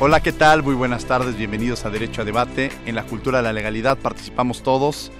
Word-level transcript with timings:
Hola, 0.00 0.20
¿qué 0.20 0.32
tal? 0.32 0.62
Muy 0.64 0.74
buenas 0.74 1.04
tardes, 1.04 1.36
bienvenidos 1.36 1.84
a 1.84 1.90
Derecho 1.90 2.22
a 2.22 2.24
Debate. 2.24 2.72
En 2.86 2.96
la 2.96 3.04
cultura 3.04 3.38
de 3.38 3.44
la 3.44 3.52
legalidad 3.52 3.96
participamos 3.96 4.62
todos. 4.62 5.12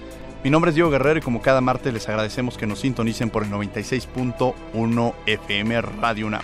Mi 0.43 0.49
nombre 0.49 0.69
es 0.69 0.75
Diego 0.75 0.89
Guerrero 0.89 1.19
y 1.19 1.21
como 1.21 1.41
cada 1.41 1.61
martes 1.61 1.93
les 1.93 2.09
agradecemos 2.09 2.57
que 2.57 2.67
nos 2.67 2.79
sintonicen 2.79 3.29
por 3.29 3.43
el 3.43 3.49
96.1 3.49 5.13
FM 5.25 5.81
Radio 5.81 6.27
UNAM. 6.27 6.41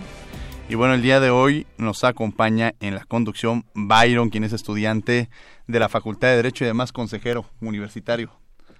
Y 0.69 0.75
bueno, 0.75 0.93
el 0.93 1.01
día 1.01 1.19
de 1.19 1.31
hoy 1.31 1.67
nos 1.77 2.05
acompaña 2.05 2.75
en 2.79 2.95
la 2.95 3.03
conducción 3.03 3.65
Byron, 3.73 4.29
quien 4.29 4.45
es 4.45 4.53
estudiante 4.53 5.29
de 5.67 5.79
la 5.79 5.89
Facultad 5.89 6.29
de 6.29 6.37
Derecho 6.37 6.63
y 6.63 6.67
además 6.67 6.93
consejero 6.93 7.45
universitario. 7.59 8.31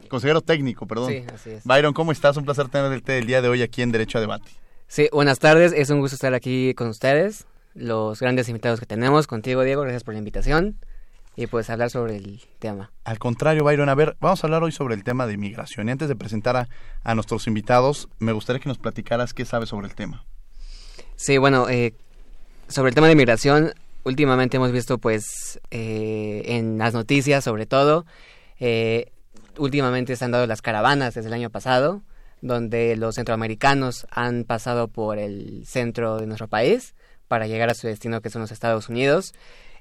Consejero 0.07 0.39
técnico, 0.39 0.87
perdón. 0.87 1.11
Sí, 1.11 1.23
así 1.33 1.49
es. 1.49 1.65
Byron, 1.65 1.93
¿cómo 1.93 2.13
estás? 2.13 2.37
Un 2.37 2.45
placer 2.45 2.69
tenerte 2.69 3.17
el 3.17 3.25
día 3.25 3.41
de 3.41 3.49
hoy 3.49 3.61
aquí 3.61 3.81
en 3.81 3.91
Derecho 3.91 4.19
a 4.19 4.21
Debate. 4.21 4.51
Sí, 4.87 5.09
buenas 5.11 5.39
tardes. 5.39 5.73
Es 5.73 5.89
un 5.89 5.99
gusto 5.99 6.15
estar 6.15 6.33
aquí 6.33 6.73
con 6.75 6.87
ustedes 6.87 7.45
los 7.73 8.19
grandes 8.19 8.49
invitados 8.49 8.79
que 8.79 8.85
tenemos. 8.85 9.27
Contigo, 9.27 9.63
Diego, 9.63 9.81
gracias 9.81 10.03
por 10.03 10.13
la 10.13 10.19
invitación. 10.19 10.77
Y 11.35 11.47
pues 11.47 11.69
hablar 11.69 11.89
sobre 11.89 12.17
el 12.17 12.41
tema. 12.59 12.91
Al 13.05 13.17
contrario, 13.17 13.63
Byron, 13.63 13.87
a 13.87 13.95
ver, 13.95 14.17
vamos 14.19 14.43
a 14.43 14.47
hablar 14.47 14.63
hoy 14.63 14.73
sobre 14.73 14.95
el 14.95 15.03
tema 15.03 15.25
de 15.25 15.33
inmigración. 15.33 15.87
Y 15.87 15.91
antes 15.91 16.09
de 16.09 16.15
presentar 16.15 16.57
a, 16.57 16.67
a 17.03 17.15
nuestros 17.15 17.47
invitados, 17.47 18.09
me 18.19 18.33
gustaría 18.33 18.59
que 18.59 18.67
nos 18.67 18.77
platicaras 18.77 19.33
qué 19.33 19.45
sabes 19.45 19.69
sobre 19.69 19.87
el 19.87 19.95
tema. 19.95 20.25
Sí, 21.15 21.37
bueno, 21.37 21.69
eh, 21.69 21.93
sobre 22.67 22.89
el 22.89 22.95
tema 22.95 23.07
de 23.07 23.13
inmigración, 23.13 23.73
últimamente 24.03 24.57
hemos 24.57 24.71
visto 24.71 24.97
pues 24.97 25.59
eh, 25.71 26.43
en 26.45 26.77
las 26.77 26.93
noticias 26.93 27.43
sobre 27.43 27.65
todo, 27.65 28.05
eh, 28.59 29.11
últimamente 29.57 30.15
se 30.15 30.25
han 30.25 30.31
dado 30.31 30.47
las 30.47 30.61
caravanas 30.61 31.13
desde 31.13 31.27
el 31.27 31.33
año 31.33 31.49
pasado, 31.49 32.01
donde 32.41 32.95
los 32.95 33.15
centroamericanos 33.15 34.07
han 34.11 34.43
pasado 34.45 34.87
por 34.87 35.17
el 35.17 35.63
centro 35.65 36.17
de 36.19 36.27
nuestro 36.27 36.47
país 36.47 36.95
para 37.29 37.47
llegar 37.47 37.69
a 37.69 37.73
su 37.73 37.87
destino 37.87 38.19
que 38.19 38.29
son 38.29 38.41
los 38.41 38.51
Estados 38.51 38.89
Unidos. 38.89 39.33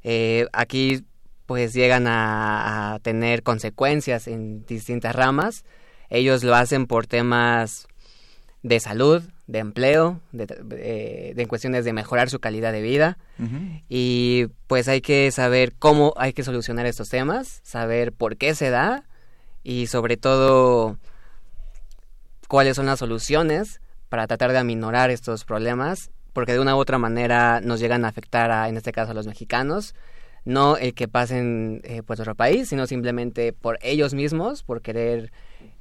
Eh, 0.05 0.47
aquí 0.53 1.05
pues 1.47 1.73
llegan 1.73 2.07
a, 2.07 2.95
a, 2.95 2.99
tener 3.01 3.43
consecuencias 3.43 4.29
en 4.29 4.65
distintas 4.67 5.17
ramas. 5.17 5.65
Ellos 6.11 6.45
lo 6.45 6.55
hacen 6.55 6.87
por 6.87 7.07
temas 7.07 7.89
de 8.63 8.81
salud, 8.81 9.23
de 9.47 9.59
empleo, 9.61 10.21
de, 10.33 10.45
de, 10.47 11.33
de 11.35 11.47
cuestiones 11.47 11.87
de 11.87 11.95
mejorar 11.95 12.29
su 12.29 12.39
calidad 12.39 12.71
de 12.73 12.83
vida. 12.83 13.17
Uh 13.39 13.45
-huh. 13.45 13.83
Y 13.89 14.47
pues 14.67 14.89
hay 14.89 15.01
que 15.01 15.31
saber 15.33 15.73
cómo 15.79 16.13
hay 16.17 16.35
que 16.35 16.45
solucionar 16.45 16.85
estos 16.85 17.09
temas, 17.09 17.61
saber 17.65 18.13
por 18.13 18.37
qué 18.37 18.55
se 18.55 18.69
da 18.69 19.05
y 19.65 19.87
sobre 19.87 20.19
todo 20.19 20.99
cuáles 22.47 22.77
son 22.77 22.87
las 22.87 22.99
soluciones 22.99 23.81
para 24.11 24.27
tratar 24.27 24.53
de 24.53 24.59
aminorar 24.59 25.11
estos 25.11 25.45
problemas 25.45 26.11
porque 26.33 26.53
de 26.53 26.61
una 26.61 26.77
u 26.77 26.79
otra 26.79 26.99
manera 26.99 27.61
nos 27.61 27.81
llegan 27.81 28.05
a 28.05 28.09
afectar 28.09 28.51
a, 28.51 28.69
en 28.69 28.77
este 28.77 28.93
caso, 28.93 29.13
a 29.13 29.15
los 29.15 29.27
mexicanos. 29.27 29.95
No 30.45 30.77
el 30.77 30.95
que 30.95 31.09
pasen 31.09 31.83
eh, 31.85 32.03
por 32.03 32.17
nuestro 32.17 32.35
país, 32.35 32.69
sino 32.69 32.87
simplemente 32.87 33.53
por 33.53 33.79
ellos 33.83 34.15
mismos, 34.15 34.63
por 34.63 34.81
querer 34.81 35.31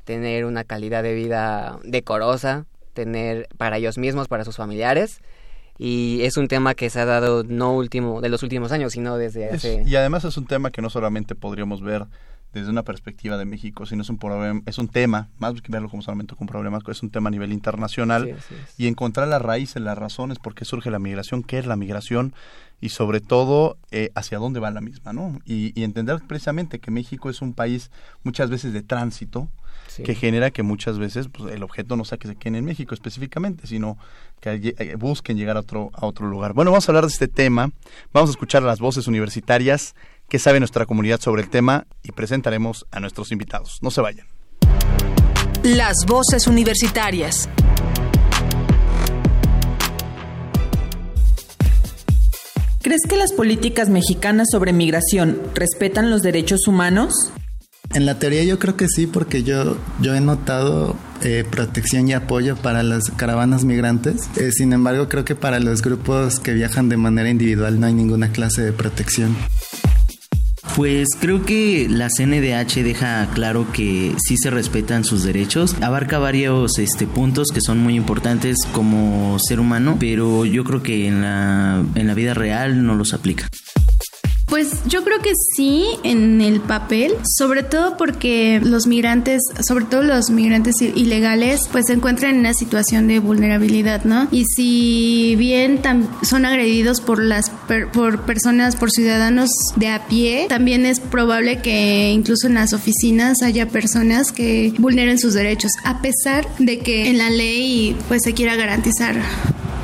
tener 0.03 0.45
una 0.45 0.63
calidad 0.63 1.03
de 1.03 1.13
vida 1.13 1.79
decorosa, 1.83 2.65
tener 2.93 3.47
para 3.57 3.77
ellos 3.77 3.97
mismos, 3.97 4.27
para 4.27 4.43
sus 4.43 4.57
familiares. 4.57 5.21
Y 5.77 6.21
es 6.23 6.37
un 6.37 6.47
tema 6.47 6.73
que 6.73 6.89
se 6.89 6.99
ha 6.99 7.05
dado 7.05 7.43
no 7.43 7.73
último 7.73 8.19
de 8.19 8.29
los 8.29 8.41
últimos 8.41 8.71
años, 8.71 8.93
sino 8.93 9.15
desde 9.17 9.49
hace... 9.49 9.83
Y 9.85 9.95
además 9.95 10.25
es 10.25 10.35
un 10.37 10.47
tema 10.47 10.71
que 10.71 10.81
no 10.81 10.89
solamente 10.89 11.35
podríamos 11.35 11.81
ver 11.81 12.07
desde 12.59 12.71
una 12.71 12.83
perspectiva 12.83 13.37
de 13.37 13.45
México, 13.45 13.85
sino 13.85 14.01
es 14.01 14.09
un 14.09 14.17
problema, 14.17 14.61
es 14.65 14.77
un 14.77 14.87
tema, 14.87 15.29
más 15.39 15.61
que 15.61 15.71
verlo 15.71 15.89
como 15.89 16.01
solamente 16.01 16.35
un 16.37 16.47
problema, 16.47 16.79
es 16.87 17.03
un 17.03 17.09
tema 17.09 17.29
a 17.29 17.31
nivel 17.31 17.53
internacional 17.53 18.37
sí, 18.47 18.55
y 18.77 18.87
encontrar 18.87 19.27
las 19.27 19.41
raíces, 19.41 19.81
las 19.81 19.97
razones 19.97 20.39
por 20.39 20.55
qué 20.55 20.65
surge 20.65 20.91
la 20.91 20.99
migración, 20.99 21.43
qué 21.43 21.59
es 21.59 21.65
la 21.65 21.75
migración 21.75 22.33
y 22.79 22.89
sobre 22.89 23.21
todo 23.21 23.77
eh, 23.91 24.11
hacia 24.15 24.37
dónde 24.37 24.59
va 24.59 24.69
la 24.71 24.81
misma, 24.81 25.13
¿no? 25.13 25.39
Y, 25.45 25.79
y, 25.79 25.83
entender 25.83 26.19
precisamente 26.27 26.79
que 26.79 26.91
México 26.91 27.29
es 27.29 27.41
un 27.41 27.53
país 27.53 27.89
muchas 28.23 28.49
veces 28.49 28.71
de 28.71 28.83
tránsito, 28.83 29.49
sí. 29.87 30.03
que 30.03 30.15
genera 30.15 30.51
que 30.51 30.63
muchas 30.63 30.99
veces 30.99 31.27
pues, 31.27 31.53
el 31.53 31.63
objeto 31.63 31.95
no 31.95 32.05
sea 32.05 32.17
que 32.17 32.27
se 32.27 32.35
quede 32.35 32.59
en 32.59 32.65
México 32.65 32.93
específicamente, 32.93 33.67
sino 33.67 33.97
que 34.39 34.75
eh, 34.77 34.95
busquen 34.95 35.37
llegar 35.37 35.57
a 35.57 35.61
otro, 35.61 35.91
a 35.93 36.05
otro 36.05 36.27
lugar. 36.27 36.53
Bueno, 36.53 36.71
vamos 36.71 36.87
a 36.87 36.91
hablar 36.91 37.05
de 37.05 37.11
este 37.11 37.27
tema, 37.27 37.71
vamos 38.13 38.29
a 38.29 38.31
escuchar 38.31 38.63
las 38.63 38.79
voces 38.79 39.07
universitarias 39.07 39.95
qué 40.29 40.39
sabe 40.39 40.59
nuestra 40.59 40.85
comunidad 40.85 41.19
sobre 41.21 41.41
el 41.43 41.49
tema 41.49 41.87
y 42.03 42.11
presentaremos 42.11 42.85
a 42.91 42.99
nuestros 42.99 43.31
invitados. 43.31 43.79
No 43.81 43.91
se 43.91 44.01
vayan. 44.01 44.27
Las 45.63 46.05
voces 46.05 46.47
universitarias. 46.47 47.49
¿Crees 52.81 53.01
que 53.09 53.17
las 53.17 53.33
políticas 53.33 53.89
mexicanas 53.89 54.47
sobre 54.49 54.71
migración 54.71 55.41
respetan 55.53 56.09
los 56.09 56.21
derechos 56.21 56.67
humanos? 56.67 57.13
En 57.93 58.05
la 58.05 58.19
teoría 58.19 58.43
yo 58.43 58.59
creo 58.59 58.77
que 58.77 58.87
sí, 58.87 59.07
porque 59.07 59.43
yo, 59.43 59.77
yo 60.01 60.13
he 60.13 60.21
notado 60.21 60.95
eh, 61.21 61.45
protección 61.49 62.07
y 62.07 62.13
apoyo 62.13 62.55
para 62.55 62.83
las 62.83 63.09
caravanas 63.11 63.65
migrantes. 63.65 64.29
Eh, 64.37 64.51
sin 64.51 64.71
embargo, 64.71 65.09
creo 65.09 65.25
que 65.25 65.35
para 65.35 65.59
los 65.59 65.81
grupos 65.81 66.39
que 66.39 66.53
viajan 66.53 66.89
de 66.89 66.97
manera 66.97 67.29
individual 67.29 67.79
no 67.79 67.87
hay 67.87 67.93
ninguna 67.93 68.31
clase 68.31 68.61
de 68.61 68.71
protección. 68.71 69.35
Pues 70.77 71.07
creo 71.19 71.43
que 71.43 71.87
la 71.89 72.07
CNDH 72.07 72.83
deja 72.83 73.27
claro 73.33 73.65
que 73.73 74.13
sí 74.23 74.37
se 74.37 74.51
respetan 74.51 75.03
sus 75.03 75.23
derechos. 75.23 75.75
Abarca 75.81 76.19
varios 76.19 76.77
este, 76.77 77.07
puntos 77.07 77.47
que 77.51 77.61
son 77.61 77.79
muy 77.79 77.95
importantes 77.95 78.57
como 78.73 79.39
ser 79.39 79.59
humano, 79.59 79.97
pero 79.99 80.45
yo 80.45 80.63
creo 80.63 80.83
que 80.83 81.07
en 81.07 81.23
la, 81.23 81.83
en 81.95 82.05
la 82.05 82.13
vida 82.13 82.35
real 82.35 82.85
no 82.85 82.93
los 82.93 83.15
aplica. 83.15 83.49
Pues 84.47 84.69
yo 84.87 85.03
creo 85.03 85.19
que 85.19 85.33
sí 85.55 85.85
en 86.03 86.39
el 86.39 86.61
papel, 86.61 87.15
sobre 87.37 87.63
todo 87.63 87.97
porque 87.97 88.61
los 88.63 88.87
migrantes, 88.87 89.41
sobre 89.59 89.83
todo 89.83 90.03
los 90.03 90.29
migrantes 90.29 90.81
ilegales, 90.81 91.67
pues 91.69 91.87
se 91.87 91.93
encuentran 91.93 92.35
en 92.35 92.39
una 92.39 92.53
situación 92.53 93.09
de 93.09 93.19
vulnerabilidad, 93.19 94.05
¿no? 94.05 94.29
Y 94.31 94.45
si 94.45 95.35
bien 95.37 95.81
son 96.21 96.45
agredidos 96.45 97.01
por 97.01 97.21
las 97.21 97.49
per 97.67 97.91
por 97.91 98.21
personas, 98.21 98.77
por 98.77 98.89
ciudadanos 98.89 99.49
de 99.75 99.89
a 99.89 100.07
pie, 100.07 100.45
también 100.47 100.85
es 100.85 101.01
probable 101.01 101.61
que 101.61 102.11
incluso 102.11 102.47
en 102.47 102.53
las 102.53 102.71
oficinas 102.71 103.41
haya 103.41 103.67
personas 103.67 104.31
que 104.31 104.73
vulneren 104.77 105.19
sus 105.19 105.33
derechos, 105.33 105.73
a 105.83 106.01
pesar 106.01 106.47
de 106.57 106.79
que 106.79 107.09
en 107.09 107.17
la 107.17 107.29
ley 107.29 107.97
pues 108.07 108.21
se 108.23 108.33
quiera 108.33 108.55
garantizar 108.55 109.21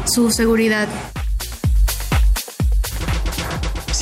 su 0.06 0.32
seguridad. 0.32 0.88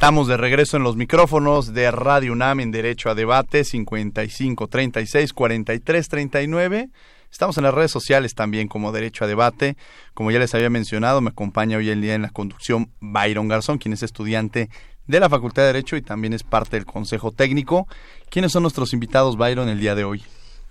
Estamos 0.00 0.28
de 0.28 0.38
regreso 0.38 0.78
en 0.78 0.82
los 0.82 0.96
micrófonos 0.96 1.74
de 1.74 1.90
Radio 1.90 2.32
UNAM 2.32 2.60
en 2.60 2.70
Derecho 2.70 3.10
a 3.10 3.14
Debate 3.14 3.64
55 3.64 4.66
36 4.66 5.34
43 5.34 6.08
39. 6.08 6.88
Estamos 7.30 7.58
en 7.58 7.64
las 7.64 7.74
redes 7.74 7.90
sociales 7.90 8.34
también 8.34 8.66
como 8.66 8.92
Derecho 8.92 9.24
a 9.24 9.28
Debate. 9.28 9.76
Como 10.14 10.30
ya 10.30 10.38
les 10.38 10.54
había 10.54 10.70
mencionado, 10.70 11.20
me 11.20 11.28
acompaña 11.28 11.76
hoy 11.76 11.90
el 11.90 12.00
día 12.00 12.14
en 12.14 12.22
la 12.22 12.30
conducción 12.30 12.90
Byron 13.00 13.48
Garzón, 13.48 13.76
quien 13.76 13.92
es 13.92 14.02
estudiante 14.02 14.70
de 15.06 15.20
la 15.20 15.28
Facultad 15.28 15.64
de 15.64 15.74
Derecho 15.74 15.96
y 15.96 16.02
también 16.02 16.32
es 16.32 16.44
parte 16.44 16.78
del 16.78 16.86
Consejo 16.86 17.30
Técnico. 17.30 17.86
¿Quiénes 18.30 18.52
son 18.52 18.62
nuestros 18.62 18.94
invitados, 18.94 19.36
Byron, 19.36 19.68
el 19.68 19.80
día 19.80 19.94
de 19.94 20.04
hoy? 20.04 20.24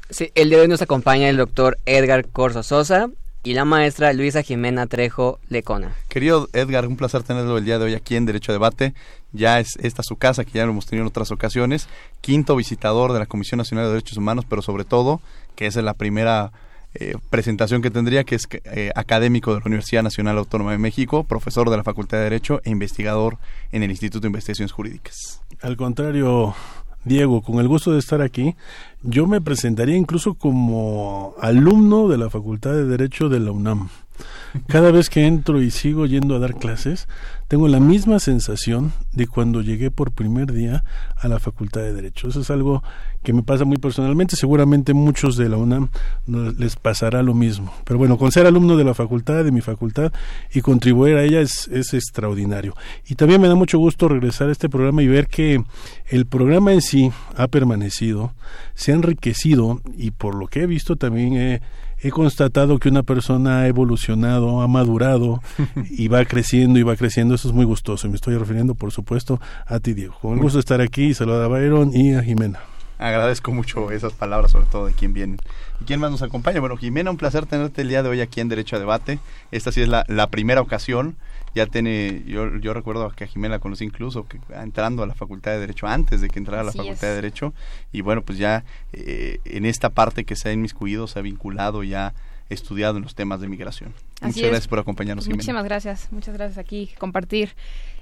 Sí, 0.09 0.31
el 0.33 0.49
día 0.49 0.57
de 0.57 0.63
hoy 0.63 0.69
nos 0.69 0.81
acompaña 0.81 1.29
el 1.29 1.37
doctor 1.37 1.77
Edgar 1.85 2.27
Corso 2.29 2.63
Sosa 2.63 3.11
y 3.43 3.53
la 3.53 3.65
maestra 3.65 4.13
Luisa 4.13 4.43
Jimena 4.43 4.87
Trejo 4.87 5.39
Lecona. 5.47 5.93
Querido 6.07 6.49
Edgar, 6.53 6.87
un 6.87 6.97
placer 6.97 7.23
tenerlo 7.23 7.57
el 7.57 7.65
día 7.65 7.79
de 7.79 7.85
hoy 7.85 7.93
aquí 7.93 8.15
en 8.15 8.25
Derecho 8.25 8.51
a 8.51 8.53
Debate. 8.53 8.93
Ya 9.31 9.59
es 9.59 9.75
esta 9.81 10.03
su 10.03 10.15
casa, 10.15 10.43
que 10.43 10.51
ya 10.51 10.65
lo 10.65 10.71
hemos 10.71 10.85
tenido 10.85 11.03
en 11.03 11.07
otras 11.07 11.31
ocasiones. 11.31 11.87
Quinto 12.21 12.55
visitador 12.55 13.13
de 13.13 13.19
la 13.19 13.25
Comisión 13.25 13.59
Nacional 13.59 13.85
de 13.85 13.91
Derechos 13.91 14.17
Humanos, 14.17 14.45
pero 14.49 14.61
sobre 14.61 14.83
todo, 14.83 15.21
que 15.55 15.67
es 15.67 15.75
la 15.75 15.93
primera 15.93 16.51
eh, 16.95 17.15
presentación 17.29 17.83
que 17.83 17.91
tendría, 17.91 18.23
que 18.23 18.35
es 18.35 18.47
eh, 18.51 18.91
académico 18.95 19.53
de 19.53 19.59
la 19.59 19.65
Universidad 19.67 20.01
Nacional 20.01 20.39
Autónoma 20.39 20.71
de 20.71 20.79
México, 20.79 21.23
profesor 21.23 21.69
de 21.69 21.77
la 21.77 21.83
Facultad 21.83 22.17
de 22.17 22.23
Derecho 22.23 22.61
e 22.63 22.71
investigador 22.71 23.37
en 23.71 23.83
el 23.83 23.91
Instituto 23.91 24.21
de 24.21 24.29
Investigaciones 24.29 24.71
Jurídicas. 24.71 25.41
Al 25.61 25.77
contrario, 25.77 26.55
Diego, 27.05 27.41
con 27.41 27.59
el 27.59 27.67
gusto 27.67 27.91
de 27.91 27.99
estar 27.99 28.21
aquí, 28.21 28.55
yo 29.03 29.27
me 29.27 29.41
presentaría 29.41 29.95
incluso 29.95 30.33
como 30.33 31.33
alumno 31.41 32.07
de 32.07 32.17
la 32.17 32.29
Facultad 32.29 32.71
de 32.71 32.85
Derecho 32.85 33.29
de 33.29 33.39
la 33.39 33.51
UNAM. 33.51 33.89
Cada 34.67 34.91
vez 34.91 35.09
que 35.09 35.25
entro 35.25 35.61
y 35.61 35.71
sigo 35.71 36.05
yendo 36.05 36.35
a 36.35 36.39
dar 36.39 36.55
clases, 36.55 37.07
tengo 37.49 37.67
la 37.67 37.79
misma 37.79 38.19
sensación 38.19 38.93
de 39.11 39.25
cuando 39.25 39.61
llegué 39.61 39.89
por 39.89 40.11
primer 40.11 40.53
día 40.53 40.83
a 41.17 41.27
la 41.27 41.39
Facultad 41.39 41.81
de 41.81 41.93
Derecho. 41.93 42.27
Eso 42.27 42.41
es 42.41 42.51
algo 42.51 42.83
que 43.23 43.33
me 43.33 43.41
pasa 43.41 43.65
muy 43.65 43.77
personalmente. 43.77 44.35
Seguramente 44.35 44.93
muchos 44.93 45.35
de 45.35 45.49
la 45.49 45.57
UNAM 45.57 45.89
les 46.27 46.75
pasará 46.75 47.23
lo 47.23 47.33
mismo. 47.33 47.73
Pero 47.85 47.97
bueno, 47.97 48.19
con 48.19 48.31
ser 48.31 48.45
alumno 48.45 48.77
de 48.77 48.83
la 48.83 48.93
facultad, 48.93 49.43
de 49.43 49.51
mi 49.51 49.61
facultad, 49.61 50.13
y 50.53 50.61
contribuir 50.61 51.15
a 51.15 51.23
ella 51.23 51.41
es, 51.41 51.67
es 51.69 51.95
extraordinario. 51.95 52.75
Y 53.07 53.15
también 53.15 53.41
me 53.41 53.47
da 53.47 53.55
mucho 53.55 53.79
gusto 53.79 54.07
regresar 54.07 54.49
a 54.49 54.51
este 54.51 54.69
programa 54.69 55.01
y 55.01 55.07
ver 55.07 55.25
que 55.25 55.63
el 56.07 56.27
programa 56.27 56.71
en 56.71 56.83
sí 56.83 57.11
ha 57.35 57.47
permanecido, 57.47 58.31
se 58.75 58.91
ha 58.91 58.95
enriquecido 58.95 59.81
y 59.97 60.11
por 60.11 60.35
lo 60.35 60.45
que 60.45 60.61
he 60.61 60.67
visto 60.67 60.97
también 60.97 61.33
he 61.33 61.61
he 62.01 62.11
constatado 62.11 62.79
que 62.79 62.89
una 62.89 63.03
persona 63.03 63.61
ha 63.61 63.67
evolucionado, 63.67 64.61
ha 64.61 64.67
madurado 64.67 65.41
y 65.89 66.07
va 66.07 66.25
creciendo 66.25 66.79
y 66.79 66.83
va 66.83 66.95
creciendo. 66.95 67.35
Eso 67.35 67.47
es 67.47 67.53
muy 67.53 67.65
gustoso. 67.65 68.07
Y 68.07 68.09
me 68.09 68.15
estoy 68.15 68.37
refiriendo, 68.37 68.75
por 68.75 68.91
supuesto, 68.91 69.39
a 69.65 69.79
ti, 69.79 69.93
Diego. 69.93 70.15
Con 70.21 70.33
el 70.33 70.39
gusto 70.39 70.57
de 70.57 70.61
estar 70.61 70.81
aquí. 70.81 71.13
Saluda 71.13 71.45
a 71.45 71.47
Byron 71.47 71.91
y 71.93 72.13
a 72.13 72.23
Jimena. 72.23 72.59
Agradezco 72.97 73.51
mucho 73.51 73.91
esas 73.91 74.11
palabras, 74.11 74.51
sobre 74.51 74.65
todo 74.65 74.85
de 74.85 74.93
quien 74.93 75.13
viene. 75.13 75.37
¿Y 75.79 75.85
quién 75.85 76.01
más 76.01 76.11
nos 76.11 76.21
acompaña? 76.21 76.59
Bueno, 76.59 76.75
Jimena, 76.75 77.09
un 77.09 77.17
placer 77.17 77.45
tenerte 77.45 77.81
el 77.81 77.87
día 77.87 78.03
de 78.03 78.09
hoy 78.09 78.19
aquí 78.19 78.41
en 78.41 78.49
Derecho 78.49 78.75
a 78.75 78.79
Debate. 78.79 79.19
Esta 79.51 79.71
sí 79.71 79.81
es 79.81 79.87
la, 79.87 80.03
la 80.09 80.27
primera 80.27 80.59
ocasión 80.59 81.15
ya 81.55 81.65
tiene, 81.65 82.23
yo, 82.25 82.57
yo 82.57 82.73
recuerdo 82.73 83.09
que 83.11 83.23
a 83.23 83.27
Jimena 83.27 83.55
la 83.55 83.59
conocí 83.59 83.83
incluso 83.83 84.27
que, 84.27 84.39
entrando 84.53 85.03
a 85.03 85.07
la 85.07 85.15
Facultad 85.15 85.51
de 85.51 85.59
Derecho, 85.59 85.87
antes 85.87 86.21
de 86.21 86.29
que 86.29 86.39
entrara 86.39 86.61
a 86.61 86.65
la 86.65 86.71
Facultad 86.71 87.07
de 87.07 87.15
Derecho, 87.15 87.53
y 87.91 88.01
bueno, 88.01 88.21
pues 88.21 88.37
ya 88.37 88.63
eh, 88.93 89.39
en 89.45 89.65
esta 89.65 89.89
parte 89.89 90.25
que 90.25 90.35
se 90.35 90.49
ha 90.49 90.53
inmiscuido, 90.53 91.07
se 91.07 91.19
ha 91.19 91.21
vinculado, 91.21 91.83
ya 91.83 92.13
estudiado 92.49 92.97
en 92.97 93.03
los 93.03 93.15
temas 93.15 93.41
de 93.41 93.47
migración. 93.47 93.93
muchas 94.21 94.41
gracias 94.41 94.67
por 94.67 94.79
acompañarnos. 94.79 95.27
Muchísimas 95.27 95.63
gracias, 95.63 96.07
muchas 96.11 96.33
gracias 96.35 96.57
aquí 96.57 96.91
compartir 96.97 97.55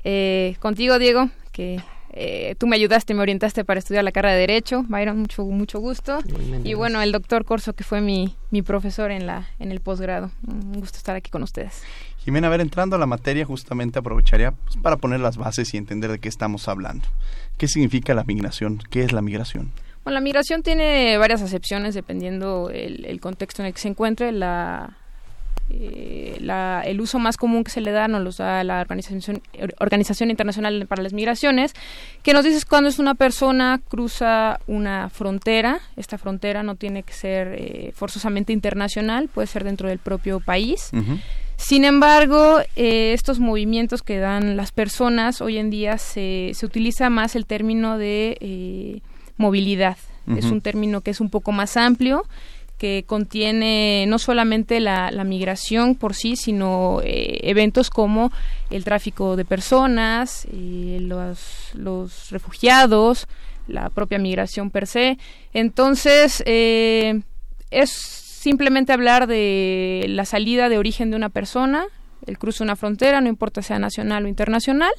eh, 0.04 0.56
contigo, 0.60 1.00
Diego, 1.00 1.30
que 1.52 1.82
eh, 2.12 2.56
tú 2.58 2.68
me 2.68 2.76
ayudaste, 2.76 3.14
me 3.14 3.22
orientaste 3.22 3.64
para 3.64 3.80
estudiar 3.80 4.04
la 4.04 4.12
carrera 4.12 4.34
de 4.34 4.42
Derecho, 4.42 4.84
Byron, 4.88 5.20
mucho, 5.20 5.44
mucho 5.44 5.80
gusto. 5.80 6.20
Y 6.64 6.74
bueno, 6.74 7.02
el 7.02 7.12
doctor 7.12 7.46
Corso, 7.46 7.74
que 7.74 7.84
fue 7.84 8.02
mi, 8.02 8.36
mi 8.52 8.62
profesor 8.62 9.12
en, 9.12 9.28
la, 9.28 9.48
en 9.60 9.72
el 9.72 9.82
posgrado. 9.82 10.32
Un 10.48 10.80
gusto 10.80 10.98
estar 10.98 11.16
aquí 11.16 11.30
con 11.30 11.44
ustedes. 11.44 11.84
Jimena, 12.20 12.48
a 12.48 12.50
ver, 12.50 12.62
entrando 12.62 12.96
a 12.96 13.00
la 13.00 13.06
materia, 13.06 13.46
justamente 13.46 14.00
aprovecharía 14.00 14.52
pues, 14.52 14.78
para 14.78 14.98
poner 14.98 15.20
las 15.20 15.38
bases 15.38 15.74
y 15.74 15.78
entender 15.78 16.12
de 16.12 16.20
qué 16.20 16.30
estamos 16.30 16.68
hablando. 16.68 17.08
¿Qué 17.58 17.68
significa 17.68 18.14
la 18.14 18.24
migración? 18.24 18.80
¿Qué 18.90 19.04
es 19.04 19.14
la 19.14 19.22
migración? 19.22 19.72
Bueno, 20.04 20.16
la 20.16 20.22
migración 20.22 20.64
tiene 20.64 21.18
varias 21.18 21.42
acepciones 21.42 21.94
dependiendo 21.94 22.70
el, 22.70 23.20
contexto 23.20 23.62
en 23.62 23.68
el 23.68 23.74
que 23.74 23.80
se 23.80 23.90
encuentre. 23.90 24.32
La, 24.32 24.98
eh, 25.70 26.38
la, 26.40 26.82
el 26.86 27.02
uso 27.02 27.20
más 27.20 27.38
común 27.38 27.64
que 27.64 27.72
se 27.72 27.82
le 27.82 27.92
da 27.92 28.08
nos 28.08 28.24
lo 28.24 28.32
da 28.32 28.64
la 28.64 28.82
Organización, 28.82 29.42
Organización 29.80 30.30
Internacional 30.30 30.86
para 30.88 31.04
las 31.04 31.14
Migraciones, 31.14 31.74
que 32.24 32.34
nos 32.34 32.44
dice 32.44 32.66
cuando 32.68 32.90
es 32.90 33.00
una 33.00 33.16
persona 33.16 33.82
cruza 33.88 34.60
una 34.68 35.10
frontera, 35.10 35.80
esta 35.96 36.18
frontera 36.18 36.64
no 36.64 36.76
tiene 36.76 37.04
que 37.04 37.14
ser 37.14 37.56
eh, 37.58 37.92
forzosamente 37.96 38.54
internacional, 38.54 39.28
puede 39.28 39.48
ser 39.48 39.64
dentro 39.64 39.90
del 39.90 40.00
propio 40.00 40.40
país. 40.40 40.92
Sin 41.58 41.86
embargo, 41.86 42.60
eh, 42.76 43.14
estos 43.14 43.40
movimientos 43.40 44.04
que 44.04 44.20
dan 44.20 44.56
las 44.56 44.72
personas, 44.72 45.42
hoy 45.42 45.58
en 45.58 45.72
día 45.72 45.98
se, 45.98 46.52
se 46.54 46.66
utiliza 46.66 47.10
más 47.10 47.36
el 47.36 47.48
término 47.48 47.98
de 47.98 48.38
eh, 48.40 49.02
movilidad. 49.38 49.98
Es 50.36 50.46
un 50.46 50.60
término 50.60 51.00
que 51.00 51.12
es 51.12 51.22
un 51.22 51.30
poco 51.30 51.54
más 51.54 51.78
amplio, 51.78 52.26
que 52.78 53.04
contiene 53.06 54.06
no 54.08 54.20
solamente 54.20 54.80
la, 54.80 55.12
migración 55.24 55.96
por 55.96 56.14
sí, 56.14 56.36
sino 56.36 57.02
eh, 57.04 57.40
eventos 57.44 57.90
como 57.90 58.32
el 58.70 58.84
tráfico 58.84 59.36
de 59.36 59.46
personas, 59.46 60.48
los, 60.52 61.72
los 61.74 62.30
refugiados, 62.32 63.28
la 63.68 63.90
propia 63.90 64.20
migración 64.20 64.70
per 64.70 64.88
se. 64.88 65.18
Entonces, 65.54 66.44
es 66.46 67.90
simplemente 67.90 68.94
hablar 68.94 69.28
de 69.28 70.06
la 70.08 70.26
salida 70.26 70.70
de 70.70 70.78
origen 70.78 71.12
de 71.12 71.18
una 71.18 71.30
persona, 71.30 71.86
el 72.28 72.38
cruce 72.38 72.60
de 72.60 72.66
una 72.66 72.76
frontera, 72.76 73.22
no 73.22 73.30
importa 73.30 73.62
sea 73.62 73.80
nacional 73.80 74.26
o 74.26 74.28
internacional, 74.28 74.92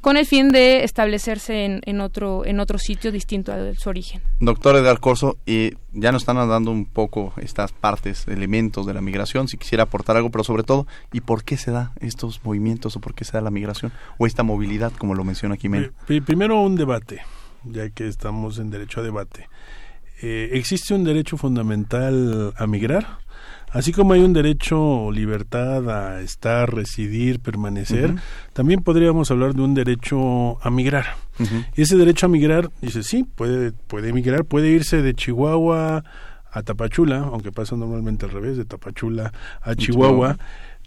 con 0.00 0.16
el 0.16 0.26
fin 0.26 0.48
de 0.48 0.84
establecerse 0.84 1.64
en, 1.64 1.80
en, 1.84 2.00
otro 2.00 2.44
en 2.44 2.60
otro 2.60 2.78
sitio 2.78 3.12
distinto 3.12 3.52
a 3.52 3.74
su 3.74 3.88
origen. 3.88 4.22
Doctor 4.40 4.76
Edgar 4.76 5.00
Corso, 5.00 5.36
y 5.46 5.72
ya 5.92 6.12
nos 6.12 6.22
están 6.22 6.36
dando 6.36 6.70
un 6.70 6.86
poco 6.86 7.32
estas 7.36 7.72
partes, 7.72 8.26
elementos 8.26 8.86
de 8.86 8.94
la 8.94 9.00
migración, 9.00 9.48
si 9.48 9.56
quisiera 9.56 9.84
aportar 9.84 10.16
algo, 10.16 10.30
pero 10.30 10.44
sobre 10.44 10.62
todo, 10.62 10.86
¿y 11.12 11.20
por 11.20 11.44
qué 11.44 11.56
se 11.56 11.70
da 11.70 11.92
estos 12.00 12.40
movimientos 12.44 12.96
o 12.96 13.00
por 13.00 13.14
qué 13.14 13.24
se 13.24 13.32
da 13.32 13.40
la 13.40 13.50
migración 13.50 13.92
o 14.18 14.26
esta 14.26 14.42
movilidad, 14.42 14.92
como 14.92 15.14
lo 15.14 15.24
menciona 15.24 15.54
aquí 15.54 15.68
Primero 16.26 16.60
un 16.60 16.76
debate, 16.76 17.22
ya 17.64 17.90
que 17.90 18.08
estamos 18.08 18.58
en 18.58 18.70
derecho 18.70 19.00
a 19.00 19.02
debate. 19.02 19.48
Eh, 20.22 20.50
existe 20.52 20.94
un 20.94 21.02
derecho 21.02 21.36
fundamental 21.36 22.54
a 22.56 22.66
migrar, 22.66 23.18
así 23.72 23.92
como 23.92 24.12
hay 24.12 24.20
un 24.20 24.32
derecho 24.32 24.80
o 24.80 25.12
libertad 25.12 25.88
a 25.90 26.20
estar, 26.20 26.72
residir, 26.72 27.40
permanecer, 27.40 28.14
también 28.52 28.82
podríamos 28.82 29.30
hablar 29.30 29.54
de 29.54 29.62
un 29.62 29.74
derecho 29.74 30.64
a 30.64 30.70
migrar. 30.70 31.06
Y 31.76 31.82
ese 31.82 31.96
derecho 31.96 32.26
a 32.26 32.28
migrar, 32.28 32.70
dice, 32.80 33.02
sí, 33.02 33.24
puede, 33.24 33.72
puede 33.72 34.12
migrar, 34.12 34.44
puede 34.44 34.68
irse 34.68 35.02
de 35.02 35.14
Chihuahua 35.14 36.04
a 36.50 36.62
Tapachula, 36.62 37.18
aunque 37.18 37.50
pasa 37.50 37.76
normalmente 37.76 38.26
al 38.26 38.32
revés, 38.32 38.56
de 38.56 38.64
Tapachula 38.64 39.32
a 39.62 39.74
Chihuahua. 39.74 40.36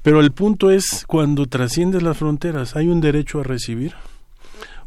Pero 0.04 0.22
el 0.22 0.32
punto 0.32 0.70
es 0.70 1.04
cuando 1.08 1.48
trasciendes 1.48 2.04
las 2.04 2.18
fronteras, 2.18 2.76
¿hay 2.76 2.88
un 2.88 3.02
derecho 3.02 3.40
a 3.40 3.44
recibir? 3.44 3.94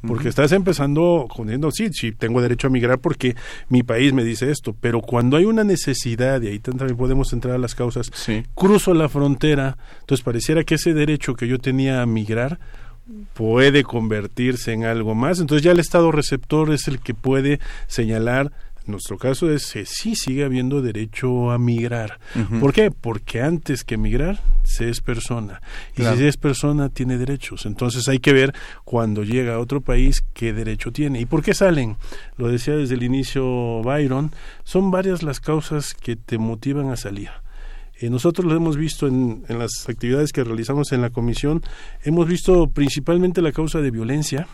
Porque 0.07 0.28
estás 0.28 0.52
empezando 0.52 1.26
poniendo, 1.35 1.71
sí, 1.71 1.88
sí, 1.93 2.12
tengo 2.12 2.40
derecho 2.40 2.69
a 2.69 2.71
migrar 2.71 2.99
porque 2.99 3.35
mi 3.69 3.83
país 3.83 4.12
me 4.12 4.25
dice 4.25 4.50
esto, 4.50 4.75
pero 4.81 5.00
cuando 5.00 5.37
hay 5.37 5.45
una 5.45 5.64
necesidad, 5.64 6.40
y 6.43 6.49
ahí 6.49 6.59
también 6.59 6.97
podemos 6.97 7.33
entrar 7.33 7.55
a 7.55 7.59
las 7.59 7.75
causas, 7.75 8.11
cruzo 8.55 8.95
la 8.95 9.09
frontera, 9.09 9.76
entonces 10.00 10.25
pareciera 10.25 10.64
que 10.64 10.76
ese 10.76 10.95
derecho 10.95 11.35
que 11.35 11.49
yo 11.49 11.59
tenía 11.59 12.02
a 12.02 12.07
migrar 12.07 12.59
puede 13.35 13.85
convertirse 13.85 14.73
en 14.73 14.85
algo 14.85 15.14
más, 15.14 15.40
entonces 15.40 15.64
ya 15.64 15.73
el 15.73 15.81
Estado 15.81 16.12
receptor 16.12 16.73
es 16.73 16.88
el 16.88 17.00
que 17.00 17.14
puede 17.14 17.59
señalar 17.87 18.52
nuestro 18.88 19.18
caso 19.18 19.50
es 19.50 19.73
que 19.73 19.87
sí 19.87 20.14
sigue 20.16 20.45
habiendo 20.45 20.83
derecho 20.83 21.50
a 21.50 21.59
migrar. 21.59 22.18
¿Por 22.61 22.73
qué? 22.73 22.90
Porque 22.90 23.42
antes 23.42 23.85
que 23.85 23.97
migrar 23.97 24.40
se 24.64 24.88
es 24.88 25.00
persona. 25.00 25.61
Y 25.97 26.02
si 26.02 26.16
se 26.16 26.28
es 26.28 26.37
persona 26.37 26.88
tiene 26.88 27.18
derechos. 27.18 27.66
Entonces 27.66 28.09
hay 28.09 28.18
que 28.18 28.33
ver 28.33 28.54
cuando 28.85 29.23
llega 29.23 29.54
a 29.54 29.59
otro 29.59 29.80
país 29.80 30.23
qué 30.35 30.52
derecho 30.52 30.92
tiene. 30.92 31.21
¿Y 31.21 31.26
por 31.26 31.42
qué 31.42 31.54
salen? 31.54 31.97
Lo 32.37 32.49
decía 32.49 32.75
desde 32.75 32.95
el 32.95 33.02
inicio 33.02 33.83
Byron, 33.83 34.33
son 34.64 34.90
varias 34.90 35.23
las 35.23 35.40
causas 35.40 35.95
que 35.95 36.16
te 36.16 36.38
motivan 36.38 36.90
a 36.90 36.97
salir. 36.97 37.30
Eh, 38.00 38.11
nosotros 38.11 38.47
lo 38.47 38.55
hemos 38.55 38.76
visto 38.76 39.09
en, 39.09 39.45
en, 39.49 39.59
las 39.59 39.88
actividades 39.88 40.33
que 40.33 40.45
realizamos 40.45 40.93
en 40.93 41.00
la 41.00 41.11
comisión, 41.11 41.62
hemos 42.05 42.28
visto 42.28 42.69
principalmente 42.69 43.43
la 43.43 43.50
causa 43.50 43.81
de 43.81 43.90
violencia, 43.90 44.47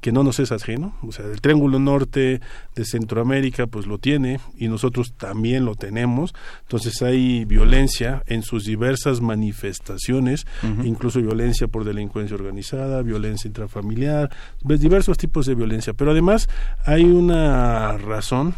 que 0.00 0.12
no 0.12 0.22
nos 0.22 0.38
es 0.38 0.52
ajeno, 0.52 0.94
o 1.02 1.10
sea, 1.10 1.24
el 1.24 1.40
Triángulo 1.40 1.78
Norte 1.78 2.40
de 2.74 2.84
Centroamérica 2.84 3.66
pues 3.66 3.86
lo 3.86 3.98
tiene 3.98 4.38
y 4.56 4.68
nosotros 4.68 5.14
también 5.16 5.64
lo 5.64 5.74
tenemos, 5.74 6.34
entonces 6.62 7.00
hay 7.02 7.44
violencia 7.44 8.22
en 8.26 8.42
sus 8.42 8.64
diversas 8.64 9.20
manifestaciones, 9.20 10.46
incluso 10.84 11.20
violencia 11.20 11.68
por 11.68 11.84
delincuencia 11.84 12.36
organizada, 12.36 13.02
violencia 13.02 13.48
intrafamiliar, 13.48 14.30
diversos 14.62 15.16
tipos 15.18 15.46
de 15.46 15.54
violencia, 15.54 15.92
pero 15.94 16.12
además 16.12 16.48
hay 16.84 17.04
una 17.04 17.96
razón 17.96 18.54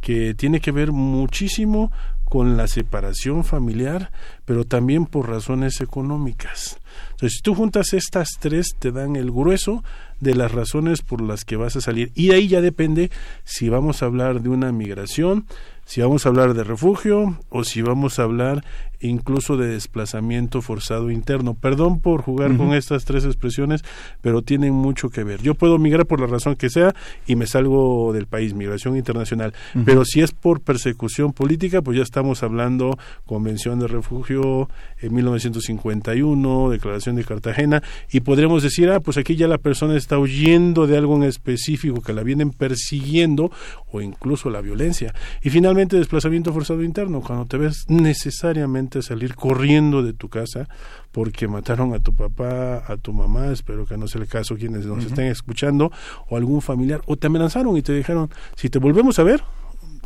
que 0.00 0.34
tiene 0.34 0.60
que 0.60 0.72
ver 0.72 0.92
muchísimo 0.92 1.92
con 2.30 2.56
la 2.56 2.68
separación 2.68 3.42
familiar, 3.42 4.12
pero 4.44 4.64
también 4.64 5.04
por 5.04 5.28
razones 5.28 5.80
económicas. 5.80 6.78
Entonces, 7.12 7.36
si 7.36 7.42
tú 7.42 7.54
juntas 7.54 7.92
estas 7.92 8.28
tres, 8.38 8.74
te 8.78 8.92
dan 8.92 9.16
el 9.16 9.30
grueso 9.30 9.82
de 10.20 10.34
las 10.34 10.52
razones 10.52 11.02
por 11.02 11.20
las 11.20 11.44
que 11.44 11.56
vas 11.56 11.76
a 11.76 11.80
salir. 11.80 12.12
Y 12.14 12.32
ahí 12.32 12.48
ya 12.48 12.60
depende 12.60 13.10
si 13.44 13.68
vamos 13.68 14.02
a 14.02 14.06
hablar 14.06 14.42
de 14.42 14.50
una 14.50 14.70
migración, 14.72 15.46
si 15.84 16.00
vamos 16.00 16.24
a 16.24 16.28
hablar 16.28 16.54
de 16.54 16.62
refugio 16.62 17.38
o 17.48 17.64
si 17.64 17.82
vamos 17.82 18.18
a 18.18 18.22
hablar 18.22 18.62
incluso 19.00 19.56
de 19.56 19.68
desplazamiento 19.68 20.60
forzado 20.62 21.10
interno. 21.10 21.54
Perdón 21.54 22.00
por 22.00 22.22
jugar 22.22 22.56
con 22.56 22.74
estas 22.74 23.04
tres 23.04 23.24
expresiones, 23.24 23.82
pero 24.20 24.42
tienen 24.42 24.74
mucho 24.74 25.08
que 25.08 25.24
ver. 25.24 25.42
Yo 25.42 25.54
puedo 25.54 25.78
migrar 25.78 26.06
por 26.06 26.20
la 26.20 26.26
razón 26.26 26.54
que 26.54 26.70
sea 26.70 26.94
y 27.26 27.34
me 27.34 27.46
salgo 27.46 28.12
del 28.12 28.26
país, 28.26 28.54
migración 28.54 28.96
internacional, 28.96 29.54
pero 29.84 30.04
si 30.04 30.20
es 30.20 30.32
por 30.32 30.60
persecución 30.60 31.32
política, 31.32 31.82
pues 31.82 31.96
ya 31.96 32.02
estamos 32.02 32.42
hablando 32.42 32.98
Convención 33.26 33.80
de 33.80 33.88
Refugio 33.88 34.68
en 35.00 35.14
1951, 35.14 36.70
Declaración 36.70 36.89
de 36.90 37.24
Cartagena, 37.24 37.82
y 38.10 38.20
podríamos 38.20 38.62
decir, 38.62 38.90
ah, 38.90 39.00
pues 39.00 39.16
aquí 39.16 39.36
ya 39.36 39.48
la 39.48 39.58
persona 39.58 39.96
está 39.96 40.18
huyendo 40.18 40.86
de 40.86 40.96
algo 40.96 41.16
en 41.16 41.24
específico 41.24 42.02
que 42.02 42.12
la 42.12 42.22
vienen 42.22 42.50
persiguiendo 42.50 43.50
o 43.90 44.00
incluso 44.00 44.50
la 44.50 44.60
violencia. 44.60 45.14
Y 45.42 45.50
finalmente, 45.50 45.96
desplazamiento 45.96 46.52
forzado 46.52 46.82
interno, 46.82 47.20
cuando 47.20 47.46
te 47.46 47.56
ves 47.56 47.84
necesariamente 47.88 49.02
salir 49.02 49.34
corriendo 49.34 50.02
de 50.02 50.12
tu 50.12 50.28
casa 50.28 50.68
porque 51.12 51.48
mataron 51.48 51.94
a 51.94 51.98
tu 51.98 52.14
papá, 52.14 52.84
a 52.86 52.96
tu 52.96 53.12
mamá, 53.12 53.46
espero 53.52 53.86
que 53.86 53.96
no 53.96 54.06
sea 54.06 54.20
el 54.20 54.28
caso 54.28 54.56
quienes 54.56 54.86
nos 54.86 55.04
estén 55.04 55.26
escuchando, 55.26 55.90
o 56.28 56.36
algún 56.36 56.60
familiar, 56.60 57.00
o 57.06 57.16
te 57.16 57.26
amenazaron 57.26 57.76
y 57.76 57.82
te 57.82 57.92
dijeron, 57.92 58.30
si 58.56 58.68
te 58.68 58.78
volvemos 58.78 59.18
a 59.18 59.22
ver, 59.22 59.42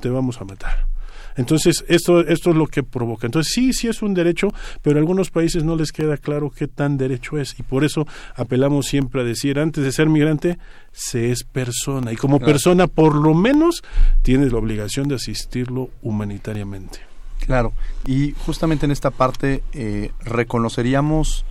te 0.00 0.09
vamos 0.09 0.41
a 0.41 0.45
matar. 0.45 0.93
Entonces, 1.37 1.85
esto, 1.88 2.21
esto 2.21 2.50
es 2.50 2.57
lo 2.57 2.67
que 2.67 2.83
provoca. 2.83 3.26
Entonces, 3.26 3.53
sí, 3.53 3.73
sí 3.73 3.88
es 3.88 4.03
un 4.03 4.14
derecho, 4.14 4.49
pero 4.83 4.97
a 4.97 5.00
algunos 5.00 5.31
países 5.31 5.64
no 5.64 5.76
les 5.76 5.93
queda 5.93 6.17
claro 6.17 6.50
qué 6.50 6.69
tan 6.69 6.97
derecho 6.97 7.38
es. 7.38 7.59
Y 7.59 7.62
por 7.62 7.85
eso 7.85 8.07
apelamos 8.37 8.87
siempre 8.87 9.23
a 9.23 9.25
decir, 9.25 9.59
antes 9.59 9.85
de 9.85 9.93
ser 9.93 10.09
migrante, 10.09 10.59
se 10.93 11.31
es 11.31 11.45
persona. 11.45 12.12
Y 12.12 12.17
como 12.17 12.41
persona, 12.41 12.87
por 12.87 13.14
lo 13.14 13.35
menos, 13.35 13.83
tienes 14.23 14.53
la 14.53 14.59
obligación 14.59 15.09
de 15.09 15.17
asistirlo 15.17 15.91
humanitariamente. 16.03 17.00
Claro, 17.47 17.73
y 18.07 18.33
justamente 18.47 18.87
en 18.87 18.93
esta 18.93 19.11
parte 19.11 19.62
eh, 19.73 20.12
reconoceríamos 20.21 21.45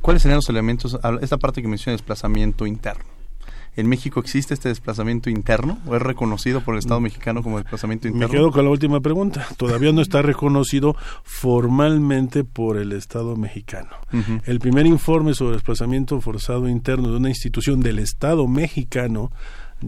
cuáles 0.00 0.22
serían 0.22 0.36
los 0.36 0.48
elementos, 0.48 0.96
esta 1.22 1.38
parte 1.38 1.60
que 1.60 1.66
menciona 1.66 1.94
desplazamiento 1.94 2.66
interno. 2.66 3.13
¿En 3.76 3.88
México 3.88 4.20
existe 4.20 4.54
este 4.54 4.68
desplazamiento 4.68 5.30
interno 5.30 5.78
o 5.86 5.96
es 5.96 6.02
reconocido 6.02 6.60
por 6.60 6.74
el 6.74 6.78
Estado 6.78 7.00
mm. 7.00 7.04
mexicano 7.04 7.42
como 7.42 7.58
desplazamiento 7.58 8.08
interno? 8.08 8.28
Me 8.28 8.32
quedo 8.32 8.50
con 8.52 8.64
la 8.64 8.70
última 8.70 9.00
pregunta. 9.00 9.46
Todavía 9.56 9.92
no 9.92 10.00
está 10.00 10.22
reconocido 10.22 10.96
formalmente 11.24 12.44
por 12.44 12.76
el 12.76 12.92
Estado 12.92 13.36
mexicano. 13.36 13.90
El 14.46 14.60
primer 14.60 14.86
informe 14.86 15.34
sobre 15.34 15.54
desplazamiento 15.54 16.20
forzado 16.20 16.68
interno 16.68 17.10
de 17.10 17.16
una 17.16 17.28
institución 17.28 17.80
del 17.80 17.98
Estado 17.98 18.46
mexicano 18.46 19.32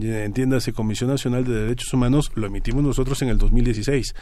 entiéndase 0.03 0.73
Comisión 0.73 1.11
Nacional 1.11 1.45
de 1.45 1.55
Derechos 1.55 1.93
Humanos, 1.93 2.31
lo 2.35 2.47
emitimos 2.47 2.85
nosotros 2.85 3.23
en 3.23 3.29
el 3.29 3.39
2016. 3.39 4.15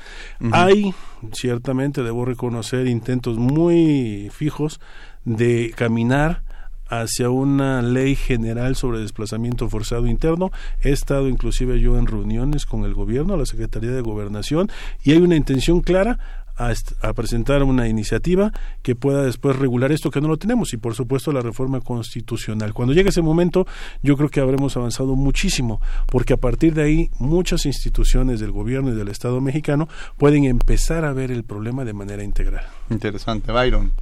Hay, 0.52 0.94
ciertamente, 1.32 2.02
debo 2.02 2.24
reconocer, 2.24 2.86
intentos 2.86 3.38
muy 3.38 4.30
fijos 4.32 4.80
de 5.24 5.72
caminar 5.76 6.43
hacia 6.88 7.30
una 7.30 7.82
ley 7.82 8.14
general 8.14 8.76
sobre 8.76 9.00
desplazamiento 9.00 9.68
forzado 9.68 10.06
interno. 10.06 10.50
He 10.82 10.90
estado 10.90 11.28
inclusive 11.28 11.80
yo 11.80 11.98
en 11.98 12.06
reuniones 12.06 12.66
con 12.66 12.84
el 12.84 12.94
gobierno, 12.94 13.36
la 13.36 13.46
Secretaría 13.46 13.90
de 13.90 14.00
Gobernación, 14.00 14.70
y 15.02 15.12
hay 15.12 15.18
una 15.18 15.36
intención 15.36 15.80
clara 15.80 16.44
a, 16.56 17.12
presentar 17.14 17.62
una 17.62 17.88
iniciativa 17.88 18.52
que 18.82 18.94
pueda 18.94 19.22
después 19.22 19.56
regular 19.56 19.92
esto 19.92 20.10
que 20.10 20.20
no 20.20 20.28
lo 20.28 20.36
tenemos 20.36 20.72
y 20.72 20.76
por 20.76 20.94
supuesto 20.94 21.32
la 21.32 21.40
reforma 21.40 21.80
constitucional. 21.80 22.72
Cuando 22.72 22.94
llegue 22.94 23.08
ese 23.08 23.22
momento 23.22 23.66
yo 24.02 24.16
creo 24.16 24.28
que 24.28 24.40
habremos 24.40 24.76
avanzado 24.76 25.16
muchísimo 25.16 25.80
porque 26.06 26.34
a 26.34 26.36
partir 26.36 26.74
de 26.74 26.82
ahí 26.82 27.10
muchas 27.18 27.66
instituciones 27.66 28.40
del 28.40 28.52
gobierno 28.52 28.90
y 28.90 28.94
del 28.94 29.08
Estado 29.08 29.40
mexicano 29.40 29.88
pueden 30.16 30.44
empezar 30.44 31.04
a 31.04 31.12
ver 31.12 31.30
el 31.30 31.44
problema 31.44 31.84
de 31.84 31.92
manera 31.92 32.22
integral. 32.22 32.66
Interesante, 32.90 33.50
Byron. 33.52 33.92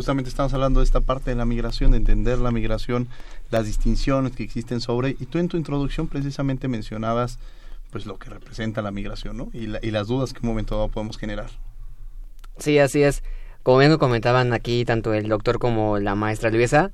Justamente 0.00 0.30
estamos 0.30 0.54
hablando 0.54 0.80
de 0.80 0.84
esta 0.84 1.02
parte 1.02 1.28
de 1.28 1.36
la 1.36 1.44
migración, 1.44 1.90
de 1.90 1.98
entender 1.98 2.38
la 2.38 2.50
migración, 2.50 3.06
las 3.50 3.66
distinciones 3.66 4.34
que 4.34 4.42
existen 4.42 4.80
sobre, 4.80 5.10
y 5.10 5.26
tú 5.26 5.36
en 5.36 5.48
tu 5.48 5.58
introducción 5.58 6.08
precisamente 6.08 6.68
mencionabas 6.68 7.38
pues 7.90 8.06
lo 8.06 8.18
que 8.18 8.30
representa 8.30 8.80
la 8.80 8.92
migración, 8.92 9.36
¿no? 9.36 9.50
Y, 9.52 9.66
las 9.66 10.06
dudas 10.06 10.32
que 10.32 10.38
en 10.38 10.46
un 10.46 10.52
momento 10.52 10.74
dado 10.74 10.88
podemos 10.88 11.18
generar. 11.18 11.50
Sí, 12.56 12.78
así 12.78 13.02
es. 13.02 13.22
Como 13.62 13.76
bien 13.76 13.94
comentaban 13.98 14.54
aquí 14.54 14.86
tanto 14.86 15.12
el 15.12 15.28
doctor 15.28 15.58
como 15.58 15.98
la 15.98 16.14
maestra 16.14 16.48
Luisa, 16.48 16.92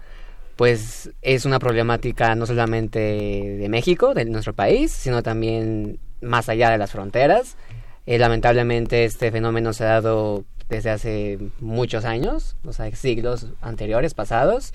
pues 0.57 1.13
es 1.23 1.45
una 1.45 1.61
problemática 1.61 2.35
no 2.35 2.45
solamente 2.45 2.99
de 2.99 3.69
México, 3.69 4.15
de 4.15 4.25
nuestro 4.25 4.53
país, 4.53 4.91
sino 4.91 5.23
también 5.23 6.01
más 6.21 6.49
allá 6.49 6.71
de 6.71 6.79
las 6.79 6.91
fronteras. 6.91 7.57
Eh, 8.05 8.19
lamentablemente 8.19 9.05
este 9.05 9.31
fenómeno 9.31 9.73
se 9.73 9.85
ha 9.85 10.01
dado 10.01 10.45
desde 10.69 10.91
hace 10.91 11.39
muchos 11.61 12.05
años, 12.05 12.57
o 12.65 12.73
sea, 12.73 12.95
siglos 12.95 13.49
anteriores, 13.61 14.15
pasados, 14.15 14.73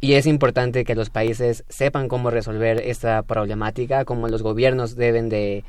y 0.00 0.12
es 0.12 0.26
importante 0.26 0.84
que 0.84 0.94
los 0.94 1.10
países 1.10 1.64
sepan 1.68 2.08
cómo 2.08 2.30
resolver 2.30 2.80
esta 2.80 3.22
problemática, 3.22 4.04
cómo 4.04 4.28
los 4.28 4.42
gobiernos 4.42 4.94
deben 4.94 5.28
de, 5.28 5.64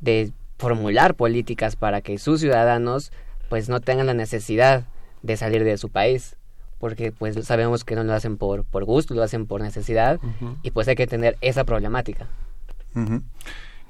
de 0.00 0.32
formular 0.58 1.14
políticas 1.14 1.76
para 1.76 2.00
que 2.00 2.18
sus 2.18 2.40
ciudadanos 2.40 3.12
pues 3.48 3.68
no 3.68 3.80
tengan 3.80 4.06
la 4.06 4.14
necesidad 4.14 4.84
de 5.22 5.36
salir 5.36 5.64
de 5.64 5.76
su 5.76 5.88
país 5.88 6.36
porque 6.80 7.12
pues 7.12 7.36
sabemos 7.46 7.84
que 7.84 7.94
no 7.94 8.02
lo 8.02 8.14
hacen 8.14 8.38
por, 8.38 8.64
por 8.64 8.84
gusto, 8.84 9.14
lo 9.14 9.22
hacen 9.22 9.46
por 9.46 9.60
necesidad 9.60 10.18
y 10.62 10.70
pues 10.70 10.88
hay 10.88 10.96
que 10.96 11.06
tener 11.06 11.36
esa 11.42 11.64
problemática. 11.64 12.26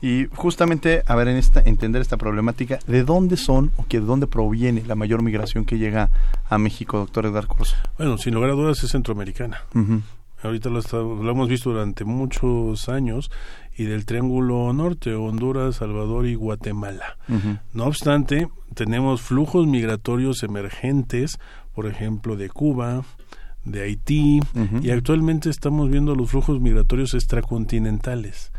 Y 0.03 0.27
justamente, 0.35 1.03
a 1.07 1.15
ver, 1.15 1.29
en 1.29 1.37
esta, 1.37 1.61
entender 1.61 2.01
esta 2.01 2.17
problemática, 2.17 2.79
¿de 2.87 3.05
dónde 3.05 3.37
son 3.37 3.71
o 3.77 3.87
que 3.87 4.01
de 4.01 4.07
dónde 4.07 4.27
proviene 4.27 4.83
la 4.87 4.95
mayor 4.95 5.23
migración 5.23 5.65
que 5.65 5.79
llega 5.79 6.11
a 6.49 6.59
México, 6.59 6.99
doctor 6.99 7.27
Edgar 7.27 7.47
Corso? 7.47 7.77
Bueno, 7.99 8.17
sin 8.17 8.35
lugar 8.35 8.51
a 8.51 8.55
dudas 8.55 8.83
es 8.83 8.91
centroamericana. 8.91 9.59
Ahorita 10.43 10.71
lo, 10.71 10.81
lo, 11.23 11.31
hemos 11.31 11.51
visto 11.51 11.71
durante 11.71 12.05
muchos 12.05 12.89
años 12.89 13.31
y 13.77 13.85
del 13.85 14.07
Triángulo 14.07 14.73
Norte, 14.73 15.15
Honduras, 15.15 15.77
Salvador 15.77 16.27
y 16.27 16.35
Guatemala. 16.35 17.19
No 17.75 17.85
obstante, 17.85 18.49
tenemos 18.75 19.21
flujos 19.21 19.67
migratorios 19.67 20.43
emergentes, 20.43 21.39
por 21.75 21.87
ejemplo, 21.87 22.37
de 22.37 22.49
Cuba, 22.49 23.05
de 23.67 23.83
Haití, 23.83 24.41
y 24.83 24.91
actualmente 24.91 25.51
estamos 25.51 25.91
viendo 25.91 26.15
los 26.15 26.31
flujos 26.31 26.59
migratorios 26.59 27.13
extracontinentales 27.13 28.51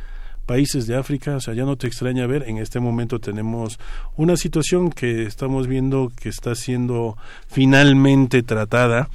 países 0.51 0.85
de 0.85 0.97
África, 0.97 1.37
o 1.37 1.39
sea, 1.39 1.53
ya 1.53 1.63
no 1.63 1.77
te 1.77 1.87
extraña 1.87 2.27
ver, 2.27 2.43
en 2.45 2.57
este 2.57 2.81
momento 2.81 3.19
tenemos 3.19 3.79
una 4.17 4.35
situación 4.35 4.89
que 4.89 5.23
estamos 5.23 5.65
viendo 5.65 6.11
que 6.13 6.27
está 6.27 6.55
siendo 6.55 7.15
finalmente 7.47 8.43
tratada 8.43 9.07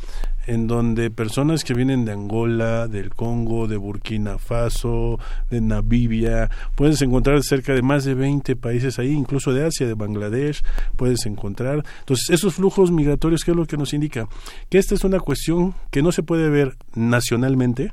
en 0.47 0.67
donde 0.67 1.11
personas 1.11 1.65
que 1.65 1.75
vienen 1.75 2.05
de 2.05 2.13
Angola, 2.13 2.89
del 2.89 3.11
Congo, 3.11 3.67
de 3.67 3.77
Burkina 3.77 4.39
Faso, 4.39 5.19
de 5.51 5.61
Namibia, 5.61 6.51
puedes 6.75 7.03
encontrar 7.03 7.43
cerca 7.43 7.75
de 7.75 7.83
más 7.83 8.05
de 8.05 8.15
20 8.15 8.57
países 8.57 8.99
ahí, 8.99 9.11
incluso 9.11 9.53
de 9.53 9.67
Asia, 9.67 9.87
de 9.87 9.95
Bangladesh, 9.95 10.63
puedes 10.97 11.27
encontrar. 11.27 11.85
Entonces, 12.01 12.31
esos 12.31 12.55
flujos 12.55 12.91
migratorios, 12.91 13.45
¿qué 13.45 13.51
es 13.51 13.57
lo 13.57 13.67
que 13.67 13.77
nos 13.77 13.93
indica? 13.93 14.29
Que 14.69 14.79
esta 14.79 14.95
es 14.95 15.05
una 15.05 15.19
cuestión 15.21 15.75
que 15.91 16.03
no 16.03 16.13
se 16.13 16.23
puede 16.23 16.49
ver 16.49 16.77
nacionalmente. 16.95 17.93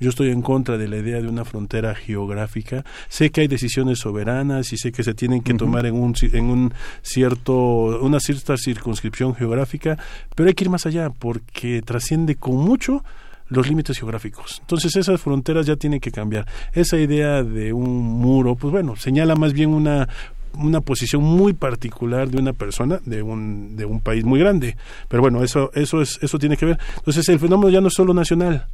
Yo 0.00 0.10
estoy 0.10 0.30
en 0.30 0.42
contra 0.42 0.78
de 0.78 0.88
la 0.88 0.96
idea 0.96 1.20
de 1.20 1.28
una 1.28 1.44
frontera 1.44 1.94
geográfica. 1.94 2.84
Sé 3.08 3.30
que 3.30 3.42
hay 3.42 3.48
decisiones 3.48 3.98
soberanas 3.98 4.72
y 4.72 4.76
sé 4.76 4.92
que 4.92 5.02
se 5.02 5.14
tienen 5.14 5.42
que 5.42 5.54
tomar 5.54 5.86
en 5.86 5.94
un, 5.94 6.14
en 6.20 6.44
un 6.46 6.74
cierto, 7.02 7.54
una 8.00 8.20
cierta 8.20 8.56
circunscripción 8.56 9.34
geográfica, 9.34 9.98
pero 10.34 10.48
hay 10.48 10.54
que 10.54 10.64
ir 10.64 10.70
más 10.70 10.86
allá 10.86 11.10
porque 11.10 11.81
trasciende 11.82 12.36
con 12.36 12.56
mucho 12.56 13.04
los 13.48 13.68
límites 13.68 13.98
geográficos. 13.98 14.58
Entonces 14.60 14.96
esas 14.96 15.20
fronteras 15.20 15.66
ya 15.66 15.76
tienen 15.76 16.00
que 16.00 16.10
cambiar. 16.10 16.46
Esa 16.72 16.98
idea 16.98 17.42
de 17.42 17.72
un 17.72 18.00
muro, 18.00 18.54
pues 18.54 18.72
bueno, 18.72 18.96
señala 18.96 19.34
más 19.34 19.52
bien 19.52 19.70
una 19.70 20.08
una 20.54 20.82
posición 20.82 21.22
muy 21.22 21.54
particular 21.54 22.28
de 22.28 22.38
una 22.38 22.52
persona 22.52 23.00
de 23.06 23.22
un 23.22 23.74
de 23.76 23.84
un 23.84 24.00
país 24.00 24.24
muy 24.24 24.38
grande. 24.38 24.76
Pero 25.08 25.22
bueno, 25.22 25.42
eso 25.42 25.70
eso 25.74 26.02
es 26.02 26.18
eso 26.22 26.38
tiene 26.38 26.56
que 26.56 26.66
ver. 26.66 26.78
Entonces 26.96 27.28
el 27.28 27.38
fenómeno 27.38 27.70
ya 27.70 27.80
no 27.80 27.88
es 27.88 27.94
solo 27.94 28.14
nacional, 28.14 28.66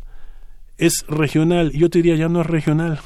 es 0.76 1.04
regional. 1.08 1.72
Yo 1.72 1.88
te 1.90 1.98
diría 1.98 2.16
ya 2.16 2.28
no 2.28 2.40
es 2.40 2.46
regional 2.46 3.00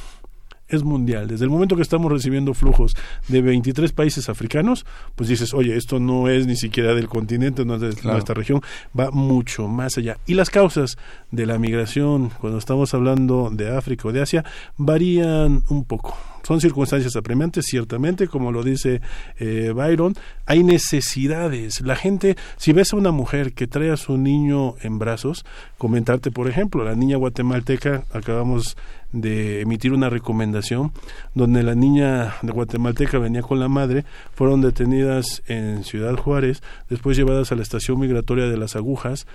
es 0.73 0.83
mundial. 0.83 1.29
Desde 1.29 1.45
el 1.45 1.51
momento 1.51 1.77
que 1.77 1.83
estamos 1.83 2.11
recibiendo 2.11 2.55
flujos 2.55 2.97
de 3.29 3.43
23 3.43 3.93
países 3.93 4.29
africanos, 4.29 4.85
pues 5.15 5.29
dices, 5.29 5.55
oye, 5.55 5.77
esto 5.77 6.01
no 6.01 6.29
es 6.29 6.47
ni 6.47 6.57
siquiera 6.57 6.95
del 6.95 7.09
continente, 7.09 7.65
no 7.65 7.75
es 7.77 7.81
de 7.81 7.95
nuestra 8.03 8.35
región, 8.35 8.61
va 8.99 9.11
mucho 9.11 9.69
más 9.69 9.99
allá. 9.99 10.17
Y 10.27 10.35
las 10.35 10.51
causas 10.51 10.97
de 11.31 11.47
la 11.47 11.59
migración, 11.59 12.31
cuando 12.41 12.59
estamos 12.59 12.95
hablando 12.95 13.51
de 13.53 13.77
África 13.77 14.09
o 14.09 14.13
de 14.13 14.23
Asia, 14.23 14.45
varían 14.77 15.63
un 15.69 15.85
poco. 15.85 16.32
Son 16.43 16.61
circunstancias 16.61 17.17
apremiantes, 17.17 17.67
ciertamente, 17.67 18.29
como 18.29 18.53
lo 18.53 18.63
dice 18.63 19.01
eh, 19.39 19.73
Byron, 19.75 20.15
hay 20.47 20.63
necesidades. 20.65 21.81
La 21.81 21.97
gente, 21.97 22.37
si 22.57 22.73
ves 22.73 22.93
a 22.93 22.97
una 22.97 23.11
mujer 23.11 23.53
que 23.53 23.67
trae 23.67 23.91
a 23.91 23.97
su 23.97 24.17
niño 24.17 24.75
en 24.81 24.99
brazos, 24.99 25.45
comentarte, 25.79 26.31
por 26.31 26.49
ejemplo, 26.49 26.85
la 26.85 26.95
niña 26.95 27.17
guatemalteca, 27.17 28.05
acabamos 28.13 28.77
de 29.13 29.61
emitir 29.61 29.93
una 29.93 30.09
recomendación 30.09 30.93
donde 31.35 31.63
la 31.63 31.75
niña 31.75 32.37
de 32.43 32.53
guatemalteca 32.53 33.19
venía 33.19 33.43
con 33.43 33.61
la 33.61 33.69
madre, 33.69 34.05
fueron 34.35 34.61
detenidas 34.61 35.43
en 35.47 35.85
Ciudad 35.85 36.17
Juárez, 36.17 36.63
después 36.89 37.17
llevadas 37.17 37.53
a 37.53 37.57
la 37.57 37.63
estación 37.63 38.01
migratoria 38.01 38.47
de 38.47 38.57
las 38.57 38.75
agujas 38.75 39.27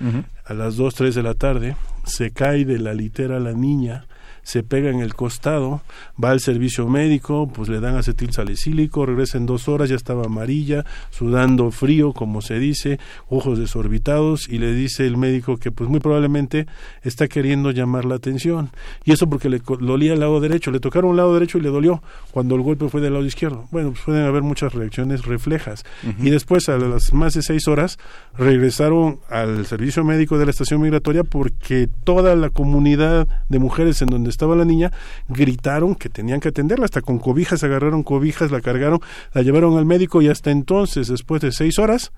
a 0.45 0.53
las 0.53 0.75
2, 0.77 0.95
3 0.95 1.15
de 1.15 1.23
la 1.23 1.35
tarde, 1.35 1.75
se 2.05 2.31
cae 2.31 2.65
de 2.65 2.79
la 2.79 2.93
litera 2.93 3.39
la 3.39 3.53
niña, 3.53 4.05
se 4.47 4.63
pega 4.63 4.89
en 4.89 5.01
el 5.01 5.13
costado, 5.13 5.81
va 6.23 6.29
al 6.29 6.39
servicio 6.39 6.87
médico, 6.87 7.51
pues 7.53 7.67
le 7.67 7.81
dan 7.81 7.97
acetil 7.97 8.31
salicílico, 8.31 9.05
regresa 9.05 9.37
en 9.37 9.45
dos 9.45 9.67
horas, 9.67 9.89
ya 9.89 9.97
estaba 9.97 10.23
amarilla, 10.23 10.85
sudando 11.09 11.69
frío, 11.69 12.13
como 12.13 12.41
se 12.41 12.57
dice, 12.57 12.97
ojos 13.27 13.59
desorbitados, 13.59 14.47
y 14.47 14.59
le 14.59 14.73
dice 14.73 15.05
el 15.05 15.17
médico 15.17 15.57
que 15.57 15.69
pues 15.69 15.89
muy 15.89 15.99
probablemente 15.99 16.65
está 17.03 17.27
queriendo 17.27 17.71
llamar 17.71 18.05
la 18.05 18.15
atención. 18.15 18.69
Y 19.03 19.11
eso 19.11 19.27
porque 19.27 19.49
le 19.49 19.61
dolía 19.81 20.13
el 20.13 20.21
lado 20.21 20.39
derecho, 20.39 20.71
le 20.71 20.79
tocaron 20.79 21.11
el 21.11 21.17
lado 21.17 21.33
derecho 21.33 21.57
y 21.57 21.61
le 21.61 21.69
dolió, 21.69 22.01
cuando 22.31 22.55
el 22.55 22.61
golpe 22.61 22.87
fue 22.87 23.01
del 23.01 23.11
lado 23.15 23.25
izquierdo. 23.25 23.67
Bueno, 23.71 23.91
pues 23.91 24.03
pueden 24.05 24.23
haber 24.23 24.43
muchas 24.43 24.73
reacciones 24.73 25.25
reflejas. 25.25 25.83
Y 26.21 26.29
después, 26.29 26.69
a 26.69 26.77
las 26.77 27.11
más 27.11 27.33
de 27.33 27.41
seis 27.41 27.67
horas, 27.67 27.99
regresaron 28.37 29.19
al 29.29 29.65
servicio 29.65 30.05
médico 30.05 30.37
de 30.37 30.45
la 30.45 30.51
estación 30.51 30.79
migratoria 30.79 31.25
porque 31.25 31.89
toda 32.05 32.33
la 32.37 32.49
comunidad 32.49 33.27
de 33.49 33.59
mujeres 33.59 34.01
en 34.01 34.07
donde 34.07 34.36
estaba 34.37 34.55
la 34.55 34.65
niña, 34.65 34.91
gritaron 35.27 35.95
que 35.95 36.09
tenían 36.09 36.39
que 36.39 36.49
atenderla, 36.49 36.85
hasta 36.85 37.01
con 37.01 37.17
cobijas, 37.17 37.63
agarraron 37.63 38.03
cobijas, 38.03 38.51
la 38.51 38.61
cargaron, 38.61 38.99
la 39.33 39.41
llevaron 39.41 39.77
al 39.77 39.85
médico 39.85 40.21
y 40.21 40.29
hasta 40.29 40.51
entonces, 40.51 41.07
después 41.07 41.41
de 41.41 41.51
seis 41.51 41.79
horas, 41.79 42.11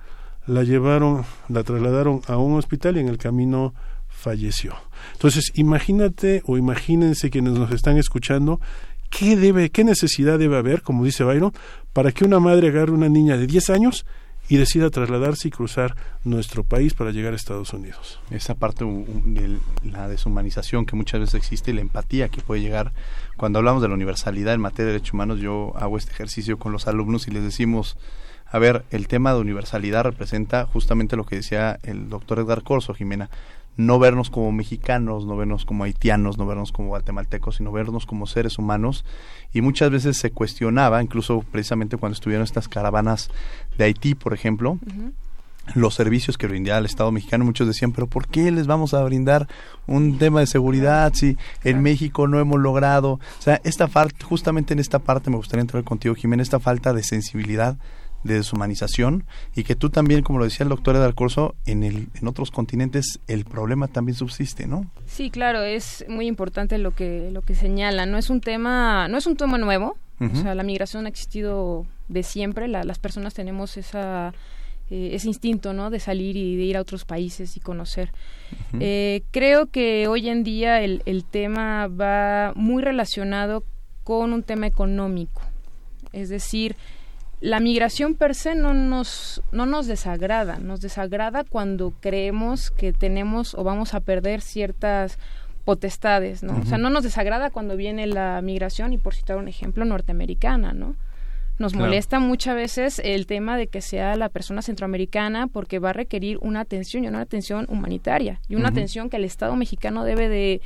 la 0.46 0.64
llevaron, 0.64 1.24
la 1.48 1.64
trasladaron 1.64 2.22
a 2.28 2.38
un 2.38 2.58
hospital 2.58 2.98
y 2.98 3.00
en 3.00 3.08
el 3.08 3.18
camino 3.18 3.74
falleció. 4.10 4.76
Entonces, 5.14 5.52
imagínate 5.56 6.42
o 6.46 6.58
imagínense 6.58 7.30
quienes 7.30 7.54
nos 7.54 7.72
están 7.72 7.98
escuchando, 7.98 8.60
¿qué 9.10 9.38
debe, 9.38 9.70
qué 9.70 9.86
necesidad 9.86 10.38
debe 10.38 10.58
haber, 10.58 10.82
como 10.82 11.06
dice 11.06 11.24
Byron, 11.24 11.54
para 11.94 12.12
que 12.12 12.26
una 12.26 12.42
madre 12.42 12.68
agarre 12.68 12.92
una 12.92 13.08
niña 13.08 13.38
de 13.38 13.48
10 13.48 13.70
años 13.70 14.06
y 14.50 14.58
decida 14.58 14.90
trasladarse 14.90 15.48
y 15.48 15.52
cruzar 15.52 15.96
nuestro 16.24 16.64
país 16.64 16.96
para 16.96 17.12
llegar 17.12 17.34
a 17.34 17.36
Estados 17.36 17.72
Unidos. 17.72 18.20
Esa 18.32 18.56
parte 18.56 18.84
de 18.84 19.60
la 19.84 20.10
deshumanización 20.10 20.88
que 20.88 20.96
muchas 20.96 21.22
veces 21.22 21.36
existe 21.36 21.70
y 21.70 21.76
la 21.76 21.82
empatía 21.82 22.30
que 22.30 22.42
puede 22.42 22.62
llegar 22.62 22.92
cuando 23.38 23.60
hablamos 23.60 23.84
de 23.84 23.88
la 23.88 23.94
universalidad 23.94 24.56
en 24.56 24.62
materia 24.62 24.88
de 24.88 24.94
derechos 24.94 25.14
humanos, 25.14 25.40
yo 25.40 25.74
hago 25.78 25.98
este 25.98 26.12
ejercicio 26.12 26.58
con 26.58 26.72
los 26.72 26.88
alumnos 26.88 27.28
y 27.28 27.32
les 27.32 27.44
decimos, 27.44 27.96
a 28.48 28.58
ver, 28.58 28.84
el 28.90 29.08
tema 29.08 29.34
de 29.34 29.40
universalidad 29.40 30.04
representa 30.04 30.66
justamente 30.66 31.16
lo 31.16 31.26
que 31.26 31.36
decía 31.36 31.78
el 31.84 32.10
doctor 32.10 32.40
Edgar 32.40 32.64
Corso, 32.64 32.96
Jimena, 32.96 33.30
no 33.80 33.98
vernos 33.98 34.30
como 34.30 34.52
mexicanos, 34.52 35.26
no 35.26 35.38
vernos 35.38 35.64
como 35.64 35.86
haitianos, 35.86 36.38
no 36.38 36.46
vernos 36.46 36.74
como 36.74 36.90
guatemaltecos, 36.90 37.56
sino 37.56 37.72
vernos 37.72 38.06
como 38.06 38.28
seres 38.28 38.58
humanos. 38.58 39.06
Y 39.54 39.62
muchas 39.62 39.90
veces 39.90 40.18
se 40.18 40.32
cuestionaba, 40.32 41.02
incluso 41.02 41.46
precisamente 41.50 41.96
cuando 41.96 42.16
estuvieron 42.16 42.44
estas 42.44 42.68
caravanas 42.68 43.32
de 43.80 43.86
Haití, 43.86 44.14
por 44.14 44.34
ejemplo, 44.34 44.78
los 45.74 45.96
servicios 45.96 46.38
que 46.38 46.48
brindaba 46.48 46.80
el 46.80 46.86
Estado 46.86 47.12
mexicano, 47.12 47.46
muchos 47.46 47.66
decían, 47.66 47.94
pero 47.94 48.08
¿por 48.08 48.28
qué 48.28 48.52
les 48.52 48.68
vamos 48.68 48.94
a 48.94 49.04
brindar 49.04 49.48
un 49.88 50.18
tema 50.18 50.42
de 50.42 50.48
seguridad 50.48 51.14
si 51.14 51.38
en 51.64 51.82
México 51.82 52.28
no 52.28 52.40
hemos 52.40 52.60
logrado? 52.60 53.14
O 53.14 53.42
sea, 53.42 53.62
esta 53.64 53.88
falta, 53.88 54.26
justamente 54.26 54.74
en 54.74 54.80
esta 54.80 55.00
parte 55.00 55.30
me 55.30 55.38
gustaría 55.38 55.62
entrar 55.62 55.84
contigo, 55.86 56.14
Jiménez, 56.14 56.48
esta 56.48 56.60
falta 56.60 56.94
de 56.94 57.04
sensibilidad 57.04 57.78
de 58.24 58.34
deshumanización 58.34 59.24
y 59.56 59.64
que 59.64 59.76
tú 59.76 59.90
también, 59.90 60.24
como 60.24 60.40
lo 60.40 60.46
decía 60.46 60.66
el 60.66 60.70
doctor 60.70 60.98
Edar 60.98 61.16
Corso, 61.16 61.56
en, 61.66 61.84
el, 61.84 62.10
en 62.16 62.28
otros 62.28 62.52
continentes 62.52 63.22
el 63.28 63.46
problema 63.46 63.88
también 63.88 64.18
subsiste, 64.18 64.68
¿no? 64.68 64.92
Sí, 65.08 65.30
claro, 65.30 65.62
es 65.62 66.04
muy 66.10 66.28
importante 66.28 66.78
lo 66.80 66.92
que, 66.92 67.30
lo 67.32 67.44
que 67.44 67.56
señala. 67.56 68.06
No 68.06 68.18
es 68.18 68.30
un 68.30 68.42
tema, 68.42 69.08
no 69.08 69.18
es 69.18 69.26
un 69.26 69.38
tema 69.38 69.58
nuevo, 69.58 69.96
o 70.20 70.36
sea, 70.36 70.54
la 70.56 70.64
migración 70.64 71.06
ha 71.06 71.10
existido 71.10 71.86
de 72.08 72.24
siempre, 72.24 72.68
las 72.68 73.00
personas 73.00 73.34
tenemos 73.34 73.78
esa, 73.78 74.34
eh, 74.90 75.12
ese 75.14 75.28
instinto, 75.28 75.74
¿no? 75.74 75.90
De 75.90 76.00
salir 76.00 76.36
y 76.36 76.58
de 76.58 76.64
ir 76.64 76.78
a 76.78 76.82
otros 76.82 77.06
países 77.06 77.56
y 77.56 77.60
conocer. 77.60 78.12
Eh, 78.80 79.24
creo 79.32 79.68
que 79.68 80.08
hoy 80.08 80.28
en 80.30 80.44
día 80.44 80.82
el, 80.82 81.04
el 81.06 81.24
tema 81.24 81.88
va 81.88 82.54
muy 82.56 82.84
relacionado 82.84 83.64
con 84.04 84.34
un 84.34 84.44
tema 84.44 84.68
económico, 84.68 85.42
es 86.12 86.30
decir, 86.30 86.76
la 87.42 87.62
migración 87.62 88.16
per 88.16 88.36
se 88.36 88.54
no 88.54 88.74
nos, 88.74 89.42
no 89.52 89.66
nos 89.66 89.88
desagrada, 89.88 90.58
nos 90.58 90.82
desagrada 90.82 91.46
cuando 91.46 91.94
creemos 92.02 92.70
que 92.70 92.92
tenemos 92.92 93.56
o 93.56 93.64
vamos 93.64 93.94
a 93.94 94.02
perder 94.02 94.42
ciertas 94.42 95.18
potestades, 95.66 96.44
¿no? 96.44 96.60
O 96.60 96.66
sea, 96.66 96.78
no 96.78 96.90
nos 96.90 97.04
desagrada 97.04 97.50
cuando 97.50 97.76
viene 97.76 98.08
la 98.08 98.42
migración 98.42 98.94
y 98.94 98.98
por 98.98 99.14
citar 99.14 99.38
un 99.38 99.48
ejemplo 99.48 99.86
norteamericana, 99.86 100.74
¿no? 100.74 100.96
Nos 101.60 101.76
molesta 101.76 102.20
muchas 102.20 102.56
veces 102.56 103.02
el 103.04 103.26
tema 103.28 103.58
de 103.58 103.68
que 103.68 103.82
sea 103.82 104.16
la 104.16 104.30
persona 104.30 104.62
centroamericana 104.62 105.48
porque 105.48 105.78
va 105.78 105.90
a 105.90 105.94
requerir 105.94 106.38
una 106.42 106.62
atención 106.62 107.04
y 107.04 107.10
una 107.10 107.20
atención 107.20 107.66
humanitaria 107.68 108.40
y 108.48 108.56
una 108.56 108.70
atención 108.70 109.10
que 109.10 109.18
el 109.18 109.26
Estado 109.26 109.58
mexicano 109.58 110.06
debe 110.06 110.30
de, 110.30 110.62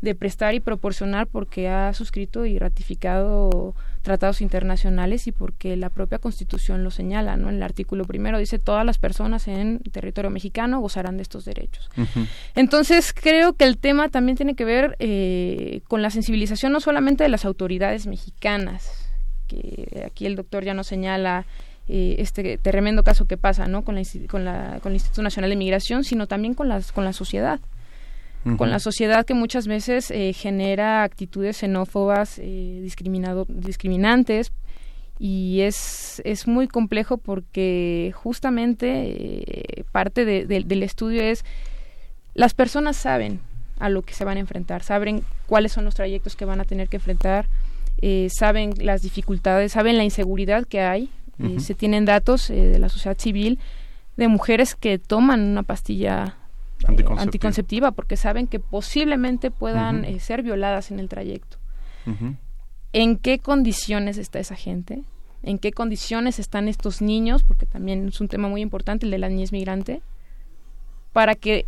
de 0.00 0.14
prestar 0.16 0.54
y 0.54 0.60
proporcionar 0.60 1.28
porque 1.28 1.68
ha 1.68 1.94
suscrito 1.94 2.44
y 2.44 2.58
ratificado 2.58 3.76
tratados 4.02 4.40
internacionales 4.40 5.26
y 5.26 5.32
porque 5.32 5.76
la 5.76 5.88
propia 5.88 6.18
Constitución 6.18 6.84
lo 6.84 6.90
señala, 6.90 7.36
¿no? 7.36 7.48
En 7.48 7.56
el 7.56 7.62
artículo 7.62 8.04
primero 8.04 8.38
dice 8.38 8.58
todas 8.58 8.84
las 8.84 8.98
personas 8.98 9.48
en 9.48 9.78
territorio 9.92 10.30
mexicano 10.30 10.80
gozarán 10.80 11.16
de 11.16 11.22
estos 11.22 11.44
derechos. 11.44 11.88
Entonces 12.54 13.14
creo 13.14 13.54
que 13.54 13.64
el 13.64 13.78
tema 13.78 14.08
también 14.08 14.36
tiene 14.36 14.54
que 14.54 14.64
ver 14.64 14.96
eh, 14.98 15.80
con 15.88 16.02
la 16.02 16.10
sensibilización 16.10 16.72
no 16.72 16.80
solamente 16.80 17.22
de 17.24 17.30
las 17.30 17.44
autoridades 17.44 18.06
mexicanas, 18.06 18.90
que 19.46 20.04
aquí 20.06 20.26
el 20.26 20.36
doctor 20.36 20.64
ya 20.64 20.74
nos 20.74 20.88
señala 20.88 21.46
eh, 21.88 22.16
este 22.18 22.58
tremendo 22.58 23.04
caso 23.04 23.26
que 23.26 23.36
pasa, 23.36 23.66
¿no? 23.66 23.82
Con 23.82 23.94
la, 23.94 24.02
con 24.28 24.44
la 24.44 24.78
con 24.82 24.92
el 24.92 24.96
Instituto 24.96 25.22
Nacional 25.22 25.50
de 25.50 25.56
Migración, 25.56 26.04
sino 26.04 26.26
también 26.26 26.54
con 26.54 26.68
las 26.68 26.92
con 26.92 27.04
la 27.04 27.12
sociedad 27.12 27.60
con 28.56 28.70
la 28.70 28.80
sociedad 28.80 29.24
que 29.24 29.34
muchas 29.34 29.66
veces 29.68 30.10
eh, 30.10 30.32
genera 30.32 31.04
actitudes 31.04 31.58
xenófobas, 31.58 32.38
eh, 32.38 32.80
discriminado, 32.82 33.46
discriminantes, 33.48 34.52
y 35.18 35.60
es, 35.60 36.20
es 36.24 36.48
muy 36.48 36.66
complejo 36.66 37.18
porque 37.18 38.12
justamente 38.14 38.88
eh, 38.90 39.84
parte 39.92 40.24
del 40.24 40.82
estudio 40.82 41.22
es 41.22 41.44
las 42.34 42.54
personas 42.54 42.96
saben 42.96 43.38
a 43.78 43.88
lo 43.88 44.02
que 44.02 44.14
se 44.14 44.24
van 44.24 44.38
a 44.38 44.40
enfrentar, 44.40 44.82
saben 44.82 45.22
cuáles 45.46 45.72
son 45.72 45.84
los 45.84 45.94
trayectos 45.94 46.34
que 46.34 46.44
van 46.44 46.60
a 46.60 46.64
tener 46.64 46.88
que 46.88 46.96
enfrentar, 46.96 47.46
saben 48.28 48.74
las 48.78 49.02
dificultades, 49.02 49.72
saben 49.72 49.96
la 49.96 50.04
inseguridad 50.04 50.64
que 50.64 50.80
hay, 50.80 51.10
se 51.58 51.74
tienen 51.74 52.04
datos 52.04 52.48
de 52.48 52.78
la 52.78 52.88
sociedad 52.88 53.18
civil 53.18 53.58
de 54.16 54.28
mujeres 54.28 54.74
que 54.74 54.98
toman 54.98 55.40
una 55.40 55.62
pastilla 55.62 56.36
anticonceptiva. 56.86 57.92
porque 57.92 58.16
saben 58.16 58.46
que 58.46 58.60
posiblemente 58.60 59.50
puedan 59.50 60.04
eh, 60.04 60.20
ser 60.20 60.42
violadas 60.42 60.90
en 60.90 61.00
el 61.00 61.08
trayecto. 61.08 61.58
¿En 62.92 63.16
qué 63.16 63.38
condiciones 63.38 64.18
está 64.18 64.38
esa 64.38 64.56
gente? 64.56 65.02
¿En 65.42 65.58
qué 65.58 65.72
condiciones 65.72 66.38
están 66.38 66.68
estos 66.68 67.00
niños? 67.00 67.42
Porque 67.42 67.66
también 67.66 68.08
es 68.08 68.20
un 68.20 68.28
tema 68.28 68.48
muy 68.48 68.60
importante 68.60 69.06
el 69.06 69.12
de 69.12 69.18
la 69.18 69.28
niñez 69.28 69.52
migrante. 69.52 70.02
Para 71.12 71.34
que 71.34 71.66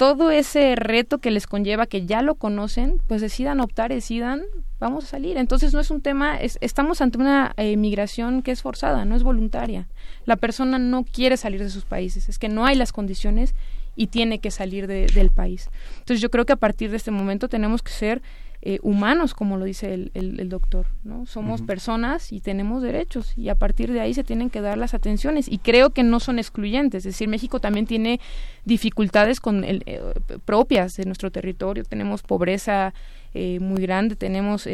todo 0.00 0.30
ese 0.30 0.76
reto 0.76 1.18
que 1.18 1.30
les 1.30 1.46
conlleva, 1.46 1.84
que 1.84 2.06
ya 2.06 2.22
lo 2.22 2.34
conocen, 2.34 3.02
pues 3.06 3.20
decidan 3.20 3.60
optar, 3.60 3.90
decidan, 3.90 4.40
vamos 4.78 5.04
a 5.04 5.08
salir. 5.08 5.36
Entonces 5.36 5.74
no 5.74 5.80
es 5.80 5.90
un 5.90 6.00
tema, 6.00 6.38
estamos 6.40 7.02
ante 7.02 7.18
una 7.18 7.52
eh, 7.58 7.76
migración 7.76 8.40
que 8.40 8.50
es 8.50 8.62
forzada, 8.62 9.04
no 9.04 9.14
es 9.14 9.22
voluntaria. 9.22 9.88
La 10.24 10.36
persona 10.36 10.78
no 10.78 11.04
quiere 11.04 11.36
salir 11.36 11.62
de 11.62 11.68
sus 11.68 11.84
países, 11.84 12.30
es 12.30 12.38
que 12.38 12.48
no 12.48 12.64
hay 12.64 12.76
las 12.76 12.92
condiciones 12.92 13.54
y 13.96 14.08
tiene 14.08 14.38
que 14.38 14.50
salir 14.50 14.86
del 14.86 15.30
país. 15.30 15.68
Entonces 15.98 16.20
yo 16.20 16.30
creo 16.30 16.46
que 16.46 16.52
a 16.52 16.56
partir 16.56 16.90
de 16.90 16.96
este 16.96 17.10
momento 17.10 17.48
tenemos 17.48 17.82
que 17.82 17.92
ser 17.92 18.22
eh, 18.62 18.78
humanos, 18.82 19.32
como 19.32 19.56
lo 19.56 19.64
dice 19.64 19.94
el, 19.94 20.10
el, 20.12 20.48
doctor, 20.50 20.86
¿no? 21.02 21.24
Somos 21.24 21.62
personas 21.62 22.30
y 22.30 22.40
tenemos 22.40 22.82
derechos 22.82 23.32
y 23.34 23.48
a 23.48 23.54
partir 23.54 23.90
de 23.90 24.02
ahí 24.02 24.12
se 24.12 24.22
tienen 24.22 24.50
que 24.50 24.60
dar 24.60 24.76
las 24.76 24.92
atenciones 24.92 25.48
y 25.48 25.56
creo 25.56 25.90
que 25.90 26.02
no 26.02 26.20
son 26.20 26.38
excluyentes, 26.38 27.06
es 27.06 27.14
decir, 27.14 27.26
México 27.26 27.58
también 27.58 27.86
tiene 27.86 28.20
dificultades 28.66 29.40
con 29.40 29.64
el, 29.64 29.82
eh, 29.86 30.02
propias 30.44 30.94
de 30.98 31.06
nuestro 31.06 31.30
territorio, 31.30 31.84
tenemos 31.84 32.20
pobreza 32.20 32.92
eh, 33.32 33.60
muy 33.60 33.80
grande, 33.80 34.14
tenemos 34.14 34.68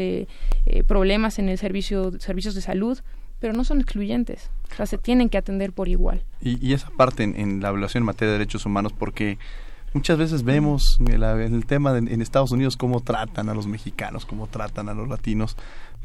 problemas 0.88 1.38
en 1.38 1.48
el 1.48 1.56
servicio 1.56 2.18
servicios 2.18 2.56
de 2.56 2.62
salud, 2.62 2.98
pero 3.40 3.52
no 3.52 3.64
son 3.64 3.80
excluyentes, 3.80 4.50
o 4.72 4.74
sea, 4.74 4.86
se 4.86 4.98
tienen 4.98 5.28
que 5.28 5.38
atender 5.38 5.72
por 5.72 5.88
igual. 5.88 6.22
Y, 6.40 6.72
esa 6.72 6.90
parte 6.90 7.22
en, 7.24 7.60
la 7.60 7.68
evaluación 7.68 8.02
en 8.02 8.06
materia 8.06 8.32
de 8.32 8.38
derechos 8.38 8.66
humanos, 8.66 8.92
porque 8.92 9.38
muchas 9.92 10.18
veces 10.18 10.42
vemos 10.42 10.98
el 11.06 11.66
tema 11.66 11.96
en 11.96 12.22
Estados 12.22 12.52
Unidos 12.52 12.76
cómo 12.76 13.00
tratan 13.00 13.48
a 13.48 13.54
los 13.54 13.66
mexicanos, 13.66 14.26
cómo 14.26 14.46
tratan 14.46 14.88
a 14.88 14.94
los 14.94 15.08
latinos, 15.08 15.56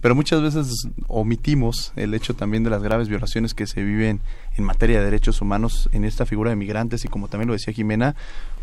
pero 0.02 0.16
muchas 0.16 0.42
veces 0.42 0.88
omitimos 1.08 1.94
el 1.96 2.14
hecho 2.16 2.34
también 2.34 2.64
de 2.64 2.72
las 2.72 2.82
graves 2.82 3.08
violaciones 3.08 3.54
que 3.54 3.68
se 3.68 3.84
viven 3.84 4.20
en 4.58 4.64
materia 4.64 4.98
de 5.00 5.06
derechos 5.06 5.42
humanos 5.42 5.90
en 5.92 6.06
esta 6.06 6.26
figura 6.26 6.50
de 6.50 6.56
migrantes 6.56 7.06
y 7.06 7.08
como 7.08 7.28
también 7.28 7.48
lo 7.48 7.54
decía 7.54 7.74
Jimena, 7.74 8.16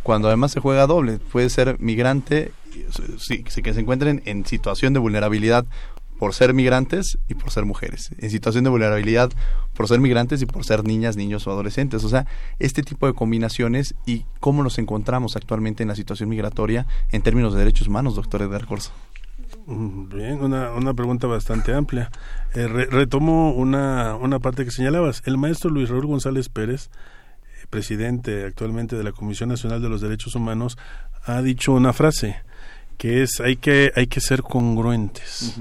cuando 0.02 0.28
además 0.28 0.50
se 0.50 0.60
juega 0.60 0.86
doble, 0.86 1.18
puede 1.18 1.48
ser 1.48 1.78
migrante, 1.78 2.52
sí, 3.18 3.44
que 3.44 3.72
se 3.72 3.80
encuentren 3.80 4.20
en 4.24 4.44
situación 4.46 4.92
de 4.94 4.98
vulnerabilidad 4.98 5.64
por 6.18 6.34
ser 6.34 6.52
migrantes 6.54 7.18
y 7.28 7.34
por 7.34 7.50
ser 7.50 7.64
mujeres, 7.64 8.10
en 8.18 8.30
situación 8.30 8.64
de 8.64 8.70
vulnerabilidad 8.70 9.30
por 9.78 9.86
ser 9.86 10.00
migrantes 10.00 10.42
y 10.42 10.46
por 10.46 10.64
ser 10.64 10.82
niñas, 10.82 11.16
niños 11.16 11.46
o 11.46 11.52
adolescentes. 11.52 12.02
O 12.02 12.08
sea, 12.08 12.26
este 12.58 12.82
tipo 12.82 13.06
de 13.06 13.14
combinaciones 13.14 13.94
y 14.06 14.24
cómo 14.40 14.64
nos 14.64 14.78
encontramos 14.78 15.36
actualmente 15.36 15.84
en 15.84 15.88
la 15.88 15.94
situación 15.94 16.28
migratoria 16.28 16.86
en 17.12 17.22
términos 17.22 17.54
de 17.54 17.60
derechos 17.60 17.86
humanos, 17.86 18.16
doctor 18.16 18.42
Edgar 18.42 18.66
Corso. 18.66 18.90
Mm, 19.66 20.08
bien, 20.08 20.40
una, 20.42 20.72
una 20.72 20.94
pregunta 20.94 21.28
bastante 21.28 21.72
amplia. 21.72 22.10
Eh, 22.54 22.66
retomo 22.66 23.52
una, 23.52 24.16
una 24.16 24.40
parte 24.40 24.64
que 24.64 24.72
señalabas. 24.72 25.22
El 25.26 25.38
maestro 25.38 25.70
Luis 25.70 25.88
Raúl 25.88 26.06
González 26.06 26.48
Pérez, 26.48 26.90
eh, 27.44 27.66
presidente 27.70 28.46
actualmente 28.46 28.96
de 28.96 29.04
la 29.04 29.12
Comisión 29.12 29.48
Nacional 29.48 29.80
de 29.80 29.88
los 29.88 30.00
Derechos 30.00 30.34
Humanos, 30.34 30.76
ha 31.24 31.40
dicho 31.40 31.72
una 31.72 31.92
frase 31.92 32.42
que 32.98 33.22
es 33.22 33.40
hay 33.40 33.56
que 33.56 33.92
hay 33.96 34.08
que 34.08 34.20
ser 34.20 34.42
congruentes. 34.42 35.58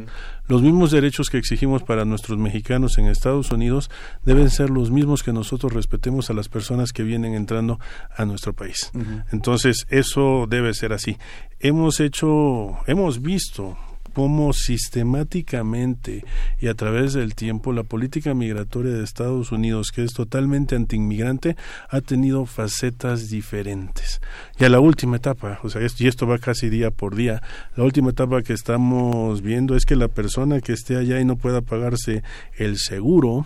Los 0.48 0.62
mismos 0.62 0.92
derechos 0.92 1.30
que 1.30 1.38
exigimos 1.38 1.84
para 1.84 2.06
nuestros 2.06 2.38
mexicanos 2.38 2.98
en 2.98 3.08
Estados 3.08 3.52
Unidos 3.52 3.92
deben 4.24 4.50
ser 4.50 4.70
los 4.70 4.92
mismos 4.92 5.22
que 5.22 5.34
nosotros 5.34 5.74
respetemos 5.74 6.30
a 6.30 6.34
las 6.34 6.48
personas 6.48 6.94
que 6.94 7.04
vienen 7.04 7.34
entrando 7.34 7.80
a 8.16 8.24
nuestro 8.24 8.54
país. 8.54 8.92
Entonces, 9.34 9.86
eso 9.90 10.46
debe 10.50 10.74
ser 10.74 10.94
así. 10.94 11.18
Hemos 11.60 12.00
hecho, 12.00 12.78
hemos 12.88 13.22
visto 13.22 13.78
cómo 14.18 14.52
sistemáticamente 14.52 16.26
y 16.60 16.70
a 16.70 16.74
través 16.74 17.14
del 17.14 17.36
tiempo 17.36 17.72
la 17.72 17.84
política 17.84 18.34
migratoria 18.34 18.94
de 18.94 19.04
Estados 19.04 19.52
Unidos, 19.52 19.92
que 19.92 20.04
es 20.04 20.12
totalmente 20.12 20.76
antiinmigrante, 20.76 21.56
ha 21.88 22.02
tenido 22.02 22.48
facetas 22.48 23.30
diferentes. 23.30 24.20
Ya 24.58 24.70
la 24.70 24.80
última 24.80 25.18
etapa, 25.18 25.60
o 25.62 25.70
sea, 25.70 25.84
y 26.00 26.08
esto 26.08 26.26
va 26.26 26.40
casi 26.40 26.68
día 26.68 26.90
por 26.90 27.16
día, 27.16 27.44
la 27.76 27.84
última 27.84 28.10
etapa 28.10 28.42
que 28.42 28.54
estamos 28.54 29.44
viendo 29.44 29.76
es 29.76 29.86
que 29.86 29.96
la 29.96 30.08
persona 30.08 30.62
que 30.62 30.74
esté 30.74 30.96
allá 30.96 31.20
y 31.20 31.26
no 31.26 31.36
pueda 31.36 31.62
pagarse 31.62 32.24
el 32.58 32.80
seguro, 32.80 33.46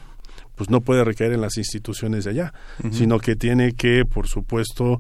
pues 0.62 0.70
no 0.70 0.82
puede 0.82 1.04
recaer 1.04 1.34
en 1.34 1.42
las 1.42 1.58
instituciones 1.58 2.24
de 2.24 2.30
allá, 2.30 2.54
sino 2.92 3.18
que 3.18 3.36
tiene 3.36 3.72
que, 3.72 4.06
por 4.06 4.28
supuesto, 4.28 5.00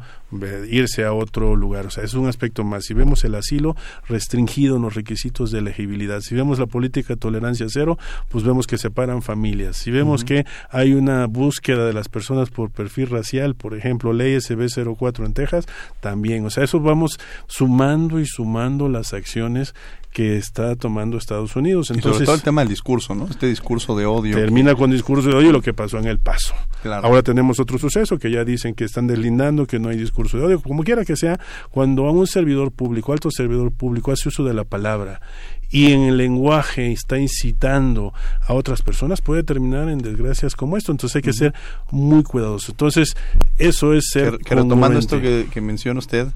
irse 0.67 1.05
a 1.05 1.13
otro 1.13 1.55
lugar. 1.55 1.85
O 1.85 1.91
sea, 1.91 2.03
es 2.03 2.15
un 2.15 2.27
aspecto 2.27 2.63
más. 2.63 2.85
Si 2.85 2.95
vemos 2.95 3.23
el 3.25 3.35
asilo 3.35 3.75
restringido 4.07 4.77
en 4.77 4.81
los 4.81 4.95
requisitos 4.95 5.51
de 5.51 5.59
elegibilidad, 5.59 6.21
si 6.21 6.33
vemos 6.33 6.57
la 6.57 6.65
política 6.65 7.13
de 7.13 7.19
tolerancia 7.19 7.67
cero, 7.69 7.99
pues 8.29 8.43
vemos 8.43 8.65
que 8.65 8.79
separan 8.79 9.21
familias. 9.21 9.77
Si 9.77 9.91
vemos 9.91 10.23
que 10.23 10.47
hay 10.71 10.93
una 10.93 11.27
búsqueda 11.27 11.85
de 11.85 11.93
las 11.93 12.09
personas 12.09 12.49
por 12.49 12.71
perfil 12.71 13.09
racial, 13.09 13.53
por 13.53 13.75
ejemplo, 13.75 14.13
ley 14.13 14.41
SB 14.41 14.67
04 14.97 15.27
en 15.27 15.33
Texas, 15.35 15.67
también. 15.99 16.43
O 16.43 16.49
sea, 16.49 16.63
eso 16.63 16.79
vamos 16.79 17.19
sumando 17.45 18.19
y 18.19 18.25
sumando 18.25 18.89
las 18.89 19.13
acciones 19.13 19.75
que 20.11 20.35
está 20.35 20.75
tomando 20.75 21.17
Estados 21.17 21.55
Unidos. 21.55 21.89
Entonces, 21.89 22.11
y 22.11 22.13
sobre 22.13 22.25
todo 22.25 22.35
el 22.35 22.41
tema 22.41 22.61
del 22.61 22.69
discurso, 22.69 23.15
¿no? 23.15 23.27
Este 23.27 23.47
discurso 23.47 23.95
de 23.95 24.05
odio. 24.05 24.35
Termina 24.35 24.75
con 24.75 24.91
discurso 24.91 25.29
de 25.29 25.35
odio 25.35 25.51
lo 25.51 25.61
que 25.61 25.73
pasó 25.73 25.97
en 25.97 26.05
El 26.05 26.19
Paso. 26.19 26.53
Ahora 26.83 27.23
tenemos 27.23 27.59
otro 27.59 27.77
suceso 27.77 28.19
que 28.19 28.29
ya 28.29 28.43
dicen 28.43 28.75
que 28.75 28.83
están 28.83 29.07
deslindando, 29.07 29.65
que 29.65 29.79
no 29.79 29.89
hay 29.89 29.97
discurso 29.97 30.37
de 30.37 30.43
odio. 30.43 30.61
Como 30.61 30.83
quiera 30.83 31.05
que 31.05 31.15
sea, 31.15 31.39
cuando 31.69 32.07
a 32.07 32.11
un 32.11 32.27
servidor 32.27 32.71
público, 32.71 33.13
alto 33.13 33.31
servidor 33.31 33.71
público, 33.71 34.11
hace 34.11 34.27
uso 34.29 34.43
de 34.43 34.53
la 34.53 34.65
palabra 34.65 35.21
y 35.69 35.93
en 35.93 36.01
el 36.01 36.17
lenguaje 36.17 36.91
está 36.91 37.17
incitando 37.17 38.13
a 38.45 38.53
otras 38.53 38.81
personas, 38.81 39.21
puede 39.21 39.43
terminar 39.43 39.87
en 39.87 39.99
desgracias 39.99 40.55
como 40.55 40.75
esto. 40.75 40.91
Entonces 40.91 41.15
hay 41.15 41.21
que 41.21 41.31
ser 41.31 41.53
muy 41.89 42.23
cuidadoso. 42.23 42.73
Entonces, 42.73 43.15
eso 43.57 43.93
es 43.93 44.09
ser. 44.09 44.39
Que, 44.39 44.55
retomando 44.55 44.99
esto 44.99 45.21
que, 45.21 45.47
que 45.49 45.61
menciona 45.61 45.99
usted, 45.99 46.27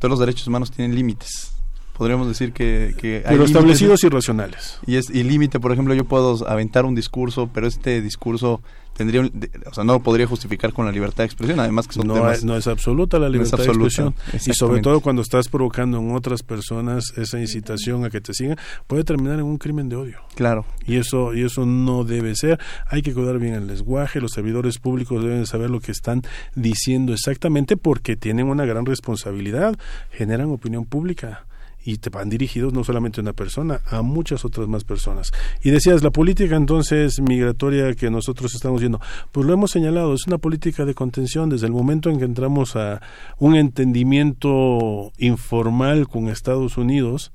todos 0.00 0.10
los 0.10 0.18
derechos 0.18 0.48
humanos 0.48 0.72
tienen 0.72 0.96
límites 0.96 1.59
podríamos 2.00 2.28
decir 2.28 2.54
que, 2.54 2.94
que 2.96 3.22
pero 3.28 3.44
establecidos 3.44 4.02
y 4.04 4.08
racionales. 4.08 4.78
Y 4.86 4.96
es 4.96 5.10
y 5.10 5.22
límite 5.22 5.60
por 5.60 5.70
ejemplo 5.70 5.92
yo 5.92 6.06
puedo 6.06 6.48
aventar 6.48 6.86
un 6.86 6.94
discurso 6.94 7.50
pero 7.52 7.66
este 7.66 8.00
discurso 8.00 8.62
tendría 8.96 9.20
o 9.66 9.74
sea 9.74 9.84
no 9.84 9.92
lo 9.92 10.00
podría 10.00 10.26
justificar 10.26 10.72
con 10.72 10.86
la 10.86 10.92
libertad 10.92 11.18
de 11.18 11.24
expresión 11.26 11.60
además 11.60 11.86
que 11.86 11.92
son 11.92 12.06
no 12.06 12.14
no 12.14 12.56
es 12.56 12.66
absoluta 12.68 13.18
la 13.18 13.28
libertad 13.28 13.58
de 13.58 13.66
expresión. 13.66 14.14
Y 14.32 14.54
sobre 14.54 14.80
todo 14.80 15.00
cuando 15.00 15.20
estás 15.20 15.48
provocando 15.48 15.98
en 15.98 16.12
otras 16.12 16.42
personas 16.42 17.12
esa 17.18 17.38
incitación 17.38 18.06
a 18.06 18.08
que 18.08 18.22
te 18.22 18.32
sigan 18.32 18.56
puede 18.86 19.04
terminar 19.04 19.38
en 19.38 19.44
un 19.44 19.58
crimen 19.58 19.90
de 19.90 19.96
odio. 19.96 20.20
Claro. 20.36 20.64
Y 20.86 20.96
eso 20.96 21.34
y 21.34 21.42
eso 21.44 21.66
no 21.66 22.04
debe 22.04 22.34
ser. 22.34 22.58
Hay 22.86 23.02
que 23.02 23.12
cuidar 23.12 23.38
bien 23.38 23.52
el 23.52 23.66
lenguaje 23.66 24.22
los 24.22 24.32
servidores 24.32 24.78
públicos 24.78 25.22
deben 25.22 25.44
saber 25.44 25.68
lo 25.68 25.80
que 25.80 25.92
están 25.92 26.22
diciendo 26.54 27.12
exactamente 27.12 27.76
porque 27.76 28.16
tienen 28.16 28.48
una 28.48 28.64
gran 28.64 28.86
responsabilidad 28.86 29.78
generan 30.12 30.50
opinión 30.50 30.86
pública 30.86 31.44
y 31.84 31.98
te 31.98 32.10
van 32.10 32.28
dirigidos 32.28 32.72
no 32.72 32.84
solamente 32.84 33.20
a 33.20 33.22
una 33.22 33.32
persona, 33.32 33.80
a 33.86 34.02
muchas 34.02 34.44
otras 34.44 34.68
más 34.68 34.84
personas. 34.84 35.32
Y 35.62 35.70
decías, 35.70 36.02
la 36.02 36.10
política 36.10 36.56
entonces 36.56 37.20
migratoria 37.20 37.94
que 37.94 38.10
nosotros 38.10 38.54
estamos 38.54 38.80
viendo, 38.80 39.00
pues 39.32 39.46
lo 39.46 39.52
hemos 39.52 39.70
señalado, 39.70 40.14
es 40.14 40.26
una 40.26 40.38
política 40.38 40.84
de 40.84 40.94
contención 40.94 41.48
desde 41.48 41.66
el 41.66 41.72
momento 41.72 42.10
en 42.10 42.18
que 42.18 42.24
entramos 42.24 42.76
a 42.76 43.00
un 43.38 43.56
entendimiento 43.56 45.12
informal 45.18 46.08
con 46.08 46.28
Estados 46.28 46.76
Unidos, 46.76 47.32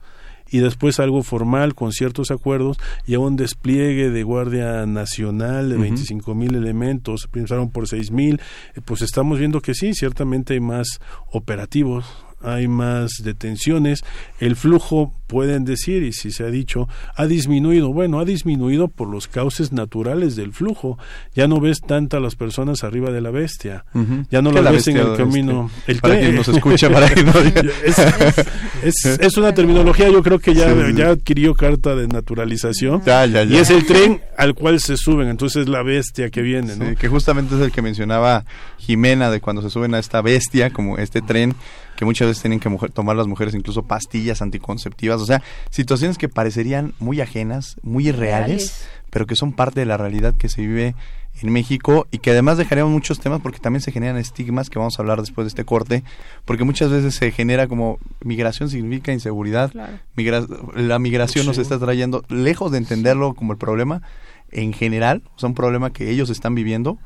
y 0.49 0.59
después 0.59 0.99
algo 0.99 1.23
formal 1.23 1.75
con 1.75 1.91
ciertos 1.91 2.31
acuerdos 2.31 2.77
y 3.05 3.15
a 3.15 3.19
un 3.19 3.35
despliegue 3.35 4.09
de 4.09 4.23
Guardia 4.23 4.85
Nacional 4.85 5.69
de 5.69 5.77
25 5.77 6.35
mil 6.35 6.55
elementos, 6.55 7.27
pensaron 7.31 7.71
por 7.71 7.87
seis 7.87 8.11
mil, 8.11 8.39
eh, 8.75 8.81
pues 8.83 9.01
estamos 9.01 9.39
viendo 9.39 9.61
que 9.61 9.73
sí, 9.73 9.93
ciertamente 9.93 10.53
hay 10.53 10.59
más 10.59 10.99
operativos, 11.31 12.05
hay 12.45 12.67
más 12.67 13.11
detenciones, 13.23 14.03
el 14.39 14.55
flujo, 14.55 15.13
pueden 15.27 15.65
decir, 15.65 16.03
y 16.03 16.13
si 16.13 16.31
se 16.31 16.43
ha 16.43 16.51
dicho, 16.51 16.87
ha 17.15 17.25
disminuido. 17.25 17.91
Bueno, 17.91 18.19
ha 18.19 18.25
disminuido 18.25 18.87
por 18.87 19.09
los 19.09 19.27
cauces 19.27 19.71
naturales 19.71 20.35
del 20.35 20.53
flujo. 20.53 20.97
Ya 21.33 21.47
no 21.47 21.59
ves 21.59 21.81
tanta 21.81 22.19
las 22.19 22.35
personas 22.35 22.83
arriba 22.83 23.11
de 23.11 23.21
la 23.21 23.31
bestia. 23.31 23.85
Ya 24.29 24.41
no 24.41 24.51
las 24.51 24.71
ves 24.71 24.87
en 24.87 24.97
el 24.97 25.15
camino. 25.15 25.69
El 25.87 25.99
para 25.99 26.19
quien 26.19 26.35
nos 26.35 26.47
escucha, 26.47 26.89
para 26.89 27.09
que 27.09 27.21
es, 28.83 29.05
es, 29.05 29.37
una 29.37 29.53
terminología, 29.53 30.09
yo 30.09 30.21
creo 30.21 30.39
que 30.39 30.53
ya, 30.53 30.73
ya 30.91 31.09
adquirió 31.09 31.55
carta 31.55 31.95
de 31.95 32.07
naturalización. 32.07 33.01
Y 33.55 33.57
es 33.57 33.69
el 33.69 33.85
tren 33.85 34.21
al 34.37 34.53
cual 34.53 34.79
se 34.79 34.97
suben, 34.97 35.27
entonces 35.27 35.67
la 35.67 35.83
bestia 35.83 36.29
que 36.29 36.41
viene. 36.41 36.75
¿no? 36.75 36.95
que 36.95 37.07
justamente 37.07 37.55
es 37.55 37.61
el 37.61 37.71
que 37.71 37.81
mencionaba 37.81 38.45
Jimena 38.77 39.31
de 39.31 39.41
cuando 39.41 39.61
se 39.61 39.69
suben 39.69 39.95
a 39.95 39.99
esta 39.99 40.21
bestia, 40.21 40.69
como 40.69 40.97
este 40.97 41.21
tren 41.21 41.55
que 41.95 42.05
muchas 42.05 42.27
veces 42.27 42.41
tienen 42.41 42.59
que 42.59 42.69
tomar 42.89 43.15
las 43.15 43.27
mujeres 43.27 43.53
incluso 43.55 43.83
pastillas 43.83 44.41
anticonceptivas, 44.41 45.21
o 45.21 45.25
sea, 45.25 45.41
situaciones 45.69 46.17
que 46.17 46.29
parecerían 46.29 46.93
muy 46.99 47.21
ajenas, 47.21 47.77
muy 47.83 48.09
irreales, 48.09 48.87
pero 49.09 49.25
que 49.25 49.35
son 49.35 49.53
parte 49.53 49.79
de 49.79 49.85
la 49.85 49.97
realidad 49.97 50.33
que 50.37 50.49
se 50.49 50.61
vive 50.61 50.95
en 51.41 51.51
México 51.51 52.07
y 52.11 52.19
que 52.19 52.31
además 52.31 52.57
dejaríamos 52.57 52.93
muchos 52.93 53.19
temas 53.19 53.41
porque 53.41 53.59
también 53.59 53.81
se 53.81 53.91
generan 53.91 54.17
estigmas 54.17 54.69
que 54.69 54.79
vamos 54.79 54.97
a 54.97 55.01
hablar 55.01 55.19
después 55.19 55.45
de 55.45 55.49
este 55.49 55.65
corte, 55.65 56.03
porque 56.45 56.63
muchas 56.63 56.89
veces 56.89 57.15
se 57.15 57.31
genera 57.31 57.67
como 57.67 57.99
migración 58.21 58.69
significa 58.69 59.11
inseguridad, 59.11 59.71
la 59.73 60.99
migración 60.99 61.45
nos 61.45 61.57
está 61.57 61.79
trayendo, 61.79 62.23
lejos 62.29 62.71
de 62.71 62.77
entenderlo 62.77 63.33
como 63.33 63.53
el 63.53 63.57
problema, 63.57 64.01
en 64.55 64.71
general, 64.71 65.21
o 65.35 65.39
sea, 65.39 65.49
un 65.49 65.53
problema 65.53 65.91
que 65.91 66.09
ellos 66.09 66.29
están 66.29 66.55
viviendo, 66.55 66.97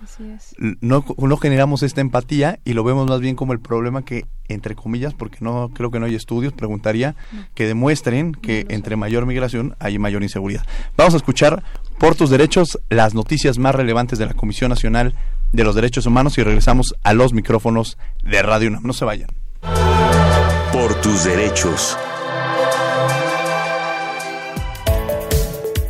no, 0.82 1.04
no 1.18 1.38
generamos 1.38 1.82
esta 1.82 2.00
empatía 2.00 2.60
y 2.64 2.74
lo 2.74 2.84
vemos 2.84 3.10
más 3.10 3.22
bien 3.22 3.36
como 3.36 3.54
el 3.54 3.60
problema 3.60 4.06
que, 4.06 4.26
entre 4.48 4.76
comillas, 4.76 5.16
porque 5.16 5.40
no 5.42 5.72
creo 5.74 5.90
que 5.90 6.00
no 6.00 6.06
hay 6.06 6.14
estudios, 6.14 6.54
preguntaría, 6.54 7.16
que 7.56 7.66
demuestren 7.66 8.34
que 8.34 8.68
entre 8.70 8.96
mayor 8.98 9.26
migración 9.26 9.76
hay 9.80 9.98
mayor 9.98 10.22
inseguridad. 10.22 10.64
Vamos 10.96 11.16
a 11.16 11.18
escuchar 11.18 11.64
por 11.98 12.14
tus 12.14 12.30
derechos 12.30 12.80
las 12.90 13.16
noticias 13.16 13.58
más 13.58 13.74
relevantes 13.74 14.20
de 14.20 14.28
la 14.28 14.36
Comisión 14.36 14.70
Nacional 14.70 15.16
de 15.52 15.64
los 15.64 15.74
Derechos 15.74 16.06
Humanos 16.06 16.38
y 16.38 16.44
regresamos 16.44 16.94
a 17.02 17.14
los 17.14 17.34
micrófonos 17.34 17.98
de 18.22 18.44
Radio 18.44 18.70
UNAM. 18.70 18.84
No 18.84 18.94
se 18.94 19.06
vayan. 19.06 19.30
Por 20.72 21.02
tus 21.02 21.24
derechos. 21.24 21.98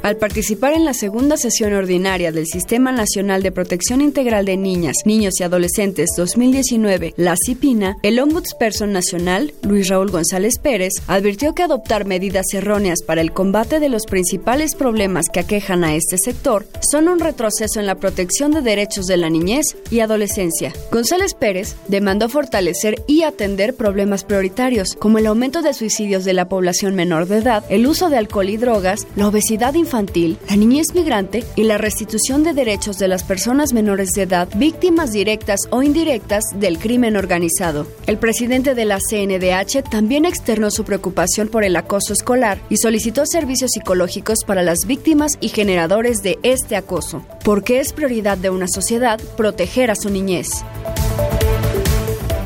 Al 0.01 0.15
participar 0.15 0.71
en 0.73 0.85
la 0.85 0.93
segunda 0.93 1.35
sesión 1.35 1.73
ordinaria 1.73 2.31
del 2.31 2.47
Sistema 2.47 2.93
Nacional 2.93 3.43
de 3.43 3.51
Protección 3.51 3.99
Integral 3.99 4.45
de 4.45 4.55
Niñas, 4.55 4.95
Niños 5.03 5.33
y 5.39 5.43
Adolescentes 5.43 6.11
2019, 6.15 7.15
la 7.17 7.35
CIPINA, 7.35 7.97
el 8.01 8.17
Ombudsperson 8.19 8.93
Nacional, 8.93 9.53
Luis 9.61 9.89
Raúl 9.89 10.09
González 10.09 10.53
Pérez, 10.57 10.93
advirtió 11.07 11.53
que 11.53 11.63
adoptar 11.63 12.05
medidas 12.05 12.45
erróneas 12.53 13.01
para 13.05 13.19
el 13.19 13.33
combate 13.33 13.81
de 13.81 13.89
los 13.89 14.05
principales 14.05 14.73
problemas 14.73 15.27
que 15.27 15.41
aquejan 15.41 15.83
a 15.83 15.95
este 15.95 16.17
sector 16.17 16.65
son 16.79 17.09
un 17.09 17.19
retroceso 17.19 17.81
en 17.81 17.85
la 17.85 17.95
protección 17.95 18.51
de 18.51 18.61
derechos 18.61 19.05
de 19.05 19.17
la 19.17 19.29
niñez 19.29 19.75
y 19.91 19.99
adolescencia. 19.99 20.71
González 20.93 21.33
Pérez 21.33 21.75
demandó 21.89 22.29
fortalecer 22.29 23.03
y 23.05 23.23
atender 23.23 23.75
problemas 23.75 24.23
prioritarios, 24.23 24.95
como 24.95 25.17
el 25.17 25.27
aumento 25.27 25.61
de 25.61 25.73
suicidios 25.73 26.23
de 26.23 26.33
la 26.33 26.47
población 26.47 26.95
menor 26.95 27.27
de 27.27 27.39
edad, 27.39 27.65
el 27.67 27.85
uso 27.85 28.09
de 28.09 28.17
alcohol 28.17 28.49
y 28.49 28.55
drogas, 28.55 29.05
la 29.17 29.27
obesidad 29.27 29.73
infantil, 29.73 29.88
infantil, 29.89 30.37
la 30.47 30.55
niñez 30.55 30.93
migrante 30.93 31.43
y 31.55 31.63
la 31.63 31.79
restitución 31.79 32.43
de 32.43 32.53
derechos 32.53 32.99
de 32.99 33.07
las 33.07 33.23
personas 33.23 33.73
menores 33.73 34.11
de 34.11 34.21
edad 34.21 34.47
víctimas 34.55 35.11
directas 35.11 35.61
o 35.71 35.81
indirectas 35.81 36.43
del 36.53 36.77
crimen 36.77 37.15
organizado. 37.15 37.87
El 38.05 38.19
presidente 38.19 38.75
de 38.75 38.85
la 38.85 38.99
CNDH 38.99 39.89
también 39.89 40.25
externó 40.25 40.69
su 40.69 40.83
preocupación 40.83 41.47
por 41.47 41.63
el 41.63 41.75
acoso 41.75 42.13
escolar 42.13 42.61
y 42.69 42.77
solicitó 42.77 43.25
servicios 43.25 43.71
psicológicos 43.71 44.43
para 44.45 44.61
las 44.61 44.85
víctimas 44.85 45.39
y 45.41 45.49
generadores 45.49 46.21
de 46.21 46.37
este 46.43 46.75
acoso, 46.75 47.25
porque 47.43 47.79
es 47.79 47.91
prioridad 47.91 48.37
de 48.37 48.51
una 48.51 48.67
sociedad 48.67 49.19
proteger 49.37 49.89
a 49.89 49.95
su 49.95 50.11
niñez. 50.11 50.63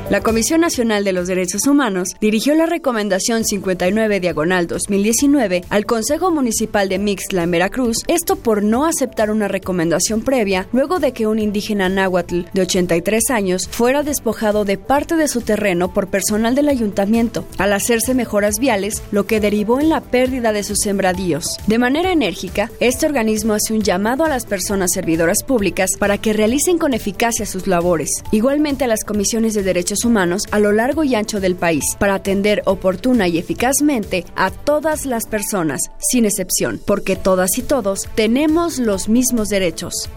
La 0.09 0.19
Comisión 0.19 0.59
Nacional 0.59 1.05
de 1.05 1.13
los 1.13 1.27
Derechos 1.27 1.65
Humanos 1.65 2.09
dirigió 2.19 2.53
la 2.55 2.65
recomendación 2.65 3.45
59 3.45 4.19
diagonal 4.19 4.67
2019 4.67 5.63
al 5.69 5.85
Consejo 5.85 6.29
Municipal 6.29 6.89
de 6.89 6.99
Mixla 6.99 7.43
en 7.43 7.51
Veracruz, 7.51 7.97
esto 8.07 8.35
por 8.35 8.63
no 8.63 8.85
aceptar 8.85 9.31
una 9.31 9.47
recomendación 9.47 10.21
previa 10.21 10.67
luego 10.73 10.99
de 10.99 11.13
que 11.13 11.25
un 11.25 11.39
indígena 11.39 11.87
náhuatl 11.87 12.41
de 12.53 12.61
83 12.61 13.29
años 13.29 13.69
fuera 13.71 14.03
despojado 14.03 14.65
de 14.65 14.77
parte 14.77 15.15
de 15.15 15.29
su 15.29 15.39
terreno 15.39 15.93
por 15.93 16.09
personal 16.09 16.53
del 16.53 16.67
ayuntamiento 16.67 17.45
al 17.57 17.71
hacerse 17.71 18.13
mejoras 18.13 18.55
viales, 18.59 19.01
lo 19.11 19.25
que 19.25 19.39
derivó 19.39 19.79
en 19.79 19.87
la 19.87 20.01
pérdida 20.01 20.51
de 20.51 20.63
sus 20.63 20.79
sembradíos. 20.79 21.45
De 21.67 21.79
manera 21.79 22.11
enérgica, 22.11 22.69
este 22.81 23.05
organismo 23.05 23.53
hace 23.53 23.73
un 23.73 23.81
llamado 23.81 24.25
a 24.25 24.29
las 24.29 24.45
personas 24.45 24.91
servidoras 24.91 25.43
públicas 25.43 25.91
para 25.97 26.17
que 26.17 26.33
realicen 26.33 26.77
con 26.77 26.93
eficacia 26.93 27.45
sus 27.45 27.67
labores. 27.67 28.09
Igualmente 28.31 28.83
a 28.83 28.87
las 28.87 29.05
comisiones 29.05 29.53
de 29.53 29.63
derechos 29.63 29.92
humanos 30.03 30.43
a 30.51 30.59
lo 30.59 30.71
largo 30.71 31.03
y 31.03 31.15
ancho 31.15 31.39
del 31.39 31.55
país 31.55 31.83
para 31.99 32.15
atender 32.15 32.61
oportuna 32.65 33.27
y 33.27 33.37
eficazmente 33.37 34.25
a 34.35 34.51
todas 34.51 35.05
las 35.05 35.27
personas, 35.27 35.81
sin 35.99 36.25
excepción, 36.25 36.79
porque 36.85 37.15
todas 37.15 37.57
y 37.57 37.61
todos 37.61 38.07
tenemos 38.15 38.79
los 38.79 39.09
mismos 39.09 39.49
derechos. 39.49 40.09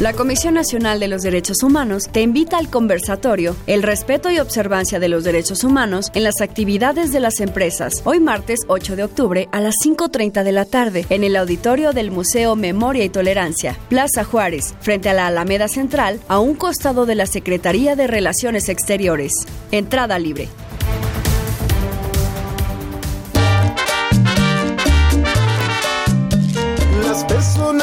La 0.00 0.12
Comisión 0.12 0.54
Nacional 0.54 1.00
de 1.00 1.08
los 1.08 1.22
Derechos 1.22 1.64
Humanos 1.64 2.04
te 2.12 2.20
invita 2.20 2.56
al 2.56 2.70
conversatorio 2.70 3.56
El 3.66 3.82
respeto 3.82 4.30
y 4.30 4.38
observancia 4.38 5.00
de 5.00 5.08
los 5.08 5.24
derechos 5.24 5.64
humanos 5.64 6.12
en 6.14 6.22
las 6.22 6.40
actividades 6.40 7.10
de 7.10 7.18
las 7.18 7.40
empresas, 7.40 8.02
hoy 8.04 8.20
martes 8.20 8.60
8 8.68 8.94
de 8.94 9.02
octubre 9.02 9.48
a 9.50 9.60
las 9.60 9.74
5.30 9.84 10.44
de 10.44 10.52
la 10.52 10.66
tarde, 10.66 11.04
en 11.10 11.24
el 11.24 11.34
auditorio 11.34 11.92
del 11.92 12.12
Museo 12.12 12.54
Memoria 12.54 13.02
y 13.02 13.08
Tolerancia, 13.08 13.76
Plaza 13.88 14.22
Juárez, 14.22 14.72
frente 14.78 15.08
a 15.08 15.14
la 15.14 15.26
Alameda 15.26 15.66
Central, 15.66 16.20
a 16.28 16.38
un 16.38 16.54
costado 16.54 17.04
de 17.04 17.16
la 17.16 17.26
Secretaría 17.26 17.96
de 17.96 18.06
Relaciones 18.06 18.68
Exteriores. 18.68 19.32
Entrada 19.72 20.20
libre. 20.20 20.48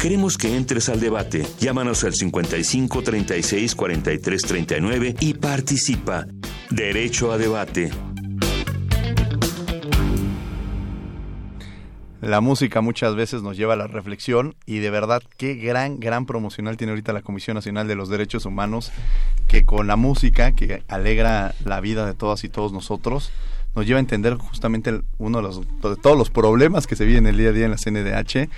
Queremos 0.00 0.38
que 0.38 0.56
entres 0.56 0.88
al 0.88 0.98
debate. 0.98 1.46
Llámanos 1.58 2.04
al 2.04 2.14
55 2.14 3.02
36 3.02 3.74
43 3.74 4.42
39 4.42 5.16
y 5.20 5.34
participa. 5.34 6.26
Derecho 6.70 7.30
a 7.32 7.36
debate. 7.36 7.90
La 12.22 12.40
música 12.40 12.80
muchas 12.80 13.14
veces 13.14 13.42
nos 13.42 13.58
lleva 13.58 13.74
a 13.74 13.76
la 13.76 13.88
reflexión 13.88 14.54
y 14.64 14.78
de 14.78 14.88
verdad 14.88 15.22
qué 15.36 15.54
gran, 15.56 16.00
gran 16.00 16.24
promocional 16.24 16.78
tiene 16.78 16.92
ahorita 16.92 17.12
la 17.12 17.20
Comisión 17.20 17.56
Nacional 17.56 17.86
de 17.86 17.94
los 17.94 18.08
Derechos 18.08 18.46
Humanos 18.46 18.92
que 19.48 19.66
con 19.66 19.86
la 19.86 19.96
música 19.96 20.52
que 20.52 20.82
alegra 20.88 21.54
la 21.62 21.80
vida 21.80 22.06
de 22.06 22.14
todas 22.14 22.42
y 22.44 22.48
todos 22.48 22.72
nosotros 22.72 23.32
nos 23.74 23.86
lleva 23.86 23.98
a 23.98 24.00
entender 24.00 24.34
justamente 24.36 25.02
uno 25.18 25.38
de, 25.38 25.42
los, 25.42 25.60
todos 26.00 26.16
los 26.16 26.30
problemas 26.30 26.86
que 26.86 26.96
se 26.96 27.04
viven 27.04 27.26
el 27.26 27.36
día 27.36 27.50
a 27.50 27.52
día 27.52 27.66
en 27.66 27.70
la 27.70 27.76
CNDH 27.76 28.48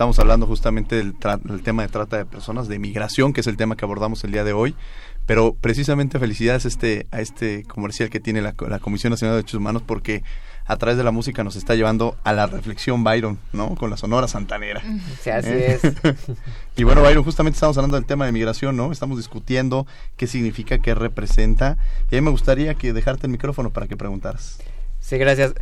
Estamos 0.00 0.18
hablando 0.18 0.46
justamente 0.46 0.96
del, 0.96 1.14
tema 1.62 1.82
de 1.82 1.88
trata 1.88 2.16
de 2.16 2.24
personas, 2.24 2.68
de 2.68 2.78
migración, 2.78 3.34
que 3.34 3.42
es 3.42 3.46
el 3.46 3.58
tema 3.58 3.76
que 3.76 3.84
abordamos 3.84 4.24
el 4.24 4.32
día 4.32 4.44
de 4.44 4.54
hoy. 4.54 4.74
Pero 5.26 5.52
precisamente 5.52 6.18
felicidades 6.18 6.64
a 6.64 6.68
este, 6.68 7.06
a 7.10 7.20
este 7.20 7.64
comercial 7.64 8.08
que 8.08 8.18
tiene 8.18 8.40
la, 8.40 8.54
Comisión 8.54 9.10
Nacional 9.10 9.34
de 9.34 9.42
Derechos 9.42 9.58
Humanos 9.58 9.82
porque 9.84 10.22
a 10.64 10.76
través 10.78 10.96
de 10.96 11.04
la 11.04 11.10
música 11.10 11.44
nos 11.44 11.54
está 11.54 11.74
llevando 11.74 12.16
a 12.24 12.32
la 12.32 12.46
reflexión 12.46 13.04
Byron, 13.04 13.38
¿no? 13.52 13.74
Con 13.74 13.90
la 13.90 13.98
Sonora 13.98 14.26
Santanera. 14.26 14.80
Sí, 15.20 15.28
así 15.28 15.50
¿Eh? 15.50 15.78
es. 15.82 15.92
y 16.78 16.84
bueno, 16.84 17.02
Byron, 17.02 17.22
justamente 17.22 17.56
estamos 17.56 17.76
hablando 17.76 17.98
del 17.98 18.06
tema 18.06 18.24
de 18.24 18.32
migración, 18.32 18.78
¿no? 18.78 18.92
Estamos 18.92 19.18
discutiendo 19.18 19.86
qué 20.16 20.26
significa, 20.26 20.78
qué 20.78 20.94
representa. 20.94 21.76
Y 22.10 22.16
a 22.16 22.20
mí 22.22 22.24
me 22.24 22.30
gustaría 22.30 22.72
que 22.72 22.94
dejarte 22.94 23.26
el 23.26 23.32
micrófono 23.32 23.68
para 23.68 23.86
que 23.86 23.98
preguntaras. 23.98 24.60
Sí, 25.00 25.18
gracias. 25.18 25.52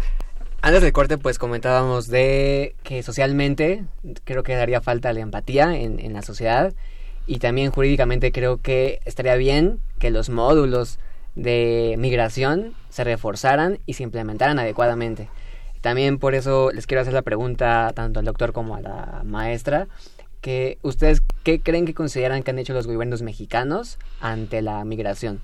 Antes 0.60 0.82
del 0.82 0.92
corte, 0.92 1.18
pues 1.18 1.38
comentábamos 1.38 2.08
de 2.08 2.74
que 2.82 3.02
socialmente 3.04 3.84
creo 4.24 4.42
que 4.42 4.56
daría 4.56 4.80
falta 4.80 5.12
la 5.12 5.20
empatía 5.20 5.76
en, 5.76 6.00
en 6.00 6.12
la 6.12 6.22
sociedad 6.22 6.74
y 7.26 7.38
también 7.38 7.70
jurídicamente 7.70 8.32
creo 8.32 8.60
que 8.60 9.00
estaría 9.04 9.36
bien 9.36 9.78
que 10.00 10.10
los 10.10 10.30
módulos 10.30 10.98
de 11.36 11.94
migración 11.98 12.74
se 12.90 13.04
reforzaran 13.04 13.78
y 13.86 13.94
se 13.94 14.02
implementaran 14.02 14.58
adecuadamente. 14.58 15.28
También 15.80 16.18
por 16.18 16.34
eso 16.34 16.72
les 16.72 16.86
quiero 16.88 17.02
hacer 17.02 17.14
la 17.14 17.22
pregunta 17.22 17.92
tanto 17.94 18.18
al 18.18 18.26
doctor 18.26 18.52
como 18.52 18.74
a 18.74 18.80
la 18.80 19.22
maestra, 19.24 19.86
que 20.40 20.78
ustedes 20.82 21.22
qué 21.44 21.60
creen 21.60 21.86
que 21.86 21.94
consideran 21.94 22.42
que 22.42 22.50
han 22.50 22.58
hecho 22.58 22.74
los 22.74 22.86
gobiernos 22.86 23.22
mexicanos 23.22 23.98
ante 24.20 24.60
la 24.62 24.84
migración. 24.84 25.40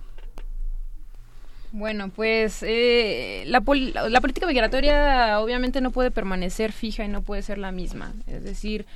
Bueno, 1.76 2.08
pues 2.08 2.62
eh, 2.62 3.42
la, 3.48 3.60
la, 4.08 4.20
política 4.20 4.46
migratoria 4.46 5.40
obviamente 5.40 5.80
no 5.80 5.90
puede 5.90 6.12
permanecer 6.12 6.70
fija 6.70 7.04
y 7.04 7.08
no 7.08 7.22
puede 7.22 7.42
ser 7.42 7.58
la 7.58 7.72
misma. 7.72 8.12
Es 8.28 8.44
decir, 8.44 8.86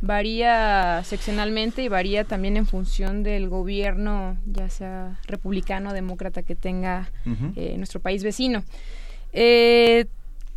varía 0.00 1.02
seccionalmente 1.02 1.82
y 1.82 1.88
varía 1.88 2.22
también 2.22 2.56
en 2.56 2.64
función 2.64 3.24
del 3.24 3.48
gobierno, 3.48 4.36
ya 4.46 4.68
sea 4.68 5.18
republicano 5.26 5.90
o 5.90 5.92
demócrata 5.92 6.44
que 6.44 6.54
tenga 6.54 7.10
eh, 7.56 7.74
nuestro 7.76 7.98
país 7.98 8.22
vecino. 8.22 8.62
Eh, 9.32 10.06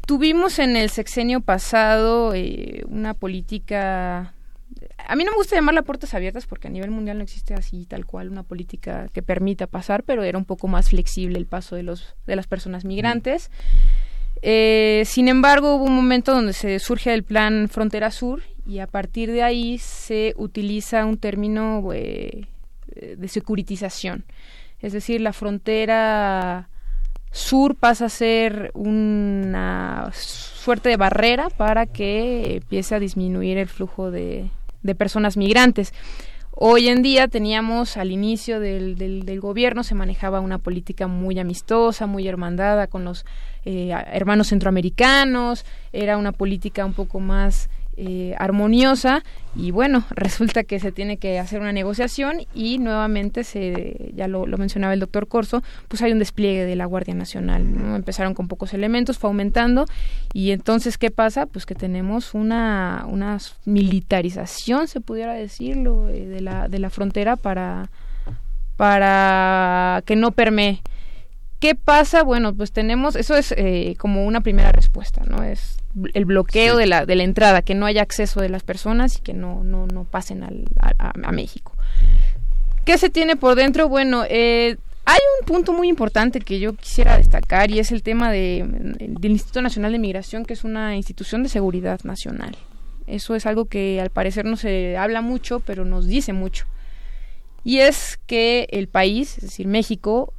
tuvimos 0.05 0.59
en 0.59 0.75
el 0.75 0.91
sexenio 0.91 1.41
pasado 1.41 2.35
una 2.89 3.15
política 3.15 4.35
a 5.07 5.15
mí 5.15 5.23
no 5.23 5.31
me 5.31 5.37
gusta 5.37 5.55
llamarla 5.55 5.81
puertas 5.81 6.13
abiertas 6.13 6.45
porque 6.45 6.67
a 6.67 6.71
nivel 6.71 6.91
mundial 6.91 7.17
no 7.17 7.23
existe 7.23 7.53
así 7.53 7.85
tal 7.85 8.05
cual 8.05 8.29
una 8.29 8.43
política 8.43 9.07
que 9.13 9.21
permita 9.21 9.67
pasar, 9.67 10.03
pero 10.03 10.23
era 10.23 10.37
un 10.37 10.45
poco 10.45 10.67
más 10.67 10.89
flexible 10.89 11.37
el 11.37 11.45
paso 11.45 11.75
de 11.75 11.83
los 11.83 12.15
de 12.27 12.35
las 12.35 12.47
personas 12.47 12.85
migrantes. 12.85 13.51
Eh, 14.41 15.03
sin 15.05 15.27
embargo, 15.27 15.75
hubo 15.75 15.85
un 15.85 15.95
momento 15.95 16.33
donde 16.33 16.53
se 16.53 16.79
surge 16.79 17.13
el 17.13 17.23
plan 17.23 17.69
Frontera 17.69 18.09
Sur 18.11 18.41
y 18.65 18.79
a 18.79 18.87
partir 18.87 19.31
de 19.31 19.43
ahí 19.43 19.77
se 19.77 20.33
utiliza 20.37 21.05
un 21.05 21.17
término 21.17 21.89
eh, 21.93 22.45
de 22.95 23.27
securitización. 23.27 24.25
Es 24.79 24.93
decir, 24.93 25.21
la 25.21 25.33
frontera 25.33 26.69
sur 27.31 27.75
pasa 27.75 28.05
a 28.05 28.09
ser 28.09 28.71
una 28.73 30.09
suerte 30.13 30.89
de 30.89 30.97
barrera 30.97 31.49
para 31.49 31.85
que 31.85 32.55
empiece 32.57 32.95
a 32.95 32.99
disminuir 32.99 33.57
el 33.57 33.67
flujo 33.67 34.11
de, 34.11 34.49
de 34.83 34.95
personas 34.95 35.37
migrantes. 35.37 35.93
Hoy 36.53 36.89
en 36.89 37.01
día 37.01 37.27
teníamos 37.27 37.97
al 37.97 38.11
inicio 38.11 38.59
del, 38.59 38.95
del, 38.95 39.39
gobierno 39.39 39.83
se 39.83 39.95
manejaba 39.95 40.41
una 40.41 40.57
política 40.57 41.07
muy 41.07 41.39
amistosa, 41.39 42.07
muy 42.07 42.27
hermandada 42.27 42.87
con 42.87 43.05
los 43.05 43.25
eh, 43.63 43.91
hermanos 44.11 44.49
centroamericanos, 44.49 45.65
era 45.93 46.17
una 46.17 46.33
política 46.33 46.85
un 46.85 46.93
poco 46.93 47.19
más 47.19 47.69
eh, 48.03 48.33
armoniosa 48.39 49.23
y 49.55 49.69
bueno, 49.69 50.03
resulta 50.15 50.63
que 50.63 50.79
se 50.79 50.91
tiene 50.91 51.17
que 51.17 51.37
hacer 51.37 51.61
una 51.61 51.71
negociación 51.71 52.47
y 52.55 52.79
nuevamente 52.79 53.43
se, 53.43 54.11
ya 54.15 54.27
lo, 54.27 54.47
mencionaba 54.57 54.95
el 54.95 54.99
doctor 54.99 55.27
Corso, 55.27 55.61
pues 55.87 56.01
hay 56.01 56.11
un 56.11 56.17
despliegue 56.17 56.65
de 56.65 56.75
la 56.75 56.85
Guardia 56.85 57.13
Nacional, 57.13 57.61
Empezaron 57.95 58.33
con 58.33 58.47
pocos 58.47 58.73
elementos, 58.73 59.19
fue 59.19 59.29
aumentando 59.29 59.85
y 60.33 60.49
entonces, 60.49 60.97
¿qué 60.97 61.11
pasa? 61.11 61.45
Pues 61.45 61.67
que 61.67 61.75
tenemos 61.75 62.33
una, 62.33 63.05
una 63.07 63.37
militarización, 63.65 64.87
se 64.87 64.99
pudiera 64.99 65.33
decirlo, 65.33 66.09
eh, 66.09 66.25
de, 66.25 66.41
la, 66.41 66.67
de 66.69 66.79
la 66.79 66.89
frontera 66.89 67.35
para, 67.35 67.91
para 68.77 70.01
que 70.07 70.15
no 70.15 70.31
permee 70.31 70.81
¿Qué 71.59 71.75
pasa? 71.75 72.23
Bueno, 72.23 72.55
pues 72.55 72.71
tenemos, 72.71 73.15
eso 73.15 73.35
es 73.35 73.53
eh, 73.55 73.95
como 73.99 74.25
una 74.25 74.41
primera 74.41 74.71
respuesta, 74.71 75.21
¿no? 75.27 75.43
Es 75.43 75.77
el 76.13 76.25
bloqueo 76.25 76.77
de, 76.77 76.85
la, 76.85 77.05
de 77.05 77.15
la 77.15 77.23
entrada, 77.23 77.61
que 77.61 77.75
no 77.75 77.85
haya 77.85 78.01
acceso 78.01 78.41
de 78.41 78.49
las 78.49 78.63
personas 78.63 79.17
y 79.17 79.21
que 79.21 79.33
no, 79.33 79.63
no, 79.63 79.87
no 79.87 80.03
pasen 80.03 80.43
al, 80.43 80.65
a, 80.79 81.11
a, 81.23 81.31
México. 81.31 81.73
¿Qué 82.85 82.97
se 82.97 83.09
tiene 83.09 83.35
por 83.35 83.55
dentro? 83.55 83.87
Bueno, 83.89 84.23
eh, 84.29 84.77
hay 85.05 85.19
un 85.39 85.45
punto 85.45 85.73
muy 85.73 85.89
importante 85.89 86.39
que 86.39 86.59
yo 86.59 86.73
quisiera 86.73 87.17
destacar 87.17 87.71
y 87.71 87.79
es 87.79 87.91
el 87.91 88.03
tema 88.03 88.31
de, 88.31 88.65
del 88.99 89.31
Instituto 89.31 89.61
Nacional 89.61 89.91
de 89.91 89.99
Migración, 89.99 90.45
que 90.45 90.53
es 90.53 90.63
una 90.63 90.95
institución 90.95 91.43
de 91.43 91.49
seguridad 91.49 91.99
nacional. 92.03 92.55
Eso 93.07 93.35
es 93.35 93.45
algo 93.45 93.65
que 93.65 93.99
al 93.99 94.09
parecer 94.09 94.45
no 94.45 94.55
se 94.57 94.97
habla 94.97 95.21
mucho, 95.21 95.59
pero 95.59 95.85
nos 95.85 96.07
dice 96.07 96.33
mucho. 96.33 96.65
Y 97.63 97.79
es 97.79 98.19
que 98.25 98.67
el 98.71 98.87
país, 98.87 99.37
es 99.37 99.43
decir, 99.43 99.67
México, 99.67 100.33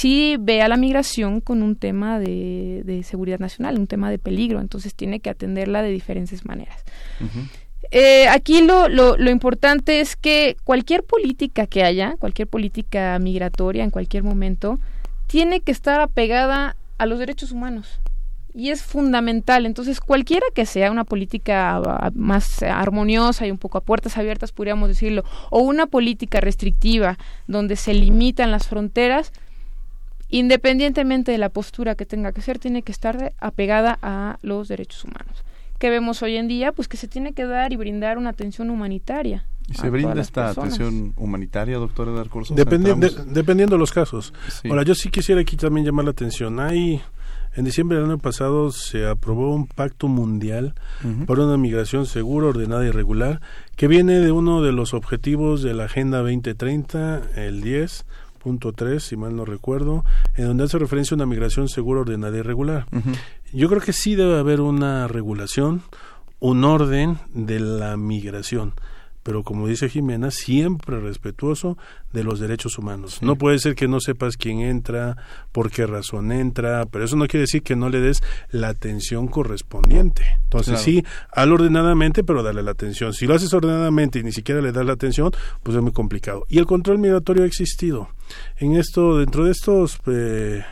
sí 0.00 0.36
ve 0.40 0.62
a 0.62 0.68
la 0.68 0.76
migración 0.76 1.40
con 1.40 1.62
un 1.62 1.76
tema 1.76 2.18
de, 2.18 3.02
seguridad 3.04 3.38
nacional, 3.38 3.78
un 3.78 3.86
tema 3.86 4.10
de 4.10 4.18
peligro, 4.18 4.60
entonces 4.60 4.94
tiene 4.94 5.20
que 5.20 5.30
atenderla 5.30 5.82
de 5.82 5.90
diferentes 5.90 6.44
maneras. 6.46 6.84
Eh, 7.90 8.28
aquí 8.28 8.62
lo, 8.62 8.88
lo, 8.88 9.16
lo, 9.16 9.30
importante 9.30 10.00
es 10.00 10.16
que 10.16 10.56
cualquier 10.64 11.02
política 11.02 11.66
que 11.66 11.82
haya, 11.82 12.16
cualquier 12.18 12.48
política 12.48 13.18
migratoria 13.18 13.84
en 13.84 13.90
cualquier 13.90 14.22
momento, 14.22 14.78
tiene 15.26 15.60
que 15.60 15.72
estar 15.72 16.00
apegada 16.00 16.76
a 16.98 17.06
los 17.06 17.18
derechos 17.18 17.52
humanos 17.52 18.00
y 18.54 18.70
es 18.70 18.82
fundamental. 18.82 19.66
Entonces, 19.66 20.00
cualquiera 20.00 20.46
que 20.54 20.66
sea 20.66 20.90
una 20.90 21.04
política 21.04 21.76
ah, 21.76 22.10
más 22.14 22.62
armoniosa 22.62 23.46
y 23.46 23.50
un 23.50 23.58
poco 23.58 23.78
a 23.78 23.82
puertas 23.82 24.16
abiertas, 24.16 24.52
podríamos 24.52 24.88
decirlo, 24.88 25.24
o 25.50 25.60
una 25.60 25.86
política 25.86 26.40
restrictiva 26.40 27.18
donde 27.46 27.76
se 27.76 27.94
limitan 27.94 28.50
las 28.50 28.68
fronteras, 28.68 29.32
independientemente 30.30 31.32
de 31.32 31.38
la 31.38 31.48
postura 31.48 31.94
que 31.94 32.06
tenga 32.06 32.32
que 32.32 32.42
ser, 32.42 32.58
tiene 32.58 32.82
que 32.82 32.92
estar 32.92 33.32
apegada 33.38 33.98
a 34.02 34.38
los 34.42 34.68
derechos 34.68 35.04
humanos. 35.04 35.44
¿Qué 35.78 35.90
vemos 35.90 36.22
hoy 36.22 36.36
en 36.36 36.48
día? 36.48 36.72
Pues 36.72 36.88
que 36.88 36.96
se 36.96 37.08
tiene 37.08 37.32
que 37.32 37.46
dar 37.46 37.72
y 37.72 37.76
brindar 37.76 38.18
una 38.18 38.30
atención 38.30 38.70
humanitaria. 38.70 39.46
¿Y 39.68 39.74
se 39.74 39.88
brinda 39.88 40.20
esta 40.20 40.50
atención 40.50 41.14
humanitaria, 41.16 41.78
doctor 41.78 42.08
Edgar 42.08 42.28
Corso? 42.28 42.54
dependiendo 42.54 43.76
de 43.76 43.78
los 43.78 43.92
casos. 43.92 44.32
Ahora, 44.68 44.82
yo 44.82 44.94
sí 44.94 45.10
quisiera 45.10 45.40
aquí 45.40 45.56
también 45.56 45.86
llamar 45.86 46.04
la 46.04 46.10
atención. 46.10 46.58
Hay 46.60 47.00
en 47.56 47.64
diciembre 47.64 47.98
del 47.98 48.06
año 48.06 48.18
pasado 48.18 48.70
se 48.70 49.06
aprobó 49.06 49.52
un 49.52 49.66
pacto 49.66 50.06
mundial 50.06 50.74
para 51.26 51.44
una 51.44 51.56
migración 51.56 52.06
segura, 52.06 52.46
ordenada 52.46 52.86
y 52.86 52.90
regular, 52.90 53.40
que 53.74 53.88
viene 53.88 54.20
de 54.20 54.30
uno 54.30 54.62
de 54.62 54.70
los 54.70 54.94
objetivos 54.94 55.62
de 55.62 55.74
la 55.74 55.84
Agenda 55.84 56.18
2030, 56.18 57.22
el 57.34 57.60
10.3, 58.44 58.98
si 59.00 59.16
mal 59.16 59.36
no 59.36 59.44
recuerdo, 59.44 60.04
en 60.34 60.46
donde 60.46 60.64
hace 60.64 60.78
referencia 60.78 61.14
a 61.14 61.16
una 61.16 61.26
migración 61.26 61.68
segura, 61.68 62.00
ordenada 62.00 62.36
y 62.36 62.42
regular. 62.42 62.86
Yo 63.52 63.68
creo 63.68 63.80
que 63.80 63.92
sí 63.92 64.14
debe 64.14 64.38
haber 64.38 64.60
una 64.60 65.08
regulación, 65.08 65.82
un 66.38 66.64
orden 66.64 67.18
de 67.34 67.60
la 67.60 67.96
migración 67.96 68.74
pero 69.22 69.42
como 69.42 69.66
dice 69.66 69.88
Jimena, 69.88 70.30
siempre 70.30 71.00
respetuoso 71.00 71.76
de 72.12 72.24
los 72.24 72.40
derechos 72.40 72.78
humanos. 72.78 73.22
No 73.22 73.36
puede 73.36 73.58
ser 73.58 73.74
que 73.74 73.88
no 73.88 74.00
sepas 74.00 74.36
quién 74.36 74.60
entra, 74.60 75.16
por 75.52 75.70
qué 75.70 75.86
razón 75.86 76.32
entra, 76.32 76.86
pero 76.86 77.04
eso 77.04 77.16
no 77.16 77.26
quiere 77.26 77.42
decir 77.42 77.62
que 77.62 77.76
no 77.76 77.88
le 77.88 78.00
des 78.00 78.22
la 78.50 78.68
atención 78.68 79.28
correspondiente. 79.28 80.24
Entonces 80.44 80.80
sí, 80.80 81.04
al 81.32 81.52
ordenadamente, 81.52 82.24
pero 82.24 82.42
darle 82.42 82.62
la 82.62 82.72
atención. 82.72 83.12
Si 83.12 83.26
lo 83.26 83.34
haces 83.34 83.52
ordenadamente 83.52 84.18
y 84.18 84.22
ni 84.22 84.32
siquiera 84.32 84.60
le 84.60 84.72
das 84.72 84.86
la 84.86 84.94
atención, 84.94 85.32
pues 85.62 85.76
es 85.76 85.82
muy 85.82 85.92
complicado. 85.92 86.46
Y 86.48 86.58
el 86.58 86.66
control 86.66 86.98
migratorio 86.98 87.44
ha 87.44 87.46
existido. 87.46 88.08
En 88.56 88.76
esto, 88.76 89.18
dentro 89.18 89.44
de 89.44 89.52
estos... 89.52 89.98
Eh, 90.06 90.62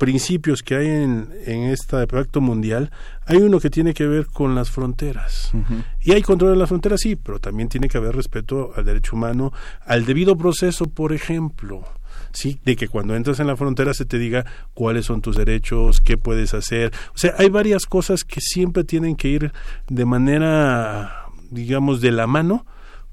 principios 0.00 0.62
que 0.62 0.76
hay 0.76 0.86
en, 0.88 1.28
en 1.44 1.64
este 1.64 2.06
pacto 2.06 2.40
mundial, 2.40 2.90
hay 3.26 3.36
uno 3.36 3.60
que 3.60 3.68
tiene 3.68 3.92
que 3.92 4.06
ver 4.06 4.26
con 4.26 4.54
las 4.54 4.70
fronteras. 4.70 5.52
Y 6.00 6.12
hay 6.12 6.22
control 6.22 6.52
de 6.52 6.56
las 6.56 6.70
fronteras, 6.70 7.00
sí, 7.02 7.16
pero 7.16 7.38
también 7.38 7.68
tiene 7.68 7.86
que 7.86 7.98
haber 7.98 8.16
respeto 8.16 8.72
al 8.74 8.86
derecho 8.86 9.14
humano, 9.14 9.52
al 9.84 10.06
debido 10.06 10.36
proceso, 10.36 10.86
por 10.86 11.12
ejemplo. 11.12 11.84
Sí, 12.32 12.60
de 12.64 12.76
que 12.76 12.88
cuando 12.88 13.14
entras 13.14 13.40
en 13.40 13.46
la 13.46 13.56
frontera 13.56 13.92
se 13.92 14.06
te 14.06 14.18
diga 14.18 14.46
cuáles 14.72 15.04
son 15.04 15.20
tus 15.20 15.36
derechos, 15.36 16.00
qué 16.00 16.16
puedes 16.16 16.54
hacer. 16.54 16.92
O 17.14 17.18
sea, 17.18 17.34
hay 17.36 17.50
varias 17.50 17.84
cosas 17.84 18.24
que 18.24 18.40
siempre 18.40 18.84
tienen 18.84 19.16
que 19.16 19.28
ir 19.28 19.52
de 19.88 20.04
manera, 20.06 21.26
digamos, 21.50 22.00
de 22.00 22.12
la 22.12 22.26
mano 22.26 22.64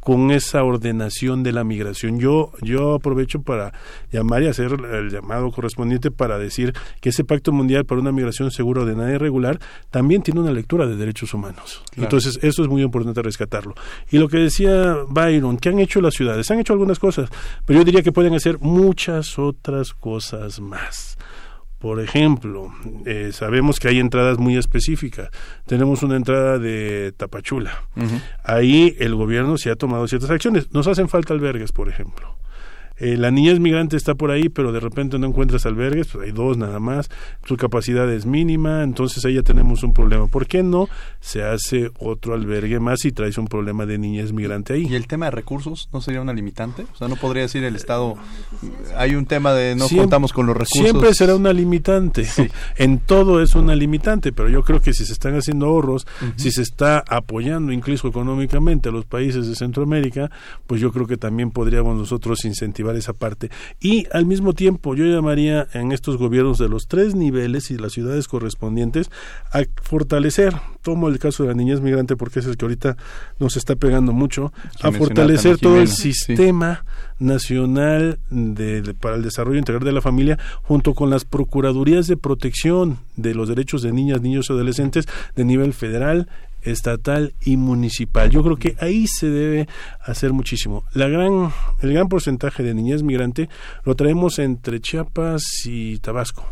con 0.08 0.32
esa 0.32 0.64
ordenación 0.64 1.44
de 1.44 1.52
la 1.52 1.66
migración. 1.66 2.18
Yo, 2.18 2.54
yo 2.62 2.94
aprovecho 2.94 3.42
para 3.42 3.74
llamar 4.10 4.42
y 4.42 4.48
hacer 4.48 4.72
el 4.72 5.10
llamado 5.10 5.52
correspondiente 5.52 6.12
para 6.12 6.40
decir 6.40 6.72
que 7.02 7.10
ese 7.10 7.26
Pacto 7.26 7.52
Mundial 7.52 7.84
para 7.84 8.00
una 8.00 8.14
migración 8.14 8.50
segura, 8.50 8.84
ordenada 8.84 9.12
y 9.12 9.18
regular 9.18 9.60
también 9.90 10.22
tiene 10.22 10.40
una 10.40 10.54
lectura 10.54 10.88
de 10.88 10.96
derechos 10.96 11.34
humanos. 11.34 11.84
Entonces, 11.98 12.40
eso 12.42 12.62
es 12.62 12.70
muy 12.70 12.84
importante 12.84 13.22
rescatarlo. 13.22 13.76
Y 14.10 14.18
lo 14.18 14.30
que 14.30 14.38
decía 14.38 14.96
Byron, 15.10 15.58
¿qué 15.58 15.68
han 15.68 15.80
hecho 15.80 16.00
las 16.00 16.14
ciudades? 16.14 16.50
Han 16.52 16.62
hecho 16.62 16.72
algunas 16.72 17.00
cosas, 17.00 17.30
pero 17.66 17.80
yo 17.80 17.84
diría 17.84 18.02
que 18.02 18.14
pueden 18.14 18.34
hacer 18.34 18.60
muchas 18.60 19.38
otras 19.38 19.94
cosas 19.94 20.62
más. 20.62 21.17
Por 21.80 22.00
ejemplo, 22.00 22.74
eh, 23.06 23.30
sabemos 23.32 23.80
que 23.80 23.88
hay 23.88 24.00
entradas 24.00 24.40
muy 24.40 24.58
específicas. 24.58 25.30
Tenemos 25.68 26.02
una 26.02 26.16
entrada 26.16 26.58
de 26.58 27.14
Tapachula. 27.16 27.84
Ahí 28.44 28.96
el 29.00 29.14
gobierno 29.14 29.58
se 29.58 29.70
ha 29.70 29.76
tomado 29.76 30.08
ciertas 30.08 30.32
acciones. 30.32 30.74
Nos 30.74 30.88
hacen 30.88 31.08
falta 31.08 31.34
albergues, 31.34 31.72
por 31.72 31.88
ejemplo. 31.88 32.36
Eh, 33.00 33.16
la 33.16 33.30
niña 33.30 33.52
es 33.52 33.60
migrante, 33.60 33.96
está 33.96 34.16
por 34.16 34.32
ahí, 34.32 34.50
pero 34.50 34.72
de 34.72 34.80
repente 34.80 35.20
no 35.20 35.28
encuentras 35.28 35.66
albergues, 35.66 36.08
pues 36.08 36.26
hay 36.26 36.32
dos 36.32 36.58
nada 36.58 36.80
más, 36.80 37.10
su 37.46 37.56
capacidad 37.56 38.12
es 38.12 38.26
mínima, 38.26 38.84
entonces 38.84 39.24
ahí 39.26 39.36
ya 39.36 39.44
tenemos 39.44 39.84
un 39.84 39.94
problema. 39.94 40.28
¿Por 40.28 40.48
qué 40.48 40.64
no 40.64 40.90
se 41.20 41.44
hace 41.44 41.92
otro 42.00 42.34
albergue 42.34 42.80
más 42.80 43.06
y 43.06 43.12
traes 43.12 43.38
un 43.38 43.48
problema 43.48 43.86
de 43.86 44.00
niñez 44.00 44.34
migrante 44.34 44.74
ahí? 44.74 44.88
¿Y 44.88 44.96
el 44.96 45.06
tema 45.06 45.26
de 45.26 45.32
recursos 45.32 45.90
no 45.94 46.02
sería 46.02 46.22
una 46.22 46.34
limitante? 46.34 46.88
O 46.94 46.96
sea, 46.98 47.08
no 47.08 47.16
podría 47.18 47.44
decir 47.44 47.64
el 47.64 47.76
Estado, 47.76 48.16
hay 48.96 49.16
un 49.16 49.26
tema 49.26 49.54
de 49.54 49.76
no 49.76 49.88
contamos 49.88 50.34
con 50.34 50.48
los 50.48 50.58
recursos. 50.58 50.84
Siempre 50.84 51.14
será 51.14 51.36
una 51.36 51.54
limitante, 51.54 52.28
en 52.78 53.00
todo 53.00 53.44
es 53.44 53.54
una 53.54 53.76
limitante, 53.76 54.32
pero 54.32 54.50
yo 54.50 54.64
creo 54.64 54.82
que 54.82 54.94
si 54.94 55.06
se 55.06 55.14
están 55.14 55.36
haciendo 55.36 55.68
ahorros, 55.68 56.08
si 56.36 56.52
se 56.52 56.64
está 56.64 57.04
apoyando 57.08 57.72
incluso 57.72 58.08
económicamente 58.08 58.90
a 58.90 58.92
los 58.92 59.06
países 59.06 59.48
de 59.48 59.56
Centroamérica, 59.56 60.32
pues 60.66 60.82
yo 60.82 60.92
creo 60.92 61.06
que 61.06 61.18
también 61.18 61.52
podríamos 61.52 61.96
nosotros 61.96 62.44
incentivar 62.46 62.87
esa 62.96 63.14
parte. 63.14 63.50
Y 63.80 64.08
al 64.12 64.26
mismo 64.26 64.54
tiempo 64.54 64.96
yo 64.96 65.06
llamaría 65.06 65.68
en 65.74 65.92
estos 65.92 66.18
gobiernos 66.18 66.58
de 66.58 66.70
los 66.70 66.88
tres 66.88 67.16
niveles 67.16 67.72
y 67.72 67.78
las 67.78 67.94
ciudades 67.94 68.28
correspondientes 68.28 69.10
a 69.52 69.64
fortalecer, 69.82 70.54
tomo 70.82 71.10
el 71.10 71.20
caso 71.20 71.44
de 71.44 71.50
la 71.50 71.56
niñez 71.56 71.82
migrante 71.82 72.16
porque 72.16 72.40
es 72.40 72.46
el 72.46 72.58
que 72.58 72.66
ahorita 72.66 72.98
nos 73.40 73.58
está 73.58 73.76
pegando 73.76 74.14
mucho, 74.14 74.54
a 74.82 74.92
fortalecer 74.92 75.58
todo 75.58 75.80
el 75.80 75.88
sistema 75.88 76.86
nacional 77.20 78.20
de, 78.30 78.94
para 79.00 79.16
el 79.16 79.24
desarrollo 79.24 79.58
integral 79.58 79.84
de 79.84 79.92
la 79.92 80.02
familia 80.02 80.38
junto 80.64 80.94
con 80.94 81.10
las 81.10 81.26
procuradurías 81.26 82.08
de 82.08 82.18
protección 82.18 83.00
de 83.16 83.34
los 83.34 83.50
derechos 83.50 83.82
de 83.82 83.92
niñas, 83.92 84.22
niños 84.22 84.48
y 84.50 84.54
adolescentes 84.54 85.08
de 85.36 85.46
nivel 85.46 85.74
federal, 85.74 86.28
estatal 86.72 87.34
y 87.42 87.58
municipal. 87.58 88.30
Yo 88.30 88.44
creo 88.44 88.58
que 88.58 88.76
ahí 88.80 89.08
se 89.08 89.30
debe 89.30 89.68
hacer 90.02 90.34
muchísimo. 90.34 90.84
La 90.94 91.08
gran, 91.08 91.52
el 91.82 91.94
gran 91.94 92.08
porcentaje 92.08 92.64
de 92.64 92.74
niñez 92.74 93.04
migrante 93.04 93.50
lo 93.84 93.96
traemos 93.96 94.40
entre 94.40 94.80
Chiapas 94.80 95.44
y 95.66 95.98
Tabasco. 96.00 96.46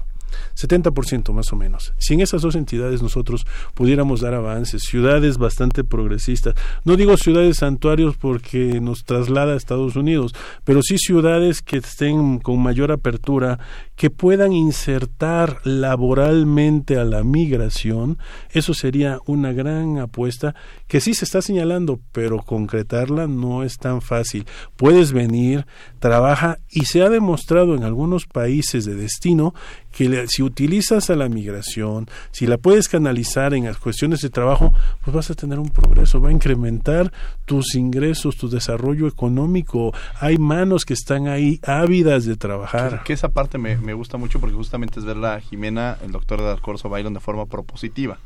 70% 0.56 1.34
más 1.34 1.52
o 1.52 1.56
menos. 1.56 1.94
Si 1.98 2.14
en 2.14 2.22
esas 2.22 2.42
dos 2.42 2.56
entidades 2.56 3.02
nosotros 3.02 3.46
pudiéramos 3.74 4.22
dar 4.22 4.34
avances, 4.34 4.84
ciudades 4.84 5.38
bastante 5.38 5.84
progresistas, 5.84 6.56
no 6.84 6.96
digo 6.96 7.18
ciudades 7.18 7.58
santuarios 7.58 8.18
porque 8.18 8.80
nos 8.82 9.04
traslada 9.04 9.54
a 9.54 9.58
Estados 9.58 9.96
Unidos, 9.96 10.34
pero 10.64 10.82
sí 10.82 10.98
ciudades 10.98 11.62
que 11.62 11.78
estén 11.78 12.40
con 12.40 12.62
mayor 12.62 12.92
apertura, 12.92 13.60
que 13.96 14.10
puedan 14.10 14.52
insertar 14.52 15.60
laboralmente 15.64 16.98
a 16.98 17.06
la 17.06 17.24
migración, 17.24 18.18
eso 18.52 18.74
sería 18.74 19.20
una 19.26 19.54
gran 19.54 19.98
apuesta 20.00 20.56
que 20.88 21.02
sí 21.02 21.14
se 21.14 21.26
está 21.26 21.42
señalando, 21.42 22.00
pero 22.12 22.40
concretarla 22.40 23.28
no 23.28 23.64
es 23.64 23.78
tan 23.78 24.02
fácil. 24.02 24.46
Puedes 24.76 25.14
venir, 25.14 25.66
trabaja 26.00 26.60
y 26.70 26.86
se 26.86 27.02
ha 27.02 27.10
demostrado 27.10 27.76
en 27.76 27.84
algunos 27.84 28.26
países 28.26 28.86
de 28.86 28.96
destino 28.96 29.54
que 29.96 30.26
si 30.28 30.44
utilizas 30.44 31.10
a 31.10 31.16
la 31.16 31.30
migración, 31.30 32.08
si 32.32 32.48
la 32.48 32.58
puedes 32.58 32.90
canalizar 32.90 33.54
en 33.54 33.64
las 33.64 33.78
cuestiones 33.78 34.20
de 34.20 34.30
trabajo, 34.30 34.74
pues 35.04 35.16
vas 35.16 35.32
a 35.32 35.36
tener 35.36 35.58
un 35.58 35.70
progreso, 35.70 36.20
va 36.20 36.30
a 36.30 36.34
incrementar 36.34 37.14
tus 37.46 37.76
ingresos, 37.76 38.36
tu 38.36 38.50
desarrollo 38.50 39.08
económico. 39.08 39.94
Hay 40.20 40.38
manos 40.38 40.84
que 40.84 40.94
están 40.94 41.28
ahí 41.28 41.62
ávidas 41.64 42.26
de 42.26 42.36
trabajar. 42.36 43.04
Que, 43.04 43.14
esa 43.14 43.30
parte 43.30 43.58
me, 43.58 43.78
me, 43.86 43.94
gusta 43.94 44.18
mucho 44.18 44.40
porque 44.40 44.56
justamente 44.56 45.00
es 45.00 45.06
ver 45.06 45.18
la 45.18 45.40
Jimena, 45.40 45.98
el 46.04 46.12
doctor 46.12 46.42
de 46.42 46.50
Alcorzo 46.50 46.90
Bailón 46.90 47.14
de 47.14 47.20
forma 47.20 47.46
propositiva. 47.46 48.20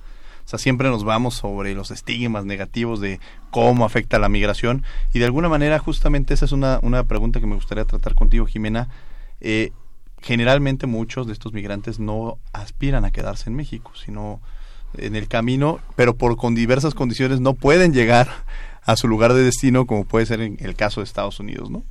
O 0.46 0.50
sea, 0.50 0.58
siempre 0.58 0.90
nos 0.90 1.04
vamos 1.04 1.36
sobre 1.36 1.76
los 1.76 1.92
estigmas 1.92 2.46
negativos 2.46 3.00
de 3.00 3.20
cómo 3.52 3.86
afecta 3.86 4.18
la 4.18 4.30
migración 4.30 4.84
y 5.14 5.20
de 5.20 5.26
alguna 5.26 5.50
manera 5.50 5.78
justamente 5.78 6.34
esa 6.34 6.46
es 6.46 6.52
una, 6.52 6.80
una 6.82 7.04
pregunta 7.04 7.40
que 7.40 7.46
me 7.46 7.56
gustaría 7.56 7.86
tratar 7.86 8.16
contigo, 8.16 8.48
Jimena. 8.48 8.90
Eh, 9.42 9.72
generalmente 10.22 10.88
muchos 10.88 11.28
de 11.28 11.34
estos 11.34 11.54
migrantes 11.54 12.00
no 12.00 12.40
aspiran 12.52 13.06
a 13.06 13.12
quedarse 13.12 13.50
en 13.50 13.56
México, 13.56 13.92
sino 13.96 14.42
en 14.98 15.16
el 15.16 15.28
camino, 15.28 15.80
pero 15.96 16.16
por 16.16 16.36
con 16.36 16.56
diversas 16.56 16.96
condiciones 16.96 17.40
no 17.40 17.54
pueden 17.54 17.94
llegar 17.94 18.28
a 18.84 18.96
su 18.96 19.08
lugar 19.08 19.34
de 19.34 19.44
destino, 19.44 19.86
como 19.86 20.06
puede 20.06 20.26
ser 20.26 20.42
en 20.42 20.58
el 20.60 20.76
caso 20.76 21.02
de 21.02 21.06
Estados 21.06 21.40
Unidos, 21.40 21.70
¿no? 21.70 21.84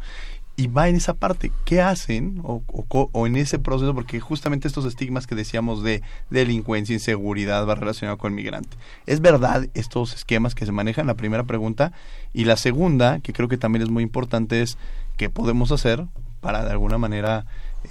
Y 0.58 0.66
va 0.66 0.88
en 0.88 0.96
esa 0.96 1.14
parte, 1.14 1.52
¿qué 1.64 1.80
hacen 1.80 2.40
o, 2.42 2.64
o, 2.66 3.26
en 3.28 3.36
ese 3.36 3.60
proceso? 3.60 3.94
Porque 3.94 4.18
justamente 4.18 4.66
estos 4.66 4.86
estigmas 4.86 5.28
que 5.28 5.36
decíamos 5.36 5.84
de 5.84 6.02
delincuencia, 6.30 6.94
inseguridad, 6.94 7.64
va 7.64 7.76
relacionado 7.76 8.18
con 8.18 8.32
el 8.32 8.36
migrante. 8.36 8.76
¿Es 9.06 9.20
verdad 9.20 9.68
estos 9.74 10.16
esquemas 10.16 10.56
que 10.56 10.66
se 10.66 10.72
manejan? 10.72 11.06
La 11.06 11.14
primera 11.14 11.44
pregunta. 11.44 11.92
Y 12.34 12.44
la 12.44 12.56
segunda, 12.56 13.20
que 13.20 13.32
creo 13.32 13.46
que 13.46 13.56
también 13.56 13.84
es 13.84 13.88
muy 13.88 14.02
importante, 14.02 14.60
es 14.60 14.78
qué 15.16 15.30
podemos 15.30 15.70
hacer 15.70 16.06
para 16.40 16.64
de 16.64 16.72
alguna 16.72 16.98
manera 16.98 17.46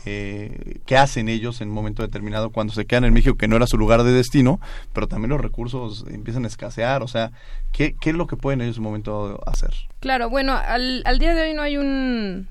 eh, 0.05 0.79
qué 0.85 0.97
hacen 0.97 1.29
ellos 1.29 1.61
en 1.61 1.69
un 1.69 1.73
momento 1.73 2.01
determinado 2.01 2.49
cuando 2.49 2.73
se 2.73 2.85
quedan 2.85 3.05
en 3.05 3.13
México, 3.13 3.37
que 3.37 3.47
no 3.47 3.55
era 3.55 3.67
su 3.67 3.77
lugar 3.77 4.03
de 4.03 4.11
destino, 4.11 4.59
pero 4.91 5.07
también 5.07 5.29
los 5.29 5.39
recursos 5.41 6.05
empiezan 6.09 6.43
a 6.43 6.47
escasear, 6.47 7.01
o 7.01 7.07
sea, 7.07 7.31
¿qué, 7.71 7.95
qué 7.99 8.09
es 8.09 8.15
lo 8.17 8.27
que 8.27 8.35
pueden 8.35 8.61
ellos 8.61 8.75
en 8.75 8.81
un 8.81 8.85
momento 8.85 9.39
hacer? 9.45 9.73
Claro, 10.01 10.29
bueno, 10.29 10.53
al, 10.53 11.01
al 11.05 11.19
día 11.19 11.33
de 11.33 11.43
hoy 11.43 11.53
no 11.53 11.61
hay 11.61 11.77
un, 11.77 12.47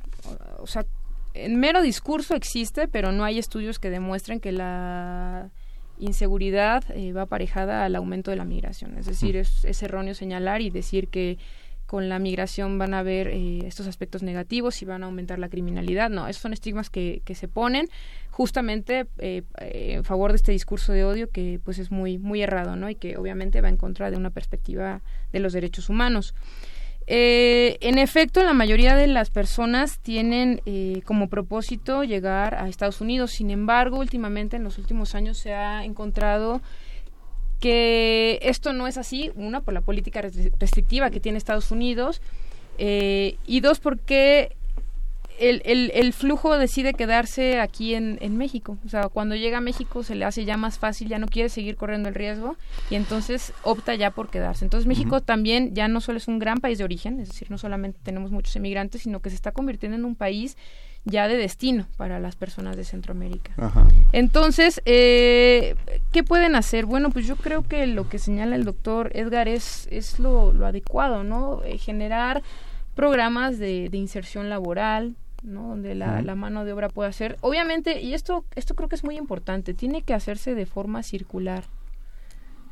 o 0.59 0.67
sea, 0.67 0.85
en 1.35 1.61
mero 1.61 1.83
discurso 1.83 2.35
existe, 2.35 2.89
pero 2.89 3.12
no 3.12 3.25
hay 3.25 3.39
estudios 3.39 3.79
que 3.79 3.91
demuestren 3.91 4.41
que 4.41 4.53
la 4.53 5.51
inseguridad 5.99 6.85
eh, 6.91 7.12
va 7.12 7.23
aparejada 7.23 7.85
al 7.85 7.97
aumento 7.97 8.31
de 8.31 8.37
la 8.37 8.45
migración. 8.45 8.99
Es 8.99 9.07
decir, 9.07 9.37
es, 9.37 9.64
es 9.64 9.83
erróneo 9.83 10.14
señalar 10.14 10.61
y 10.61 10.71
decir 10.71 11.09
que 11.09 11.39
con 11.87 12.09
la 12.09 12.19
migración 12.19 12.79
van 12.79 12.95
a 12.95 12.99
haber 12.99 13.29
eh, 13.29 13.61
estos 13.64 13.87
aspectos 13.87 14.23
negativos 14.23 14.83
y 14.83 14.85
van 14.85 15.05
a 15.05 15.07
aumentar 15.07 15.39
la 15.39 15.49
criminalidad. 15.49 16.11
No, 16.11 16.27
esos 16.27 16.43
son 16.43 16.53
estigmas 16.53 16.91
que, 16.91 17.23
que 17.25 17.35
se 17.35 17.49
ponen 17.49 17.89
justamente 18.31 19.07
eh, 19.19 19.43
en 19.59 20.05
favor 20.05 20.33
de 20.33 20.37
este 20.37 20.53
discurso 20.53 20.93
de 20.93 21.05
odio 21.05 21.31
que 21.31 21.61
pues 21.64 21.79
es 21.79 21.91
muy, 21.91 22.19
muy 22.19 22.43
errado, 22.43 22.77
¿no? 22.77 22.91
Y 22.91 22.97
que 22.97 23.17
obviamente 23.17 23.61
va 23.61 23.69
en 23.69 23.77
contra 23.77 24.11
de 24.11 24.17
una 24.17 24.31
perspectiva 24.31 25.01
de 25.33 25.41
los 25.41 25.53
derechos 25.53 25.89
humanos. 25.89 26.35
Eh, 27.09 27.79
en 27.81 27.99
efecto, 27.99 28.43
la 28.43 28.53
mayoría 28.53 28.97
de 28.97 29.07
las 29.07 29.31
personas 29.31 30.01
tienen 30.01 30.61
eh, 30.67 31.03
como 31.05 31.29
propósito 31.29 32.03
llegar 32.03 32.55
a 32.55 32.69
Estados 32.69 33.01
Unidos. 33.01 33.31
Sin 33.31 33.51
embargo, 33.51 33.99
últimamente, 33.99 34.57
en 34.57 34.65
los 34.65 34.79
últimos 34.79 35.15
años, 35.15 35.39
se 35.39 35.55
ha 35.55 35.85
encontrado 35.85 36.61
que 37.61 38.39
esto 38.43 38.73
no 38.73 38.87
es 38.87 38.99
así. 38.99 39.31
Una, 39.37 39.61
por 39.61 39.75
la 39.75 39.83
política 39.83 40.21
restrictiva 40.21 41.11
que 41.11 41.21
tiene 41.21 41.39
Estados 41.39 41.71
Unidos. 41.71 42.21
Eh, 42.79 43.37
y 43.47 43.61
dos, 43.61 43.79
porque 43.79 44.57
el, 45.39 45.62
el, 45.64 45.91
el, 45.95 46.12
flujo 46.12 46.57
decide 46.59 46.95
quedarse 46.95 47.61
aquí 47.61 47.95
en, 47.95 48.18
en, 48.20 48.37
México. 48.37 48.78
O 48.84 48.89
sea, 48.89 49.09
cuando 49.09 49.34
llega 49.34 49.59
a 49.59 49.61
México 49.61 50.03
se 50.03 50.14
le 50.14 50.24
hace 50.24 50.45
ya 50.45 50.57
más 50.57 50.78
fácil, 50.78 51.09
ya 51.09 51.18
no 51.18 51.26
quiere 51.26 51.49
seguir 51.49 51.76
corriendo 51.76 52.09
el 52.09 52.14
riesgo 52.14 52.57
y 52.91 52.95
entonces 52.95 53.53
opta 53.62 53.95
ya 53.95 54.11
por 54.11 54.28
quedarse. 54.28 54.64
Entonces 54.64 54.87
México 54.87 55.16
uh 55.16 55.18
-huh. 55.18 55.24
también 55.24 55.74
ya 55.74 55.89
no 55.89 56.01
solo 56.01 56.18
es 56.18 56.28
un 56.28 56.39
gran 56.39 56.59
país 56.59 56.78
de 56.78 56.84
origen, 56.84 57.20
es 57.20 57.28
decir, 57.28 57.51
no 57.51 57.59
solamente 57.59 57.99
tenemos 58.03 58.30
muchos 58.30 58.55
emigrantes, 58.57 59.03
sino 59.03 59.20
que 59.20 59.30
se 59.30 59.37
está 59.37 59.53
convirtiendo 59.53 59.97
en 59.97 60.05
un 60.05 60.14
país 60.14 60.57
ya 61.07 61.28
de 61.28 61.37
destino 61.37 61.87
para 61.97 62.18
las 62.18 62.34
personas 62.34 62.76
de 62.76 62.84
Centroamérica. 62.84 63.53
Ajá. 63.57 63.87
Entonces, 64.12 64.82
eh, 64.84 65.76
¿qué 66.12 66.24
pueden 66.24 66.57
hacer? 66.57 66.84
Bueno, 66.84 67.11
pues 67.11 67.26
yo 67.26 67.37
creo 67.37 67.62
que 67.62 67.87
lo 67.87 68.09
que 68.09 68.18
señala 68.18 68.57
el 68.57 68.64
doctor 68.64 69.11
Edgar 69.14 69.47
es, 69.47 69.89
es 69.93 70.18
lo, 70.18 70.53
lo 70.53 70.66
adecuado, 70.66 71.22
¿no? 71.22 71.62
Eh, 71.64 71.78
generar 71.78 72.43
programas 72.97 73.59
de, 73.59 73.89
de 73.89 73.99
inserción 73.99 74.51
laboral, 74.51 75.14
¿no? 75.43 75.68
donde 75.68 75.95
la, 75.95 76.07
uh 76.07 76.18
-huh. 76.18 76.24
la, 76.24 76.34
mano 76.34 76.64
de 76.64 76.72
obra 76.72 76.89
puede 76.89 77.09
hacer. 77.09 77.37
Obviamente, 77.41 78.01
y 78.01 78.14
esto, 78.14 78.45
esto 78.55 78.74
creo 78.74 78.89
que 78.89 78.97
es 78.97 79.05
muy 79.05 79.16
importante, 79.16 79.74
tiene 79.74 80.03
que 80.03 80.14
hacerse 80.14 80.55
de 80.55 80.66
forma 80.66 81.03
circular. 81.03 81.64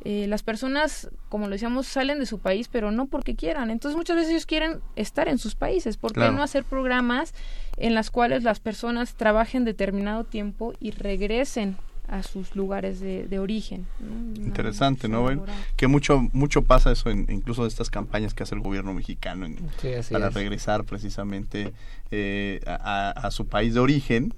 Eh, 0.04 0.26
las 0.28 0.42
personas, 0.42 1.08
como 1.30 1.46
lo 1.46 1.52
decíamos, 1.52 1.86
salen 1.86 2.18
de 2.18 2.26
su 2.26 2.38
país, 2.38 2.68
pero 2.68 2.90
no 2.90 3.06
porque 3.06 3.36
quieran. 3.36 3.70
Entonces, 3.70 3.96
muchas 3.96 4.16
veces 4.16 4.32
ellos 4.32 4.46
quieren 4.46 4.80
estar 4.96 5.28
en 5.28 5.38
sus 5.38 5.54
países. 5.54 5.96
¿Por 5.96 6.12
qué 6.12 6.20
claro. 6.20 6.32
no 6.32 6.42
hacer 6.42 6.62
programas 6.64 7.32
en 7.78 7.94
las 7.94 8.10
cuales 8.10 8.42
las 8.42 8.60
personas 8.60 9.14
trabajen 9.14 9.64
determinado 9.64 10.24
tiempo 10.24 10.74
y 10.78 10.90
regresen 10.90 11.76
a 12.09 12.22
sus 12.22 12.55
lugares 12.55 13.00
de, 13.00 13.26
de 13.26 13.38
origen. 13.38 13.86
¿no? 14.00 14.44
Interesante, 14.44 15.09
¿no? 15.09 15.22
Bueno, 15.22 15.44
que 15.76 15.86
mucho 15.86 16.28
mucho 16.32 16.62
pasa 16.62 16.92
eso 16.92 17.11
en, 17.11 17.26
incluso 17.28 17.62
de 17.62 17.68
estas 17.68 17.90
campañas 17.90 18.34
que 18.34 18.42
hace 18.42 18.55
el 18.55 18.61
gobierno 18.61 18.92
mexicano 18.94 19.46
en, 19.46 19.57
sí, 19.80 19.88
para 20.12 20.28
es. 20.28 20.34
regresar 20.34 20.84
precisamente 20.84 21.72
eh, 22.11 22.61
a, 22.66 23.11
a, 23.11 23.30
su 23.30 23.46
país 23.46 23.74
de 23.74 23.80
origen, 23.80 24.34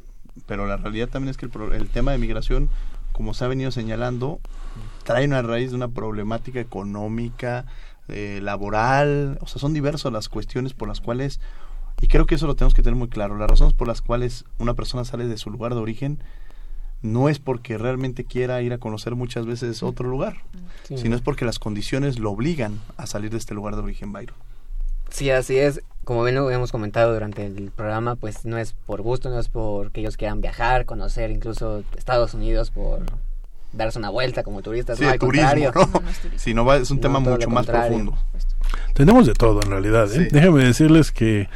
pero 0.46 0.66
la 0.66 0.76
realidad 0.76 1.08
también 1.08 1.30
es 1.30 1.36
que 1.36 1.46
el, 1.46 1.72
el 1.72 1.88
tema 1.88 2.12
de 2.12 2.18
migración, 2.18 2.68
como 3.12 3.34
se 3.34 3.44
ha 3.44 3.48
venido 3.48 3.70
señalando, 3.70 4.40
trae 5.04 5.26
una 5.26 5.42
raíz 5.42 5.70
de 5.70 5.76
una 5.76 5.88
problemática 5.88 6.60
económica, 6.60 7.66
eh, 8.08 8.38
laboral, 8.42 9.38
o 9.40 9.48
sea, 9.48 9.60
son 9.60 9.72
diversas 9.74 10.12
las 10.12 10.28
cuestiones 10.28 10.74
por 10.74 10.86
las 10.86 11.00
cuales, 11.00 11.40
y 12.00 12.06
creo 12.06 12.26
que 12.26 12.36
eso 12.36 12.46
lo 12.46 12.54
tenemos 12.54 12.74
que 12.74 12.82
tener 12.82 12.96
muy 12.96 13.08
claro, 13.08 13.36
las 13.36 13.50
razones 13.50 13.74
por 13.74 13.88
las 13.88 14.00
cuales 14.02 14.44
una 14.58 14.74
persona 14.74 15.04
sale 15.04 15.26
de 15.26 15.36
su 15.38 15.50
lugar 15.50 15.74
de 15.74 15.80
origen, 15.80 16.20
no 17.02 17.28
es 17.28 17.38
porque 17.38 17.78
realmente 17.78 18.24
quiera 18.24 18.60
ir 18.62 18.72
a 18.72 18.78
conocer 18.78 19.14
muchas 19.14 19.46
veces 19.46 19.82
otro 19.82 20.08
lugar, 20.08 20.36
sí. 20.84 20.98
sino 20.98 21.16
es 21.16 21.22
porque 21.22 21.44
las 21.44 21.58
condiciones 21.58 22.18
lo 22.18 22.30
obligan 22.32 22.80
a 22.96 23.06
salir 23.06 23.30
de 23.30 23.38
este 23.38 23.54
lugar 23.54 23.76
de 23.76 23.82
origen, 23.82 24.12
Byron. 24.12 24.36
Sí, 25.10 25.30
así 25.30 25.56
es. 25.56 25.80
Como 26.04 26.22
bien 26.22 26.36
lo 26.36 26.50
hemos 26.50 26.72
comentado 26.72 27.12
durante 27.12 27.46
el 27.46 27.70
programa, 27.70 28.16
pues 28.16 28.44
no 28.44 28.58
es 28.58 28.72
por 28.72 29.02
gusto, 29.02 29.30
no 29.30 29.38
es 29.38 29.48
porque 29.48 30.00
ellos 30.00 30.16
quieran 30.16 30.40
viajar, 30.40 30.84
conocer 30.84 31.30
incluso 31.30 31.82
Estados 31.96 32.34
Unidos 32.34 32.70
por 32.70 33.00
darse 33.72 33.98
una 33.98 34.10
vuelta 34.10 34.42
como 34.42 34.62
turistas. 34.62 34.98
Sí, 34.98 35.04
no, 35.04 35.10
al 35.10 35.18
turismo, 35.18 35.48
contrario. 35.48 35.72
¿no? 35.74 36.00
no, 36.00 36.08
es 36.08 36.40
sí, 36.42 36.54
no 36.54 36.64
va, 36.64 36.76
es 36.76 36.90
un 36.90 36.98
no, 36.98 37.02
tema 37.02 37.20
mucho 37.20 37.50
más 37.50 37.66
profundo. 37.66 38.16
Tenemos 38.94 39.26
de 39.26 39.34
todo 39.34 39.62
en 39.62 39.70
realidad. 39.70 40.10
¿eh? 40.12 40.24
Sí. 40.24 40.28
Déjenme 40.30 40.64
decirles 40.64 41.10
que 41.12 41.48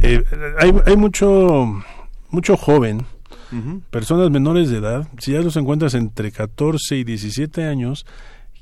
eh, 0.00 0.24
hay, 0.58 0.74
hay 0.86 0.96
mucho, 0.96 1.82
mucho 2.30 2.56
joven 2.56 3.06
Uh 3.52 3.56
-huh. 3.56 3.80
Personas 3.90 4.30
menores 4.30 4.70
de 4.70 4.78
edad, 4.78 5.08
si 5.18 5.32
ya 5.32 5.40
los 5.40 5.56
encuentras 5.56 5.94
entre 5.94 6.32
14 6.32 6.96
y 6.96 7.04
17 7.04 7.64
años, 7.64 8.06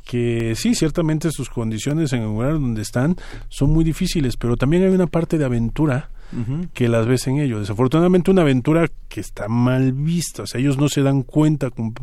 que 0.05 0.55
sí, 0.57 0.75
ciertamente 0.75 1.31
sus 1.31 1.51
condiciones 1.51 2.13
en 2.13 2.23
el 2.23 2.27
lugar 2.27 2.55
donde 2.55 2.83
están 2.83 3.17
son 3.49 3.71
muy 3.71 3.85
difíciles, 3.85 4.37
pero 4.37 4.57
también 4.57 4.83
hay 4.83 4.91
una 4.91 5.07
parte 5.07 5.39
de 5.39 5.45
aventura 5.45 6.11
uh 6.33 6.37
-huh. 6.37 6.69
que 6.73 6.89
las 6.89 7.07
ves 7.07 7.29
en 7.29 7.39
ellos. 7.39 7.61
Desafortunadamente 7.61 8.31
una 8.31 8.43
aventura 8.43 8.89
que 9.09 9.21
está 9.21 9.47
mal 9.49 9.93
vista, 9.93 10.43
o 10.43 10.47
sea, 10.47 10.61
ellos 10.61 10.79
no 10.79 10.89
se 10.89 11.03
dan 11.03 11.23
cuenta 11.23 11.71
com 11.71 11.95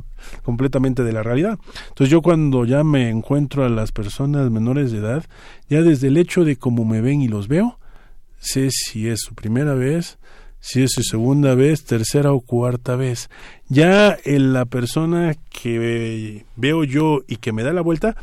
completamente 0.44 1.04
de 1.04 1.12
la 1.12 1.22
realidad. 1.22 1.60
Entonces 1.90 2.10
yo 2.10 2.22
cuando 2.22 2.66
ya 2.66 2.84
me 2.84 3.10
encuentro 3.10 3.66
a 3.66 3.70
las 3.70 3.92
personas 3.92 4.50
menores 4.52 4.92
de 4.92 5.00
edad, 5.00 5.26
ya 5.70 5.82
desde 5.82 6.08
el 6.08 6.18
hecho 6.18 6.46
de 6.46 6.56
cómo 6.56 6.86
me 6.86 7.02
ven 7.02 7.22
y 7.22 7.28
los 7.28 7.48
veo, 7.48 7.78
sé 8.40 8.70
si 8.72 9.08
es 9.08 9.20
su 9.20 9.36
primera 9.36 9.74
vez, 9.74 10.18
si 10.60 10.84
es 10.84 10.92
su 10.92 11.04
segunda 11.04 11.56
vez, 11.56 11.84
tercera 11.84 12.32
o 12.34 12.42
cuarta 12.42 12.96
vez. 12.96 13.30
Ya 13.70 14.18
en 14.24 14.54
la 14.54 14.66
persona 14.66 15.36
que 15.50 16.46
veo 16.56 16.84
yo 16.84 17.20
y 17.28 17.38
que 17.38 17.52
me 17.52 17.64
da 17.64 17.74
la 17.74 17.82
vuelta, 17.82 18.16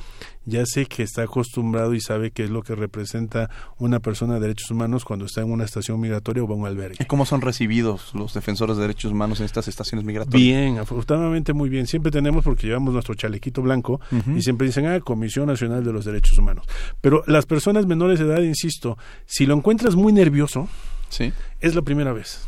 ya 0.46 0.66
sé 0.66 0.86
que 0.86 1.02
está 1.02 1.22
acostumbrado 1.22 1.94
y 1.94 2.00
sabe 2.00 2.30
qué 2.30 2.44
es 2.44 2.50
lo 2.50 2.62
que 2.62 2.74
representa 2.74 3.48
una 3.78 4.00
persona 4.00 4.34
de 4.34 4.40
derechos 4.40 4.70
humanos 4.70 5.04
cuando 5.04 5.24
está 5.24 5.40
en 5.40 5.50
una 5.50 5.64
estación 5.64 5.98
migratoria 6.00 6.42
o 6.42 6.46
va 6.46 6.54
a 6.54 6.58
un 6.58 6.66
albergue. 6.66 6.98
¿Y 7.00 7.06
cómo 7.06 7.24
son 7.24 7.40
recibidos 7.40 8.12
los 8.14 8.34
defensores 8.34 8.76
de 8.76 8.82
derechos 8.82 9.12
humanos 9.12 9.40
en 9.40 9.46
estas 9.46 9.68
estaciones 9.68 10.04
migratorias? 10.04 10.42
Bien, 10.42 10.78
afortunadamente 10.78 11.52
muy 11.52 11.68
bien. 11.70 11.86
Siempre 11.86 12.12
tenemos, 12.12 12.44
porque 12.44 12.66
llevamos 12.66 12.92
nuestro 12.92 13.14
chalequito 13.14 13.62
blanco, 13.62 14.00
uh 14.12 14.16
-huh. 14.16 14.38
y 14.38 14.42
siempre 14.42 14.66
dicen, 14.66 14.86
ah, 14.86 15.00
Comisión 15.00 15.46
Nacional 15.46 15.82
de 15.82 15.92
los 15.92 16.04
Derechos 16.04 16.36
Humanos. 16.36 16.66
Pero 17.00 17.24
las 17.26 17.46
personas 17.46 17.86
menores 17.86 18.18
de 18.18 18.26
edad, 18.26 18.42
insisto, 18.42 18.98
si 19.24 19.46
lo 19.46 19.54
encuentras 19.54 19.94
muy 19.94 20.12
nervioso, 20.12 20.68
Sí. 21.14 21.32
Es 21.60 21.74
la 21.76 21.82
primera 21.82 22.12
vez. 22.12 22.46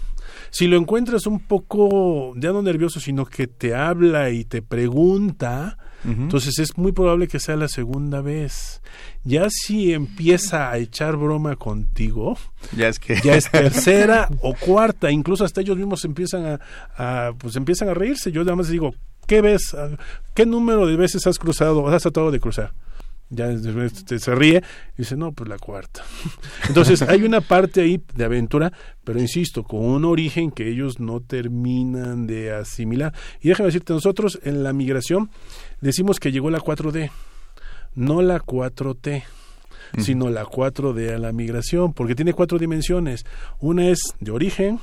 Si 0.50 0.66
lo 0.66 0.76
encuentras 0.76 1.26
un 1.26 1.40
poco, 1.40 2.32
ya 2.36 2.50
no 2.52 2.62
nervioso, 2.62 2.98
sino 2.98 3.26
que 3.26 3.46
te 3.46 3.74
habla 3.74 4.30
y 4.30 4.44
te 4.44 4.60
pregunta, 4.62 5.78
uh 6.04 6.08
-huh. 6.08 6.22
entonces 6.22 6.58
es 6.58 6.76
muy 6.76 6.92
probable 6.92 7.28
que 7.28 7.38
sea 7.38 7.56
la 7.56 7.68
segunda 7.68 8.20
vez. 8.22 8.80
Ya 9.22 9.48
si 9.50 9.92
empieza 9.92 10.70
a 10.70 10.78
echar 10.78 11.16
broma 11.16 11.56
contigo, 11.56 12.38
ya 12.76 12.88
es 12.88 12.98
que 12.98 13.20
ya 13.22 13.36
es 13.36 13.50
tercera 13.50 14.28
o 14.40 14.54
cuarta, 14.54 15.10
incluso 15.10 15.44
hasta 15.44 15.60
ellos 15.60 15.76
mismos 15.76 16.04
empiezan 16.04 16.46
a, 16.46 16.60
a, 17.28 17.32
pues 17.38 17.54
empiezan 17.56 17.88
a 17.88 17.94
reírse. 17.94 18.32
Yo 18.32 18.42
nada 18.42 18.56
más 18.56 18.68
digo, 18.68 18.94
¿qué 19.26 19.42
ves? 19.42 19.76
¿Qué 20.34 20.46
número 20.46 20.86
de 20.86 20.96
veces 20.96 21.26
has 21.26 21.38
cruzado, 21.38 21.86
has 21.88 22.02
tratado 22.02 22.30
de 22.30 22.40
cruzar? 22.40 22.72
Ya 23.28 23.48
se 23.56 24.34
ríe 24.34 24.62
y 24.94 24.98
dice 24.98 25.16
no 25.16 25.32
pues 25.32 25.48
la 25.48 25.58
cuarta 25.58 26.04
entonces 26.68 27.02
hay 27.02 27.22
una 27.22 27.40
parte 27.40 27.80
ahí 27.80 28.00
de 28.14 28.24
aventura 28.24 28.72
pero 29.04 29.20
insisto 29.20 29.64
con 29.64 29.84
un 29.84 30.04
origen 30.04 30.50
que 30.50 30.68
ellos 30.68 30.98
no 30.98 31.20
terminan 31.20 32.26
de 32.26 32.52
asimilar. 32.52 33.14
Y 33.40 33.48
déjame 33.48 33.68
decirte 33.68 33.92
nosotros 33.92 34.40
en 34.42 34.62
la 34.62 34.72
migración 34.72 35.30
decimos 35.80 36.20
que 36.20 36.32
llegó 36.32 36.50
la 36.50 36.60
4D 36.60 37.10
no 37.94 38.22
la 38.22 38.40
4T 38.40 39.24
sino 39.98 40.28
la 40.30 40.44
4D 40.44 41.14
a 41.14 41.18
la 41.18 41.32
migración 41.32 41.92
porque 41.92 42.16
tiene 42.16 42.32
cuatro 42.32 42.58
dimensiones. 42.58 43.24
Una 43.60 43.88
es 43.88 44.00
de 44.18 44.32
origen 44.32 44.80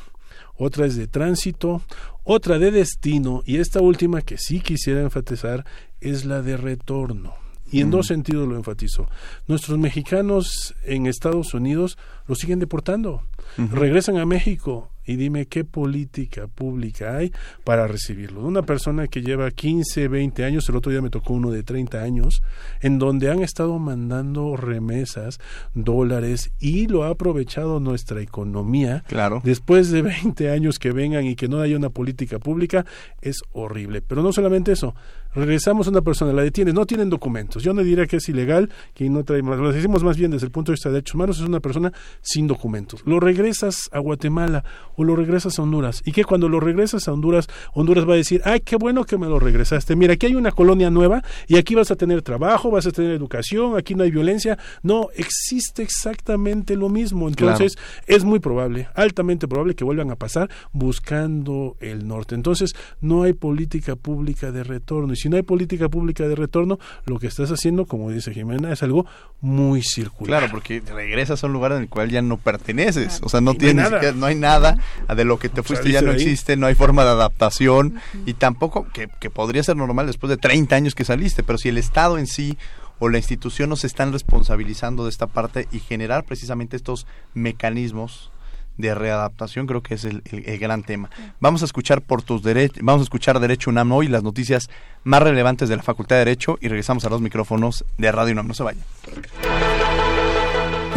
otra 0.56 0.86
es 0.86 0.96
de 0.96 1.08
tránsito, 1.08 1.82
otra 2.24 2.60
de 2.60 2.72
destino 2.72 3.42
y 3.46 3.58
esta 3.58 3.82
última 3.82 4.22
que 4.22 4.38
sí 4.38 4.60
quisiera 4.62 5.02
enfatizar 5.02 5.66
es 6.00 6.26
la 6.26 6.42
de 6.42 6.58
retorno. 6.58 7.43
Y 7.74 7.82
en 7.82 7.92
dos 7.92 8.08
sentidos 8.08 8.48
lo 8.48 8.56
enfatizo. 8.56 9.10
Nuestros 9.48 9.78
mexicanos 9.78 10.76
en 10.86 11.08
Estados 11.08 11.54
Unidos 11.54 11.98
los 12.28 12.40
siguen 12.40 12.60
deportando. 12.60 13.24
Regresan 13.58 14.18
a 14.18 14.26
México 14.26 14.90
y 15.06 15.16
dime 15.16 15.46
qué 15.48 15.64
política 15.64 16.48
pública 16.48 17.18
hay 17.18 17.32
para 17.64 17.88
recibirlo. 17.88 18.42
Una 18.42 18.64
persona 18.64 19.08
que 19.08 19.22
lleva 19.22 19.52
15, 19.52 20.08
20 20.08 20.46
años, 20.46 20.68
el 20.70 20.76
otro 20.76 20.92
día 20.92 21.02
me 21.02 21.10
tocó 21.10 21.34
uno 21.34 21.52
de 21.52 21.64
30 21.64 22.02
años, 22.02 22.42
en 22.82 23.00
donde 23.00 23.30
han 23.30 23.42
estado 23.42 23.78
mandando 23.80 24.56
remesas, 24.56 25.40
dólares, 25.74 26.52
y 26.60 26.88
lo 26.88 27.04
ha 27.04 27.10
aprovechado 27.10 27.80
nuestra 27.80 28.22
economía. 28.22 29.04
Claro. 29.08 29.42
Después 29.44 29.92
de 29.92 30.02
20 30.02 30.50
años 30.50 30.80
que 30.80 30.92
vengan 30.92 31.26
y 31.26 31.36
que 31.36 31.48
no 31.48 31.60
haya 31.60 31.78
una 31.78 31.90
política 31.90 32.40
pública, 32.40 32.86
es 33.22 33.42
horrible. 33.52 34.02
Pero 34.02 34.24
no 34.24 34.32
solamente 34.32 34.72
eso, 34.72 34.96
regresamos 35.36 35.88
a 35.88 35.90
una 35.90 36.02
persona, 36.02 36.34
la 36.34 36.44
detiene, 36.44 36.74
no 36.74 36.86
tienen 36.86 37.10
documentos. 37.10 37.64
Yo 37.64 37.74
no 37.74 37.84
diría 37.84 38.06
que 38.06 38.18
es 38.18 38.30
ilegal, 38.30 38.70
que 38.94 39.10
no 39.10 39.24
trae 39.24 39.42
más. 39.42 39.60
Lo 39.60 39.72
decimos 39.72 40.04
más 40.04 40.18
bien 40.18 40.32
desde 40.32 40.46
el 40.46 40.52
punto 40.52 40.72
de 40.72 40.76
vista 40.76 40.90
de 40.90 40.96
derechos 40.96 41.16
humanos, 41.16 41.40
es 41.40 41.48
una 41.48 41.60
persona 41.60 41.92
sin 42.22 42.48
documentos. 42.48 43.02
Lo 43.06 43.20
regresas 43.20 43.90
a 43.92 44.00
Guatemala 44.00 44.64
o 44.96 45.04
lo 45.04 45.16
regresas 45.16 45.60
a 45.60 45.64
Honduras. 45.64 46.02
Y 46.06 46.12
que 46.12 46.24
cuando 46.24 46.50
lo 46.50 46.60
regresas 46.60 47.08
a 47.08 47.14
Honduras, 47.14 47.48
Honduras 47.74 48.08
va 48.08 48.14
a 48.14 48.18
decir, 48.18 48.42
ay, 48.46 48.62
qué 48.62 48.76
bueno 48.76 49.04
que 49.04 49.18
me 49.18 49.28
lo 49.28 49.40
regresaste. 49.40 49.96
Mira, 49.96 50.14
aquí 50.14 50.28
hay 50.28 50.36
una 50.36 50.52
colonia 50.52 50.90
nueva 50.90 51.24
y 51.48 51.58
aquí 51.58 51.76
vas 51.76 51.92
a 51.92 51.96
tener 51.96 52.22
trabajo, 52.22 52.72
vas 52.72 52.86
a 52.88 52.92
tener 52.92 53.12
educación, 53.12 53.78
aquí 53.78 53.96
no 53.96 54.04
hay 54.04 54.12
violencia. 54.12 54.58
No, 54.82 55.10
existe 55.16 55.84
exactamente 55.84 56.76
lo 56.76 56.90
mismo. 56.90 57.28
Entonces, 57.28 57.78
es 58.08 58.24
muy 58.24 58.40
probable, 58.40 58.88
altamente 58.96 59.48
probable 59.48 59.76
que 59.76 59.84
vuelvan 59.84 60.12
a 60.12 60.16
pasar 60.16 60.50
buscando 60.72 61.78
el 61.80 62.08
norte. 62.08 62.36
Entonces, 62.36 62.74
no 63.02 63.24
hay 63.24 63.34
política 63.34 63.96
pública 63.96 64.52
de 64.52 64.64
retorno. 64.64 65.14
Y 65.14 65.16
si 65.24 65.30
no 65.30 65.38
hay 65.38 65.42
política 65.42 65.88
pública 65.88 66.28
de 66.28 66.36
retorno, 66.36 66.80
lo 67.06 67.18
que 67.18 67.28
estás 67.28 67.50
haciendo, 67.50 67.86
como 67.86 68.12
dice 68.12 68.34
Jimena, 68.34 68.74
es 68.74 68.84
algo 68.84 69.06
muy 69.40 69.82
circular. 69.82 70.40
Claro, 70.40 70.52
porque 70.52 70.82
regresas 70.86 71.44
a 71.44 71.48
un 71.48 71.54
lugar 71.54 71.72
en 71.72 71.84
el 71.84 71.88
cual 71.90 72.10
ya 72.10 72.22
no 72.22 72.36
perteneces. 72.36 73.22
O 73.24 73.30
sea, 73.30 73.40
no 73.40 73.54
tienes, 73.54 73.90
no 73.90 73.96
hay 73.96 74.02
nada, 74.02 74.12
no 74.12 74.26
hay 74.26 74.36
nada 74.36 74.78
de 75.16 75.24
lo 75.24 75.40
que 75.40 75.48
te 75.48 75.64
fuiste 75.64 75.92
ya 75.92 76.02
no 76.02 76.12
existe, 76.12 76.58
no 76.58 76.68
hay 76.68 76.76
forma 76.76 77.06
de 77.06 77.12
adaptación 77.12 78.02
y 78.26 78.34
tampoco, 78.34 78.86
que, 78.92 79.08
que 79.22 79.30
podría 79.30 79.64
ser 79.64 79.78
normal 79.78 80.08
después 80.08 80.30
de 80.30 80.36
30 80.36 80.76
años 80.76 80.94
que 80.94 81.06
saliste, 81.06 81.42
pero 81.42 81.58
si 81.58 81.70
el 81.70 81.78
Estado 81.78 82.18
en 82.18 82.28
sí 82.28 82.58
o 83.00 83.08
la 83.08 83.18
institución 83.18 83.70
nos 83.70 83.86
están 83.86 84.12
responsabilizando 84.12 85.06
de 85.06 85.10
esta 85.10 85.28
parte 85.28 85.70
y 85.72 85.80
generar 85.80 86.26
precisamente 86.26 86.76
estos 86.76 87.08
mecanismos 87.34 88.33
de 88.78 88.96
readaptación 88.96 89.68
creo 89.68 89.82
que 89.82 89.96
es 89.96 90.06
el, 90.06 90.24
el, 90.26 90.58
gran 90.60 90.84
tema. 90.84 91.10
Vamos 91.40 91.62
a 91.62 91.66
escuchar 91.66 92.02
por 92.02 92.22
tus 92.22 92.44
derechos, 92.44 92.80
vamos 92.82 93.02
a 93.02 93.04
escuchar 93.04 93.40
Derecho 93.40 93.70
UNAM 93.70 93.92
hoy, 93.92 94.08
las 94.08 94.24
noticias 94.24 94.70
más 95.04 95.22
relevantes 95.22 95.70
de 95.70 95.76
la 95.76 95.84
Facultad 95.84 96.16
de 96.16 96.26
Derecho 96.26 96.58
y 96.62 96.68
regresamos 96.68 97.06
a 97.06 97.10
los 97.10 97.22
micrófonos 97.22 97.86
de 97.98 98.12
Radio 98.12 98.34
UNAM. 98.34 98.48
No 98.48 98.54
se 98.54 98.64
vayan. 98.64 98.84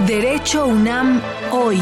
Derecho 0.07 0.67
UNAM 0.67 1.21
hoy. 1.51 1.81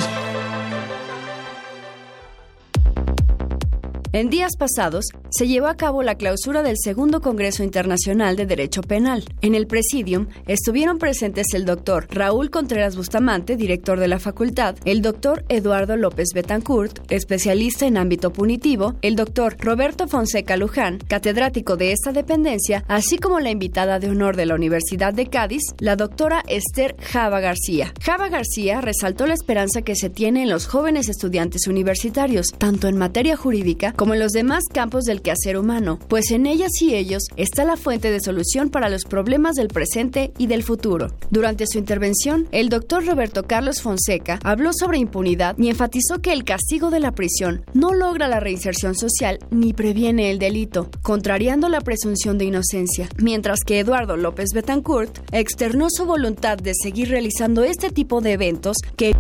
En 4.14 4.30
días 4.30 4.52
pasados 4.56 5.06
se 5.28 5.48
llevó 5.48 5.66
a 5.66 5.76
cabo 5.76 6.04
la 6.04 6.14
clausura 6.14 6.62
del 6.62 6.76
segundo 6.78 7.20
Congreso 7.20 7.64
Internacional 7.64 8.36
de 8.36 8.46
Derecho 8.46 8.80
Penal. 8.80 9.24
En 9.40 9.56
el 9.56 9.66
presidium 9.66 10.28
estuvieron 10.46 10.98
presentes 10.98 11.48
el 11.52 11.64
doctor 11.64 12.06
Raúl 12.10 12.48
Contreras 12.48 12.94
Bustamante, 12.94 13.56
director 13.56 13.98
de 13.98 14.06
la 14.06 14.20
facultad, 14.20 14.76
el 14.84 15.02
doctor 15.02 15.44
Eduardo 15.48 15.96
López 15.96 16.28
Betancourt, 16.32 17.10
especialista 17.10 17.86
en 17.86 17.96
ámbito 17.96 18.32
punitivo, 18.32 18.94
el 19.02 19.16
doctor 19.16 19.56
Roberto 19.58 20.06
Fonseca 20.06 20.56
Luján, 20.56 20.98
catedrático 21.08 21.76
de 21.76 21.90
esta 21.90 22.12
dependencia, 22.12 22.84
así 22.86 23.18
como 23.18 23.40
la 23.40 23.50
invitada 23.50 23.98
de 23.98 24.10
honor 24.10 24.36
de 24.36 24.46
la 24.46 24.54
Universidad 24.54 25.12
de 25.12 25.26
Cádiz, 25.26 25.62
la 25.80 25.96
doctora 25.96 26.44
Esther 26.46 26.94
Java 27.00 27.40
García. 27.40 27.92
Java 28.00 28.28
García 28.28 28.80
resaltó 28.80 29.26
la 29.26 29.34
esperanza 29.34 29.82
que 29.82 29.96
se 29.96 30.08
tiene 30.08 30.44
en 30.44 30.50
los 30.50 30.68
jóvenes 30.68 31.08
estudiantes 31.08 31.66
universitarios, 31.66 32.46
tanto 32.56 32.86
en 32.86 32.96
materia 32.96 33.36
jurídica 33.36 33.92
como 34.03 34.03
en 34.12 34.20
los 34.20 34.32
demás 34.32 34.64
campos 34.70 35.04
del 35.04 35.22
quehacer 35.22 35.56
humano, 35.56 35.98
pues 36.08 36.30
en 36.30 36.44
ellas 36.46 36.72
y 36.82 36.94
ellos 36.94 37.22
está 37.36 37.64
la 37.64 37.78
fuente 37.78 38.10
de 38.10 38.20
solución 38.20 38.68
para 38.68 38.90
los 38.90 39.04
problemas 39.04 39.54
del 39.54 39.68
presente 39.68 40.32
y 40.36 40.46
del 40.46 40.62
futuro. 40.62 41.14
Durante 41.30 41.66
su 41.66 41.78
intervención, 41.78 42.46
el 42.52 42.68
doctor 42.68 43.06
Roberto 43.06 43.44
Carlos 43.44 43.80
Fonseca 43.80 44.38
habló 44.42 44.72
sobre 44.74 44.98
impunidad 44.98 45.56
y 45.58 45.68
enfatizó 45.68 46.20
que 46.20 46.32
el 46.32 46.44
castigo 46.44 46.90
de 46.90 47.00
la 47.00 47.12
prisión 47.12 47.64
no 47.72 47.94
logra 47.94 48.28
la 48.28 48.40
reinserción 48.40 48.94
social 48.94 49.38
ni 49.50 49.72
previene 49.72 50.30
el 50.30 50.38
delito, 50.38 50.90
contrariando 51.02 51.68
la 51.68 51.80
presunción 51.80 52.36
de 52.36 52.44
inocencia, 52.44 53.08
mientras 53.16 53.60
que 53.64 53.78
Eduardo 53.78 54.16
López 54.16 54.50
Betancourt 54.52 55.18
externó 55.32 55.86
su 55.88 56.04
voluntad 56.04 56.58
de 56.58 56.72
seguir 56.74 57.08
realizando 57.08 57.64
este 57.64 57.90
tipo 57.90 58.20
de 58.20 58.32
eventos 58.32 58.76
que 58.96 59.14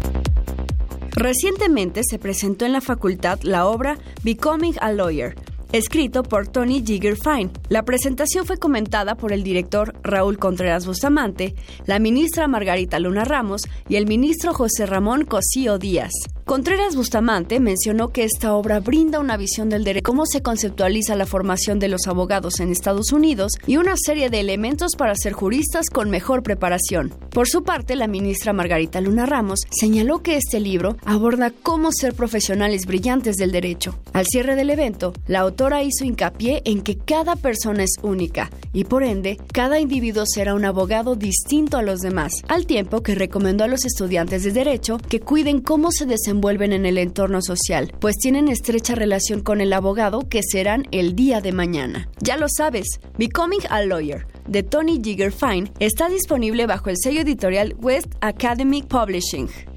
Recientemente 1.16 2.00
se 2.02 2.18
presentó 2.18 2.64
en 2.64 2.72
la 2.72 2.80
facultad 2.80 3.38
la 3.42 3.66
obra 3.66 3.98
Becoming 4.24 4.74
a 4.80 4.90
Lawyer, 4.90 5.36
escrito 5.70 6.24
por 6.24 6.48
Tony 6.48 6.82
Jigger 6.84 7.16
Fine. 7.16 7.50
La 7.68 7.84
presentación 7.84 8.44
fue 8.44 8.56
comentada 8.56 9.14
por 9.14 9.32
el 9.32 9.44
director 9.44 9.94
Raúl 10.02 10.38
Contreras 10.38 10.86
Bustamante, 10.86 11.54
la 11.86 12.00
ministra 12.00 12.48
Margarita 12.48 12.98
Luna 12.98 13.24
Ramos 13.24 13.62
y 13.88 13.94
el 13.94 14.06
ministro 14.06 14.52
José 14.54 14.86
Ramón 14.86 15.24
Cosío 15.24 15.78
Díaz. 15.78 16.12
Contreras 16.44 16.94
Bustamante 16.94 17.58
mencionó 17.58 18.10
que 18.10 18.22
esta 18.22 18.54
obra 18.54 18.78
brinda 18.80 19.18
una 19.18 19.38
visión 19.38 19.70
del 19.70 19.82
derecho, 19.82 20.04
cómo 20.04 20.26
se 20.26 20.42
conceptualiza 20.42 21.16
la 21.16 21.24
formación 21.24 21.78
de 21.78 21.88
los 21.88 22.06
abogados 22.06 22.60
en 22.60 22.70
Estados 22.70 23.12
Unidos 23.12 23.52
y 23.66 23.78
una 23.78 23.94
serie 23.96 24.28
de 24.28 24.40
elementos 24.40 24.92
para 24.94 25.14
ser 25.14 25.32
juristas 25.32 25.88
con 25.88 26.10
mejor 26.10 26.42
preparación. 26.42 27.14
Por 27.30 27.48
su 27.48 27.62
parte, 27.62 27.96
la 27.96 28.08
ministra 28.08 28.52
Margarita 28.52 29.00
Luna 29.00 29.24
Ramos 29.24 29.60
señaló 29.70 30.22
que 30.22 30.36
este 30.36 30.60
libro 30.60 30.98
aborda 31.06 31.50
cómo 31.50 31.92
ser 31.92 32.12
profesionales 32.12 32.84
brillantes 32.84 33.36
del 33.36 33.50
derecho. 33.50 33.98
Al 34.12 34.26
cierre 34.26 34.54
del 34.54 34.68
evento, 34.68 35.14
la 35.26 35.40
autora 35.40 35.82
hizo 35.82 36.04
hincapié 36.04 36.60
en 36.66 36.82
que 36.82 36.98
cada 36.98 37.36
persona 37.36 37.84
es 37.84 37.96
única 38.02 38.50
y 38.74 38.84
por 38.84 39.02
ende, 39.02 39.38
cada 39.52 39.80
individuo 39.80 40.24
será 40.26 40.54
un 40.54 40.66
abogado 40.66 41.16
distinto 41.16 41.78
a 41.78 41.82
los 41.82 42.00
demás, 42.00 42.32
al 42.48 42.66
tiempo 42.66 43.02
que 43.02 43.14
recomendó 43.14 43.64
a 43.64 43.68
los 43.68 43.86
estudiantes 43.86 44.44
de 44.44 44.52
derecho 44.52 44.98
que 45.08 45.20
cuiden 45.20 45.62
cómo 45.62 45.90
se 45.90 46.04
desenvuelven 46.34 46.72
envuelven 46.72 46.72
en 46.72 46.86
el 46.86 46.98
entorno 46.98 47.40
social, 47.42 47.92
pues 48.00 48.16
tienen 48.16 48.48
estrecha 48.48 48.94
relación 48.94 49.40
con 49.40 49.60
el 49.60 49.72
abogado 49.72 50.28
que 50.28 50.40
serán 50.42 50.86
el 50.90 51.14
día 51.14 51.40
de 51.40 51.52
mañana. 51.52 52.08
Ya 52.20 52.36
lo 52.36 52.46
sabes, 52.48 52.86
Becoming 53.18 53.60
a 53.70 53.82
Lawyer, 53.82 54.26
de 54.48 54.62
Tony 54.62 55.00
Jigger 55.02 55.32
Fine, 55.32 55.70
está 55.78 56.08
disponible 56.08 56.66
bajo 56.66 56.90
el 56.90 56.96
sello 56.96 57.20
editorial 57.20 57.74
West 57.80 58.12
Academic 58.20 58.86
Publishing. 58.86 59.73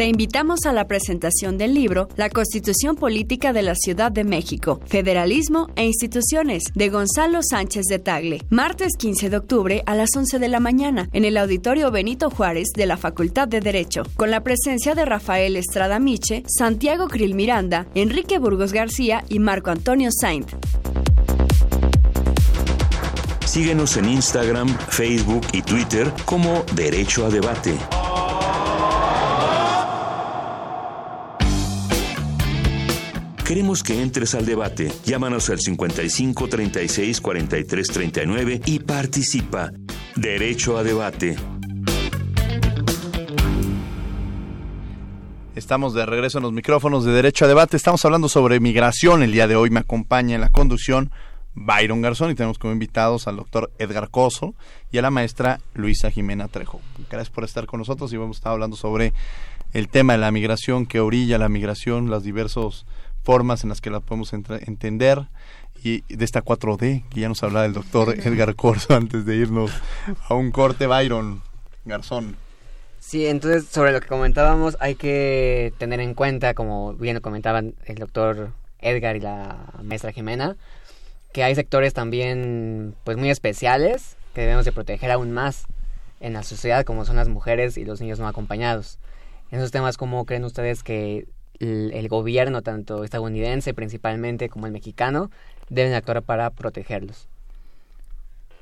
Te 0.00 0.06
invitamos 0.06 0.64
a 0.64 0.72
la 0.72 0.86
presentación 0.86 1.58
del 1.58 1.74
libro 1.74 2.08
La 2.16 2.30
Constitución 2.30 2.96
Política 2.96 3.52
de 3.52 3.60
la 3.60 3.74
Ciudad 3.74 4.10
de 4.10 4.24
México, 4.24 4.80
Federalismo 4.86 5.68
e 5.76 5.84
Instituciones, 5.84 6.62
de 6.74 6.88
Gonzalo 6.88 7.40
Sánchez 7.42 7.84
de 7.84 7.98
Tagle, 7.98 8.40
martes 8.48 8.94
15 8.96 9.28
de 9.28 9.36
octubre 9.36 9.82
a 9.84 9.94
las 9.94 10.08
11 10.16 10.38
de 10.38 10.48
la 10.48 10.58
mañana, 10.58 11.10
en 11.12 11.26
el 11.26 11.36
Auditorio 11.36 11.90
Benito 11.90 12.30
Juárez 12.30 12.68
de 12.74 12.86
la 12.86 12.96
Facultad 12.96 13.46
de 13.46 13.60
Derecho, 13.60 14.04
con 14.16 14.30
la 14.30 14.42
presencia 14.42 14.94
de 14.94 15.04
Rafael 15.04 15.54
Estrada 15.54 15.98
Miche, 15.98 16.44
Santiago 16.46 17.06
Krill 17.06 17.34
Miranda, 17.34 17.86
Enrique 17.94 18.38
Burgos 18.38 18.72
García 18.72 19.22
y 19.28 19.38
Marco 19.38 19.70
Antonio 19.70 20.08
Saint. 20.18 20.48
Síguenos 23.44 23.98
en 23.98 24.08
Instagram, 24.08 24.66
Facebook 24.88 25.46
y 25.52 25.60
Twitter 25.60 26.10
como 26.24 26.64
Derecho 26.74 27.26
a 27.26 27.28
Debate. 27.28 27.76
Queremos 33.50 33.82
que 33.82 34.00
entres 34.00 34.36
al 34.36 34.46
debate. 34.46 34.92
Llámanos 35.04 35.50
al 35.50 35.58
55 35.58 36.46
36 36.46 37.20
43 37.20 37.86
39 37.88 38.60
y 38.64 38.78
participa. 38.78 39.72
Derecho 40.14 40.78
a 40.78 40.84
debate. 40.84 41.34
Estamos 45.56 45.94
de 45.94 46.06
regreso 46.06 46.38
en 46.38 46.44
los 46.44 46.52
micrófonos 46.52 47.04
de 47.04 47.10
Derecho 47.10 47.44
a 47.44 47.48
Debate. 47.48 47.76
Estamos 47.76 48.04
hablando 48.04 48.28
sobre 48.28 48.60
migración. 48.60 49.24
El 49.24 49.32
día 49.32 49.48
de 49.48 49.56
hoy 49.56 49.70
me 49.70 49.80
acompaña 49.80 50.36
en 50.36 50.42
la 50.42 50.50
conducción 50.50 51.10
Byron 51.54 52.02
Garzón 52.02 52.30
y 52.30 52.36
tenemos 52.36 52.60
como 52.60 52.72
invitados 52.72 53.26
al 53.26 53.34
doctor 53.34 53.72
Edgar 53.80 54.10
Coso 54.10 54.54
y 54.92 54.98
a 54.98 55.02
la 55.02 55.10
maestra 55.10 55.58
Luisa 55.74 56.12
Jimena 56.12 56.46
Trejo. 56.46 56.80
Gracias 57.10 57.30
por 57.30 57.42
estar 57.42 57.66
con 57.66 57.78
nosotros 57.78 58.12
y 58.12 58.16
vamos 58.16 58.36
a 58.36 58.38
estar 58.38 58.52
hablando 58.52 58.76
sobre 58.76 59.12
el 59.72 59.88
tema 59.88 60.12
de 60.12 60.20
la 60.20 60.30
migración, 60.30 60.86
que 60.86 61.00
orilla 61.00 61.36
la 61.36 61.48
migración, 61.48 62.10
las 62.10 62.22
diversos 62.22 62.86
formas 63.22 63.62
en 63.62 63.68
las 63.68 63.80
que 63.80 63.90
la 63.90 64.00
podemos 64.00 64.32
entender 64.32 65.28
y 65.82 66.02
de 66.14 66.24
esta 66.24 66.42
4D 66.42 67.04
que 67.08 67.20
ya 67.20 67.28
nos 67.28 67.42
hablaba 67.42 67.66
el 67.66 67.72
doctor 67.72 68.14
Edgar 68.24 68.54
Corso 68.54 68.94
antes 68.94 69.24
de 69.24 69.36
irnos 69.36 69.70
a 70.28 70.34
un 70.34 70.50
corte 70.50 70.86
Byron 70.86 71.42
Garzón 71.84 72.36
Sí, 73.00 73.26
entonces 73.26 73.64
sobre 73.64 73.92
lo 73.92 74.00
que 74.00 74.08
comentábamos 74.08 74.76
hay 74.78 74.94
que 74.94 75.72
tener 75.78 76.00
en 76.00 76.12
cuenta, 76.12 76.52
como 76.52 76.92
bien 76.92 77.14
lo 77.14 77.22
comentaban 77.22 77.74
el 77.86 77.96
doctor 77.96 78.52
Edgar 78.78 79.16
y 79.16 79.20
la 79.20 79.72
maestra 79.82 80.12
Jimena, 80.12 80.56
que 81.32 81.42
hay 81.42 81.54
sectores 81.54 81.94
también 81.94 82.94
pues 83.04 83.16
muy 83.16 83.30
especiales 83.30 84.16
que 84.34 84.42
debemos 84.42 84.66
de 84.66 84.72
proteger 84.72 85.10
aún 85.10 85.32
más 85.32 85.64
en 86.20 86.34
la 86.34 86.42
sociedad, 86.42 86.84
como 86.84 87.06
son 87.06 87.16
las 87.16 87.28
mujeres 87.28 87.78
y 87.78 87.86
los 87.86 88.02
niños 88.02 88.20
no 88.20 88.28
acompañados. 88.28 88.98
En 89.50 89.58
esos 89.58 89.70
temas, 89.70 89.96
¿cómo 89.96 90.26
creen 90.26 90.44
ustedes 90.44 90.82
que 90.82 91.26
el, 91.60 92.08
gobierno, 92.08 92.62
tanto 92.62 93.04
estadounidense 93.04 93.74
principalmente 93.74 94.48
como 94.48 94.66
el 94.66 94.72
mexicano, 94.72 95.30
deben 95.68 95.94
actuar 95.94 96.22
para 96.22 96.50
protegerlos? 96.50 97.28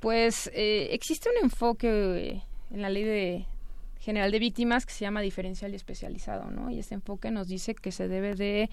Pues 0.01 0.51
eh, 0.53 0.89
existe 0.93 1.29
un 1.31 1.45
enfoque 1.45 2.43
en 2.71 2.83
la 2.83 2.91
ley 2.91 3.05
de, 3.05 3.47
general 4.01 4.31
de 4.31 4.39
víctimas 4.39 4.87
que 4.87 4.93
se 4.93 5.01
llama 5.01 5.21
diferencial 5.21 5.73
y 5.73 5.77
especializado, 5.77 6.51
¿no? 6.51 6.71
Y 6.71 6.79
este 6.79 6.95
enfoque 6.95 7.31
nos 7.31 7.49
dice 7.49 7.75
que 7.75 7.93
se 7.93 8.09
debe 8.09 8.35
de 8.35 8.71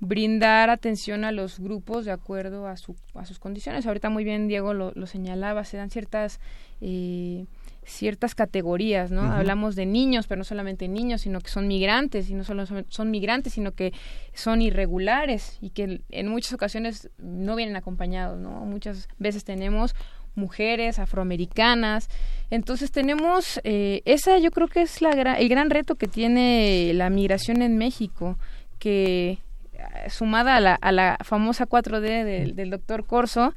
brindar 0.00 0.70
atención 0.70 1.24
a 1.24 1.32
los 1.32 1.58
grupos 1.58 2.04
de 2.04 2.12
acuerdo 2.12 2.66
a, 2.66 2.76
su, 2.76 2.96
a 3.14 3.24
sus 3.24 3.38
condiciones. 3.38 3.86
Ahorita 3.86 4.10
muy 4.10 4.24
bien 4.24 4.48
Diego 4.48 4.74
lo, 4.74 4.92
lo 4.94 5.06
señalaba, 5.06 5.64
se 5.64 5.76
dan 5.76 5.90
ciertas 5.90 6.40
eh, 6.80 7.46
ciertas 7.88 8.34
categorías, 8.34 9.10
¿no? 9.10 9.22
Hablamos 9.22 9.74
de 9.74 9.86
niños, 9.86 10.26
pero 10.26 10.38
no 10.38 10.44
solamente 10.44 10.88
niños, 10.88 11.22
sino 11.22 11.40
que 11.40 11.48
son 11.48 11.66
migrantes, 11.66 12.30
y 12.30 12.34
no 12.34 12.44
solo 12.44 12.64
son, 12.66 13.10
migrantes, 13.10 13.54
sino 13.54 13.72
que 13.72 13.92
son 14.34 14.62
irregulares 14.62 15.58
y 15.60 15.70
que 15.70 16.02
en 16.10 16.28
muchas 16.28 16.52
ocasiones 16.52 17.10
no 17.18 17.56
vienen 17.56 17.76
acompañados, 17.76 18.38
¿no? 18.38 18.50
Muchas 18.64 19.08
veces 19.18 19.44
tenemos 19.44 19.94
mujeres 20.34 20.98
afroamericanas. 20.98 22.08
Entonces 22.50 22.92
tenemos, 22.92 23.60
eh, 23.64 24.02
esa 24.04 24.38
yo 24.38 24.50
creo 24.50 24.68
que 24.68 24.82
es 24.82 25.02
la 25.02 25.10
el 25.10 25.48
gran 25.48 25.70
reto 25.70 25.96
que 25.96 26.06
tiene 26.06 26.92
la 26.94 27.10
migración 27.10 27.62
en 27.62 27.76
México, 27.76 28.38
que 28.78 29.38
eh, 29.72 30.10
sumada 30.10 30.56
a 30.56 30.60
la, 30.60 30.74
a 30.74 30.92
la 30.92 31.18
famosa 31.24 31.66
4D 31.66 32.24
del, 32.24 32.54
del 32.54 32.70
doctor 32.70 33.04
Corso, 33.04 33.54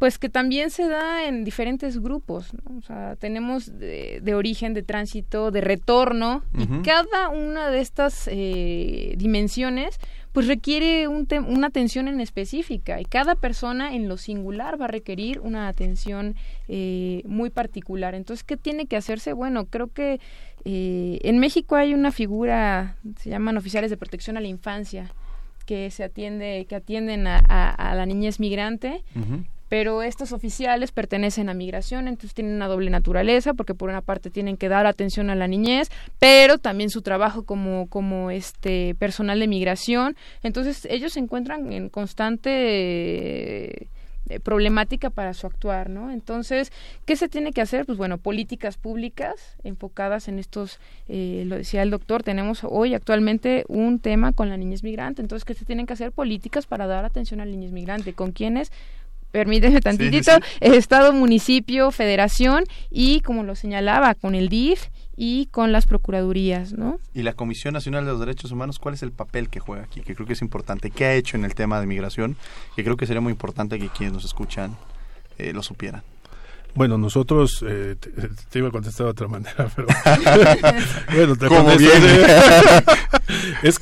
pues 0.00 0.18
que 0.18 0.30
también 0.30 0.70
se 0.70 0.88
da 0.88 1.28
en 1.28 1.44
diferentes 1.44 2.00
grupos, 2.00 2.52
o 2.74 2.80
sea, 2.80 3.16
tenemos 3.16 3.78
de, 3.78 4.32
origen, 4.34 4.72
de 4.72 4.82
tránsito, 4.82 5.50
de 5.50 5.60
retorno, 5.60 6.42
y 6.58 6.66
cada 6.82 7.28
una 7.28 7.68
de 7.68 7.80
estas 7.80 8.26
eh, 8.32 9.12
dimensiones 9.18 10.00
pues 10.32 10.46
requiere 10.46 11.06
un 11.06 11.28
una 11.46 11.66
atención 11.66 12.08
en 12.08 12.20
específica 12.20 12.98
y 12.98 13.04
cada 13.04 13.34
persona 13.34 13.94
en 13.94 14.08
lo 14.08 14.16
singular 14.16 14.80
va 14.80 14.86
a 14.86 14.88
requerir 14.88 15.40
una 15.40 15.68
atención 15.68 16.34
eh, 16.68 17.22
muy 17.26 17.50
particular. 17.50 18.14
Entonces, 18.14 18.42
¿qué 18.42 18.56
tiene 18.56 18.86
que 18.86 18.96
hacerse? 18.96 19.34
Bueno, 19.34 19.66
creo 19.66 19.88
que 19.88 20.18
eh, 20.64 21.18
en 21.24 21.38
México 21.40 21.76
hay 21.76 21.92
una 21.92 22.10
figura, 22.10 22.96
se 23.18 23.28
llaman 23.28 23.58
oficiales 23.58 23.90
de 23.90 23.98
protección 23.98 24.38
a 24.38 24.40
la 24.40 24.48
infancia, 24.48 25.12
que 25.66 25.90
se 25.90 26.04
atiende, 26.04 26.64
que 26.68 26.76
atienden 26.76 27.26
a, 27.26 27.38
a, 27.38 27.94
la 27.94 28.06
niñez 28.06 28.40
migrante 28.40 29.04
pero 29.70 30.02
estos 30.02 30.32
oficiales 30.32 30.90
pertenecen 30.90 31.48
a 31.48 31.54
migración, 31.54 32.08
entonces 32.08 32.34
tienen 32.34 32.56
una 32.56 32.66
doble 32.66 32.90
naturaleza, 32.90 33.54
porque 33.54 33.72
por 33.72 33.88
una 33.88 34.02
parte 34.02 34.28
tienen 34.28 34.56
que 34.56 34.68
dar 34.68 34.84
atención 34.84 35.30
a 35.30 35.36
la 35.36 35.46
niñez, 35.46 35.90
pero 36.18 36.58
también 36.58 36.90
su 36.90 37.02
trabajo 37.02 37.44
como, 37.44 37.86
como 37.86 38.32
este 38.32 38.96
personal 38.96 39.38
de 39.38 39.46
migración, 39.46 40.16
entonces 40.42 40.88
ellos 40.90 41.12
se 41.12 41.20
encuentran 41.20 41.72
en 41.72 41.88
constante 41.88 42.50
eh, 44.30 44.40
problemática 44.42 45.10
para 45.10 45.34
su 45.34 45.46
actuar, 45.46 45.88
¿no? 45.88 46.10
Entonces, 46.10 46.72
¿qué 47.04 47.14
se 47.14 47.28
tiene 47.28 47.52
que 47.52 47.60
hacer? 47.60 47.86
Pues 47.86 47.96
bueno, 47.96 48.18
políticas 48.18 48.76
públicas 48.76 49.56
enfocadas 49.62 50.26
en 50.26 50.40
estos, 50.40 50.80
eh, 51.08 51.44
lo 51.46 51.56
decía 51.56 51.82
el 51.82 51.90
doctor, 51.90 52.24
tenemos 52.24 52.62
hoy 52.64 52.94
actualmente 52.94 53.64
un 53.68 54.00
tema 54.00 54.32
con 54.32 54.48
la 54.48 54.56
niñez 54.56 54.82
migrante, 54.82 55.22
entonces, 55.22 55.44
¿qué 55.44 55.54
se 55.54 55.64
tienen 55.64 55.86
que 55.86 55.92
hacer? 55.92 56.10
Políticas 56.10 56.66
para 56.66 56.88
dar 56.88 57.04
atención 57.04 57.40
a 57.40 57.44
la 57.44 57.52
niñez 57.52 57.70
migrante, 57.70 58.14
¿con 58.14 58.32
quiénes? 58.32 58.72
Permíteme 59.30 59.80
tantitito, 59.80 60.32
Estado, 60.60 61.12
municipio, 61.12 61.90
federación 61.90 62.64
y, 62.90 63.20
como 63.20 63.44
lo 63.44 63.54
señalaba, 63.54 64.14
con 64.14 64.34
el 64.34 64.48
DIF 64.48 64.88
y 65.16 65.46
con 65.46 65.70
las 65.70 65.86
procuradurías, 65.86 66.72
¿no? 66.72 66.98
Y 67.14 67.22
la 67.22 67.34
Comisión 67.34 67.74
Nacional 67.74 68.04
de 68.04 68.12
los 68.12 68.20
Derechos 68.20 68.52
Humanos, 68.52 68.78
¿cuál 68.78 68.94
es 68.94 69.02
el 69.02 69.12
papel 69.12 69.48
que 69.50 69.60
juega 69.60 69.84
aquí? 69.84 70.00
Que 70.00 70.14
creo 70.14 70.26
que 70.26 70.32
es 70.32 70.42
importante. 70.42 70.90
¿Qué 70.90 71.04
ha 71.04 71.14
hecho 71.14 71.36
en 71.36 71.44
el 71.44 71.54
tema 71.54 71.78
de 71.80 71.86
migración? 71.86 72.36
Que 72.74 72.84
creo 72.84 72.96
que 72.96 73.06
sería 73.06 73.20
muy 73.20 73.32
importante 73.32 73.78
que 73.78 73.88
quienes 73.88 74.14
nos 74.14 74.24
escuchan 74.24 74.76
eh, 75.38 75.52
lo 75.52 75.62
supieran. 75.62 76.02
Bueno, 76.74 76.96
nosotros, 76.98 77.64
eh, 77.68 77.96
te, 78.50 78.58
iba 78.58 78.68
a 78.68 78.70
contestar 78.70 79.06
de 79.06 79.10
otra 79.10 79.28
manera, 79.28 79.70
pero 79.74 79.88
bueno, 81.12 81.36
te 81.36 81.48
Como 81.48 81.76
bien. 81.76 82.02
es 83.62 83.78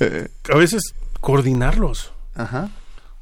a 0.51 0.57
veces 0.57 0.94
coordinarlos. 1.20 2.12
Ajá 2.34 2.70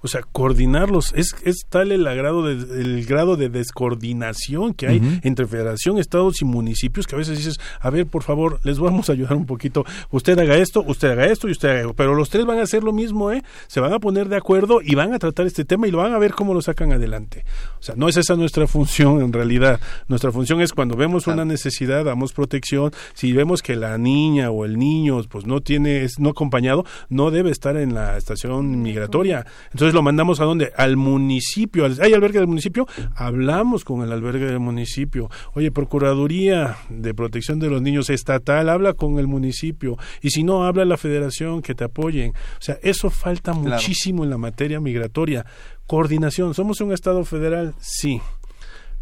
o 0.00 0.08
sea, 0.08 0.22
coordinarlos. 0.22 1.12
Es, 1.14 1.34
es 1.42 1.66
tal 1.68 1.92
el, 1.92 2.06
agrado 2.06 2.48
el 2.48 3.04
grado 3.06 3.36
de 3.36 3.48
descoordinación 3.48 4.74
que 4.74 4.88
hay 4.88 5.20
entre 5.22 5.46
federación, 5.46 5.98
estados 5.98 6.40
y 6.42 6.44
municipios 6.44 7.06
que 7.06 7.14
a 7.14 7.18
veces 7.18 7.38
dices, 7.38 7.58
a 7.80 7.90
ver, 7.90 8.06
por 8.06 8.22
favor, 8.22 8.60
les 8.62 8.78
vamos 8.78 9.08
a 9.08 9.12
ayudar 9.12 9.34
un 9.34 9.46
poquito. 9.46 9.84
Usted 10.10 10.38
haga 10.38 10.56
esto, 10.56 10.84
usted 10.86 11.10
haga 11.10 11.26
esto 11.26 11.48
y 11.48 11.52
usted 11.52 11.68
haga 11.68 11.80
esto. 11.80 11.94
Pero 11.94 12.14
los 12.14 12.30
tres 12.30 12.44
van 12.46 12.58
a 12.58 12.62
hacer 12.62 12.84
lo 12.84 12.92
mismo, 12.92 13.30
¿eh? 13.32 13.42
Se 13.66 13.80
van 13.80 13.92
a 13.92 13.98
poner 13.98 14.28
de 14.28 14.36
acuerdo 14.36 14.80
y 14.82 14.94
van 14.94 15.12
a 15.12 15.18
tratar 15.18 15.46
este 15.46 15.64
tema 15.64 15.86
y 15.88 15.90
lo 15.90 15.98
van 15.98 16.12
a 16.12 16.18
ver 16.18 16.32
cómo 16.32 16.54
lo 16.54 16.62
sacan 16.62 16.92
adelante. 16.92 17.44
O 17.78 17.82
sea, 17.82 17.94
no 17.96 18.08
es 18.08 18.16
esa 18.16 18.36
nuestra 18.36 18.66
función 18.66 19.22
en 19.22 19.32
realidad. 19.32 19.80
Nuestra 20.08 20.32
función 20.32 20.60
es 20.60 20.72
cuando 20.72 20.96
vemos 20.96 21.26
una 21.26 21.44
necesidad, 21.44 22.04
damos 22.04 22.32
protección. 22.32 22.92
Si 23.14 23.32
vemos 23.32 23.62
que 23.62 23.76
la 23.76 23.98
niña 23.98 24.50
o 24.50 24.64
el 24.64 24.78
niño 24.78 25.22
pues 25.28 25.46
no 25.46 25.60
tiene, 25.60 26.04
es 26.04 26.18
no 26.18 26.30
acompañado, 26.30 26.84
no 27.08 27.30
debe 27.30 27.50
estar 27.50 27.76
en 27.76 27.94
la 27.94 28.16
estación 28.16 28.82
migratoria. 28.82 29.46
Entonces 29.72 29.85
lo 29.94 30.02
mandamos 30.02 30.40
a 30.40 30.44
dónde? 30.44 30.72
Al 30.76 30.96
municipio. 30.96 31.86
¿Hay 32.00 32.12
albergue 32.12 32.38
del 32.38 32.48
municipio? 32.48 32.86
Hablamos 33.14 33.84
con 33.84 34.02
el 34.02 34.12
albergue 34.12 34.46
del 34.46 34.60
municipio. 34.60 35.30
Oye, 35.54 35.70
Procuraduría 35.70 36.76
de 36.88 37.14
Protección 37.14 37.58
de 37.58 37.70
los 37.70 37.82
Niños 37.82 38.10
Estatal, 38.10 38.68
habla 38.68 38.94
con 38.94 39.18
el 39.18 39.26
municipio. 39.26 39.96
Y 40.22 40.30
si 40.30 40.42
no, 40.42 40.64
habla 40.64 40.84
la 40.84 40.96
federación 40.96 41.62
que 41.62 41.74
te 41.74 41.84
apoyen. 41.84 42.30
O 42.30 42.62
sea, 42.62 42.78
eso 42.82 43.10
falta 43.10 43.52
muchísimo 43.52 44.24
en 44.24 44.30
la 44.30 44.38
materia 44.38 44.80
migratoria. 44.80 45.44
Coordinación. 45.86 46.54
¿Somos 46.54 46.80
un 46.80 46.92
Estado 46.92 47.24
federal? 47.24 47.74
Sí 47.78 48.20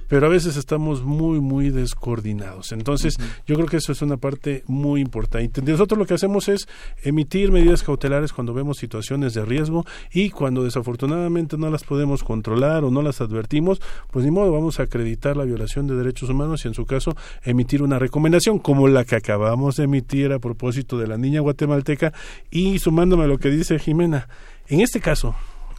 pero 0.09 0.27
a 0.27 0.29
veces 0.29 0.57
estamos 0.57 1.03
muy, 1.03 1.41
muy 1.41 1.71
descoordinados. 1.71 2.73
Entonces, 2.73 3.17
yo 3.47 3.55
creo 3.57 3.67
que 3.67 3.79
eso 3.79 3.93
es 3.93 4.03
una 4.03 4.17
parte 4.17 4.63
muy 4.67 5.01
importante. 5.01 5.63
Nosotros 5.63 5.99
lo 5.99 6.07
que 6.07 6.15
hacemos 6.15 6.49
es 6.49 6.69
emitir 7.03 7.53
medidas 7.53 7.83
cautelares 7.83 8.33
cuando 8.33 8.55
vemos 8.55 8.79
situaciones 8.79 9.35
de 9.35 9.45
riesgo 9.45 9.85
y 10.13 10.31
cuando 10.31 10.65
desafortunadamente 10.65 11.57
no 11.57 11.71
las 11.71 11.85
podemos 11.85 12.23
controlar 12.23 12.85
o 12.85 12.91
no 12.91 13.03
las 13.03 13.21
advertimos, 13.21 13.81
pues 14.11 14.25
ni 14.25 14.31
modo, 14.31 14.53
vamos 14.53 14.81
a 14.81 14.85
acreditar 14.85 15.37
la 15.37 15.45
violación 15.45 15.87
de 15.87 15.97
derechos 15.97 16.31
humanos 16.31 16.65
y 16.65 16.69
en 16.69 16.75
su 16.75 16.87
caso 16.87 17.17
emitir 17.43 17.83
una 17.83 17.99
recomendación 17.99 18.59
como 18.59 18.89
la 18.89 19.05
que 19.05 19.17
acabamos 19.17 19.77
de 19.77 19.85
emitir 19.85 20.33
a 20.33 20.39
propósito 20.39 20.99
de 20.99 21.07
la 21.07 21.17
niña 21.17 21.41
guatemalteca 21.41 22.13
y 22.51 22.79
sumándome 22.79 23.25
a 23.25 23.27
lo 23.27 23.39
que 23.39 23.51
dice 23.51 23.79
Jimena. 23.79 24.29
En 24.69 24.81
este 24.81 25.01
caso, 25.01 25.35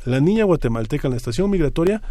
la 0.06 0.20
niña 0.20 0.46
guatemalteca 0.46 1.08
en 1.08 1.12
la 1.12 1.18
estación 1.18 1.50
migratoria 1.50 2.02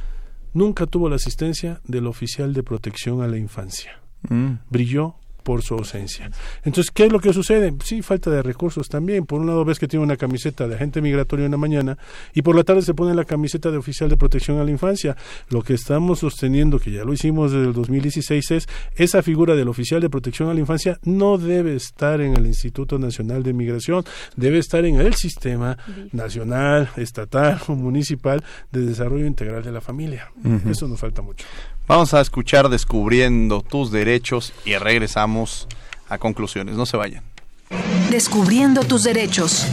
nunca 0.55 0.87
tuvo 0.87 1.09
la 1.11 1.17
asistencia 1.17 1.81
del 1.85 2.07
oficial 2.07 2.55
de 2.55 2.63
protección 2.63 3.21
a 3.21 3.29
la 3.29 3.37
infancia. 3.37 4.01
Mm. 4.29 4.55
Brilló 4.71 5.17
por 5.45 5.63
su 5.63 5.75
ausencia. 5.75 6.31
Entonces, 6.65 6.91
¿qué 6.91 7.05
es 7.05 7.13
lo 7.13 7.21
que 7.21 7.33
sucede? 7.33 7.73
Sí, 7.85 8.03
falta 8.03 8.31
de 8.31 8.43
recursos 8.43 8.89
también. 8.89 9.27
Por 9.27 9.41
un 9.41 9.47
lado 9.47 9.65
ves 9.65 9.79
que 9.79 9.87
tiene 9.87 10.03
una 10.03 10.17
camiseta 10.17 10.67
de 10.67 10.75
agente 10.75 11.01
migratorio 11.01 11.45
en 11.45 11.53
la 11.53 11.59
mañana 11.59 11.97
y 12.33 12.43
por 12.43 12.57
la 12.57 12.65
tarde 12.65 12.83
se 12.83 12.95
pone 12.95 13.15
la 13.15 13.25
camiseta 13.25 13.71
de 13.71 13.77
oficial 13.77 14.09
de 14.09 14.17
protección 14.17 14.59
a 14.59 14.65
la 14.65 14.71
infancia. 14.71 15.17
Lo 15.51 15.63
que 15.63 15.75
estamos 15.75 16.21
sosteniendo, 16.21 16.81
que 16.81 16.91
ya 16.91 17.05
lo 17.05 17.13
hicimos 17.13 17.53
desde 17.53 17.67
el 17.67 17.73
2016, 17.75 18.51
es 18.51 18.69
esa 18.97 19.23
figura 19.23 19.55
del 19.55 19.69
oficial 19.69 20.01
de 20.01 20.11
protección 20.11 20.49
a 20.49 20.55
la 20.55 20.61
infancia 20.61 20.99
no 21.05 21.39
debe 21.39 21.77
estar 21.77 22.21
en 22.21 22.35
el 22.35 22.47
Instituto 22.47 22.99
Nacional 22.99 23.43
de 23.43 23.53
Migración, 23.53 24.05
debe 24.37 24.59
estar 24.59 24.85
en 24.85 24.97
el 24.97 25.15
sistema 25.15 25.77
nacional, 26.13 26.89
estatal 26.97 27.61
o 27.69 27.75
municipal 27.75 28.43
de 28.73 28.81
desarrollo 28.81 29.27
integral 29.27 29.63
de 29.63 29.73
la 29.73 29.81
familia. 29.81 30.33
Eso 30.69 30.89
nos 30.89 30.99
falta 30.99 31.23
mucho. 31.23 31.47
Vamos 31.87 32.15
a 32.15 32.23
escuchar 32.23 32.71
Descubriendo 32.71 33.61
tus 33.61 33.91
derechos 33.91 34.55
y 34.65 34.75
regresamos 34.77 35.69
a 36.09 36.17
conclusiones. 36.17 36.77
No 36.77 36.87
se 36.87 36.97
vayan. 36.97 37.23
Descubriendo 38.11 38.85
tus 38.85 39.05
derechos. 39.05 39.67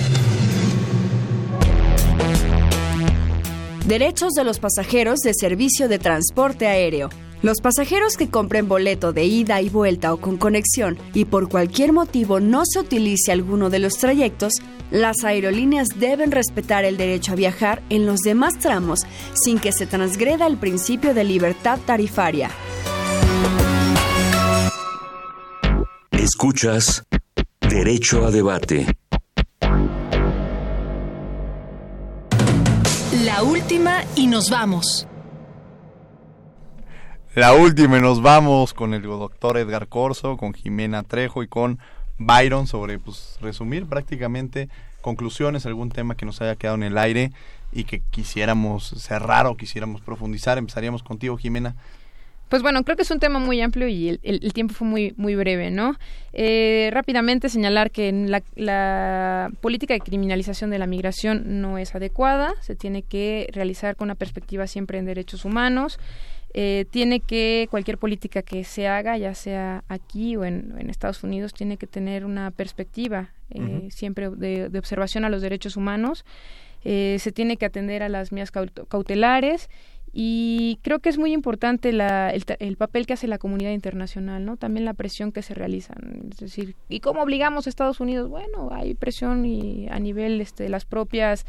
Derechos 3.86 4.34
de 4.34 4.44
los 4.44 4.60
pasajeros 4.60 5.20
de 5.20 5.34
servicio 5.34 5.88
de 5.88 6.00
transporte 6.00 6.68
aéreo. 6.68 7.10
Los 7.42 7.60
pasajeros 7.60 8.18
que 8.18 8.30
compren 8.30 8.68
boleto 8.68 9.14
de 9.14 9.26
ida 9.26 9.62
y 9.62 9.70
vuelta 9.70 10.14
o 10.14 10.18
con 10.18 10.38
conexión 10.38 10.98
y 11.14 11.26
por 11.26 11.50
cualquier 11.50 11.92
motivo 11.92 12.40
no 12.40 12.64
se 12.66 12.80
utilice 12.80 13.32
alguno 13.32 13.72
de 13.72 13.80
los 13.80 13.94
trayectos, 13.94 14.54
las 14.92 15.24
aerolíneas 15.24 15.88
deben 15.98 16.32
respetar 16.32 16.86
el 16.86 16.98
derecho 16.98 17.32
a 17.32 17.36
viajar 17.36 17.82
en 17.90 18.06
los 18.06 18.20
demás 18.20 18.60
tramos 18.60 19.02
sin 19.34 19.58
que 19.58 19.72
se 19.72 19.88
transgreda 19.88 20.46
el 20.46 20.58
principio 20.58 21.16
de 21.16 21.24
libertad 21.24 21.80
tarifaria. 21.84 22.52
Escuchas 26.12 27.04
Derecho 27.62 28.26
a 28.26 28.32
debate. 28.32 28.86
La 33.24 33.44
última 33.44 34.04
y 34.16 34.28
nos 34.28 34.50
vamos. 34.50 35.08
La 37.34 37.54
última 37.54 37.98
y 37.98 38.02
nos 38.02 38.22
vamos 38.22 38.74
con 38.74 38.94
el 38.94 39.04
doctor 39.04 39.58
Edgar 39.58 39.88
Corso, 39.88 40.36
con 40.36 40.54
Jimena 40.54 41.04
Trejo 41.04 41.44
y 41.44 41.48
con 41.48 41.80
Byron 42.18 42.68
sobre, 42.68 43.00
pues, 43.00 43.38
resumir 43.40 43.86
prácticamente 43.86 44.68
conclusiones, 45.00 45.66
algún 45.66 45.92
tema 45.92 46.16
que 46.16 46.26
nos 46.26 46.42
haya 46.42 46.58
quedado 46.58 46.76
en 46.76 46.84
el 46.84 46.98
aire 46.98 47.32
y 47.72 47.86
que 47.86 48.02
quisiéramos 48.12 48.90
cerrar 48.98 49.46
o 49.48 49.56
quisiéramos 49.56 50.02
profundizar. 50.02 50.58
Empezaríamos 50.58 51.04
contigo, 51.04 51.38
Jimena. 51.38 51.76
Pues 52.50 52.64
bueno, 52.64 52.84
creo 52.84 52.98
que 52.98 53.04
es 53.04 53.12
un 53.12 53.22
tema 53.22 53.40
muy 53.40 53.62
amplio 53.62 53.88
y 53.88 54.20
el, 54.24 54.52
tiempo 54.52 54.74
fue 54.74 54.86
muy, 54.86 55.14
muy 55.16 55.36
breve, 55.36 55.72
¿no? 55.72 55.96
Eh, 56.34 56.90
rápidamente 56.92 57.48
señalar 57.48 57.92
que 57.92 58.12
la, 58.12 58.44
la, 58.56 59.52
política 59.62 59.94
de 59.94 60.02
criminalización 60.02 60.70
de 60.70 60.78
la 60.78 60.86
migración 60.86 61.62
no 61.62 61.78
es 61.78 61.96
adecuada, 61.96 62.52
se 62.60 62.76
tiene 62.76 63.04
que 63.04 63.50
realizar 63.54 63.96
con 63.96 64.08
una 64.08 64.16
perspectiva 64.16 64.68
siempre 64.68 64.98
en 64.98 65.06
derechos 65.06 65.46
humanos. 65.46 65.98
Eh, 66.54 66.86
tiene 66.90 67.22
que, 67.22 67.68
cualquier 67.72 67.98
política 67.98 68.42
que 68.42 68.64
se 68.64 68.88
haga, 68.88 69.18
ya 69.18 69.34
sea 69.34 69.84
aquí 69.88 70.36
o 70.36 70.44
en, 70.44 70.90
Estados 70.90 71.24
Unidos, 71.24 71.54
tiene 71.54 71.78
que 71.78 71.88
tener 71.88 72.26
una 72.26 72.52
perspectiva 72.52 73.30
eh, 73.50 73.88
siempre 73.90 74.30
de, 74.30 74.78
observación 74.78 75.24
a 75.24 75.30
los 75.30 75.42
derechos 75.42 75.78
humanos. 75.78 76.26
Eh, 76.84 77.18
se 77.20 77.32
tiene 77.32 77.58
que 77.58 77.66
atender 77.66 78.04
a 78.04 78.10
las 78.10 78.32
mías 78.32 78.52
cautelares 78.52 79.70
y 80.14 80.80
creo 80.82 81.00
que 81.00 81.08
es 81.08 81.18
muy 81.18 81.32
importante 81.32 81.90
el, 81.90 82.76
papel 82.78 83.06
que 83.06 83.14
hace 83.14 83.28
la 83.28 83.38
comunidad 83.38 83.72
internacional, 83.72 84.44
¿no? 84.44 84.58
También 84.58 84.84
la 84.84 84.94
presión 84.94 85.32
que 85.32 85.42
se 85.42 85.54
realiza. 85.54 85.94
Es 86.32 86.38
decir, 86.38 86.76
¿y 86.90 87.00
cómo 87.00 87.22
obligamos 87.22 87.66
a 87.66 87.70
Estados 87.70 88.02
Unidos? 88.02 88.30
Bueno, 88.30 88.70
hay 88.74 88.94
presión 88.94 89.46
y 89.46 89.88
a 89.90 90.00
nivel 90.00 90.42
este, 90.42 90.64
de 90.64 90.70
las 90.70 90.84
propias 90.84 91.46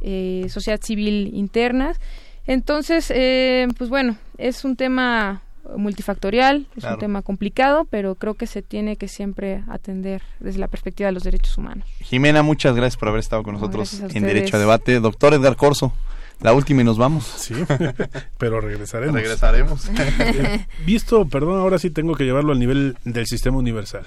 eh, 0.00 0.46
sociedad 0.48 0.80
civil 0.80 1.30
internas. 1.34 2.00
Entonces, 2.46 3.10
eh, 3.14 3.68
pues 3.76 3.90
bueno, 3.90 4.16
es 4.38 4.64
un 4.64 4.76
tema 4.76 5.42
multifactorial, 5.76 6.66
es 6.76 6.84
un 6.84 6.98
tema 6.98 7.22
complicado, 7.22 7.86
pero 7.90 8.14
creo 8.14 8.34
que 8.34 8.46
se 8.46 8.62
tiene 8.62 8.96
que 8.96 9.08
siempre 9.08 9.64
atender 9.68 10.22
desde 10.38 10.60
la 10.60 10.68
perspectiva 10.68 11.08
de 11.08 11.12
los 11.12 11.24
derechos 11.24 11.58
humanos. 11.58 11.86
Jimena, 12.00 12.42
muchas 12.42 12.76
gracias 12.76 12.96
por 12.96 13.08
haber 13.08 13.20
estado 13.20 13.42
con 13.42 13.54
nosotros 13.54 14.00
en 14.00 14.22
Derecho 14.22 14.56
a 14.56 14.60
Debate. 14.60 15.00
Doctor 15.00 15.34
Edgar 15.34 15.56
Corso. 15.56 15.92
La 16.40 16.52
última 16.52 16.82
y 16.82 16.84
nos 16.84 16.98
vamos. 16.98 17.24
Sí, 17.24 17.54
pero 18.38 18.60
regresaremos. 18.60 19.14
Regresaremos. 19.14 19.90
Visto, 20.86 21.26
perdón, 21.26 21.60
ahora 21.60 21.78
sí 21.78 21.90
tengo 21.90 22.14
que 22.14 22.24
llevarlo 22.24 22.52
al 22.52 22.58
nivel 22.58 22.96
del 23.04 23.26
sistema 23.26 23.56
universal. 23.56 24.06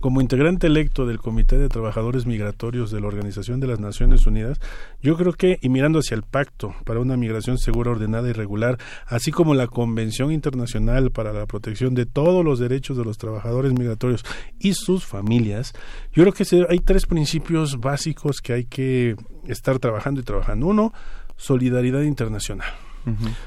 Como 0.00 0.20
integrante 0.20 0.66
electo 0.66 1.06
del 1.06 1.18
Comité 1.18 1.56
de 1.56 1.68
Trabajadores 1.68 2.26
Migratorios 2.26 2.90
de 2.90 3.00
la 3.00 3.06
Organización 3.06 3.60
de 3.60 3.68
las 3.68 3.78
Naciones 3.78 4.26
Unidas, 4.26 4.60
yo 5.02 5.16
creo 5.16 5.32
que, 5.32 5.58
y 5.62 5.68
mirando 5.68 6.00
hacia 6.00 6.16
el 6.16 6.24
Pacto 6.24 6.74
para 6.84 6.98
una 6.98 7.16
migración 7.16 7.58
segura, 7.58 7.92
ordenada 7.92 8.28
y 8.28 8.32
regular, 8.32 8.78
así 9.06 9.30
como 9.30 9.54
la 9.54 9.68
Convención 9.68 10.32
Internacional 10.32 11.12
para 11.12 11.32
la 11.32 11.46
Protección 11.46 11.94
de 11.94 12.06
todos 12.06 12.44
los 12.44 12.58
derechos 12.58 12.96
de 12.96 13.04
los 13.04 13.18
trabajadores 13.18 13.72
migratorios 13.72 14.24
y 14.58 14.74
sus 14.74 15.06
familias, 15.06 15.74
yo 16.12 16.24
creo 16.24 16.32
que 16.32 16.44
hay 16.68 16.80
tres 16.80 17.06
principios 17.06 17.78
básicos 17.78 18.40
que 18.40 18.52
hay 18.52 18.64
que 18.64 19.14
estar 19.46 19.78
trabajando 19.78 20.20
y 20.20 20.24
trabajando. 20.24 20.66
Uno, 20.66 20.92
solidaridad 21.38 22.02
internacional. 22.02 22.68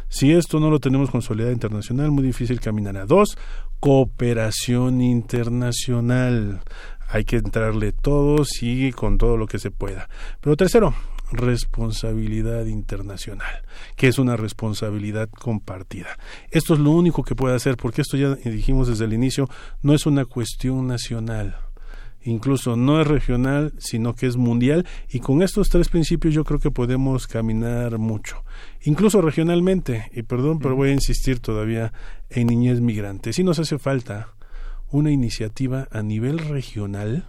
Si 0.10 0.32
esto 0.32 0.60
no 0.60 0.72
lo 0.72 0.80
tenemos 0.80 1.12
con 1.12 1.22
solidaridad 1.22 1.54
internacional, 1.54 2.10
muy 2.10 2.24
difícil 2.24 2.60
caminar 2.60 2.98
a 2.98 3.06
dos, 3.06 3.38
cooperación 3.80 5.02
internacional. 5.02 6.62
Hay 7.10 7.26
que 7.26 7.36
entrarle 7.36 7.92
todos 7.92 8.64
y 8.64 8.92
con 8.92 9.20
todo 9.20 9.38
lo 9.38 9.46
que 9.46 9.60
se 9.60 9.70
pueda. 9.70 10.10
Pero 10.40 10.56
tercero, 10.56 10.96
responsabilidad 11.32 12.66
internacional, 12.66 13.62
que 13.96 14.08
es 14.08 14.18
una 14.18 14.36
responsabilidad 14.36 15.30
compartida. 15.30 16.18
Esto 16.50 16.74
es 16.74 16.80
lo 16.80 16.92
único 16.92 17.24
que 17.24 17.36
puede 17.36 17.56
hacer, 17.56 17.78
porque 17.78 18.02
esto 18.02 18.18
ya 18.18 18.34
dijimos 18.36 18.88
desde 18.88 19.06
el 19.06 19.14
inicio, 19.14 19.48
no 19.84 19.94
es 19.94 20.06
una 20.06 20.26
cuestión 20.26 20.88
nacional 20.88 21.56
incluso 22.24 22.76
no 22.76 23.02
es 23.02 23.08
regional, 23.08 23.74
sino 23.78 24.16
que 24.16 24.28
es 24.28 24.38
mundial, 24.38 24.86
y 25.10 25.20
con 25.20 25.42
estos 25.42 25.70
tres 25.70 25.90
principios 25.90 26.34
yo 26.34 26.44
creo 26.44 26.60
que 26.60 26.72
podemos 26.72 27.28
caminar 27.28 27.98
mucho, 27.98 28.44
incluso 28.84 29.22
regionalmente, 29.22 30.10
y 30.14 30.24
perdón, 30.24 30.60
pero 30.60 30.76
voy 30.76 30.90
a 30.90 30.94
insistir 30.94 31.40
todavía 31.40 31.94
en 32.30 32.48
niñez 32.48 32.82
migrante. 32.82 33.34
Sí 33.34 33.44
nos 33.44 33.60
hace 33.60 33.78
falta 33.80 34.30
una 34.92 35.12
iniciativa 35.12 35.88
a 35.92 36.02
nivel 36.02 36.40
regional 36.40 37.28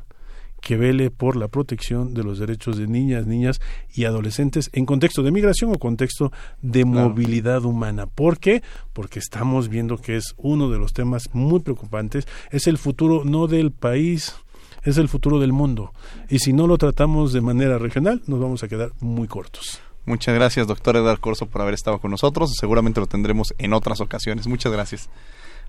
que 0.63 0.77
vele 0.77 1.11
por 1.11 1.37
la 1.37 1.49
protección 1.49 2.15
de 2.15 2.23
los 2.23 2.39
derechos 2.39 2.79
de 2.79 2.87
niñas, 2.87 3.27
niñas 3.27 3.61
y 3.93 4.05
adolescentes 4.05 4.71
en 4.73 4.87
contexto 4.87 5.23
de 5.23 5.33
migración 5.33 5.73
o 5.73 5.79
contexto 5.79 6.33
de 6.63 6.85
movilidad 6.85 7.65
humana. 7.65 8.07
¿Por 8.07 8.39
qué? 8.39 8.63
Porque 8.93 9.19
estamos 9.19 9.69
viendo 9.69 9.99
que 9.99 10.17
es 10.17 10.35
uno 10.37 10.71
de 10.71 10.79
los 10.79 10.93
temas 10.93 11.25
muy 11.33 11.61
preocupantes, 11.61 12.29
es 12.53 12.69
el 12.69 12.79
futuro 12.79 13.25
no 13.25 13.49
del 13.49 13.73
país, 13.73 14.37
es 14.83 14.99
el 14.99 15.09
futuro 15.09 15.39
del 15.39 15.53
mundo. 15.53 15.93
Y 16.29 16.41
si 16.41 16.53
no 16.53 16.67
lo 16.67 16.79
tratamos 16.79 17.33
de 17.33 17.41
manera 17.41 17.79
regional, 17.79 18.23
nos 18.27 18.41
vamos 18.41 18.63
a 18.63 18.69
quedar 18.69 18.91
muy 19.01 19.29
cortos. 19.29 19.81
Muchas 20.05 20.35
gracias, 20.35 20.67
doctor 20.67 20.97
Edgar 20.97 21.21
Corso, 21.21 21.47
por 21.47 21.63
haber 21.63 21.75
estado 21.75 22.01
con 22.01 22.11
nosotros. 22.11 22.55
Seguramente 22.59 23.01
lo 23.01 23.07
tendremos 23.07 23.55
en 23.59 23.73
otras 23.73 24.01
ocasiones. 24.01 24.49
Muchas 24.49 24.73
gracias. 24.73 25.09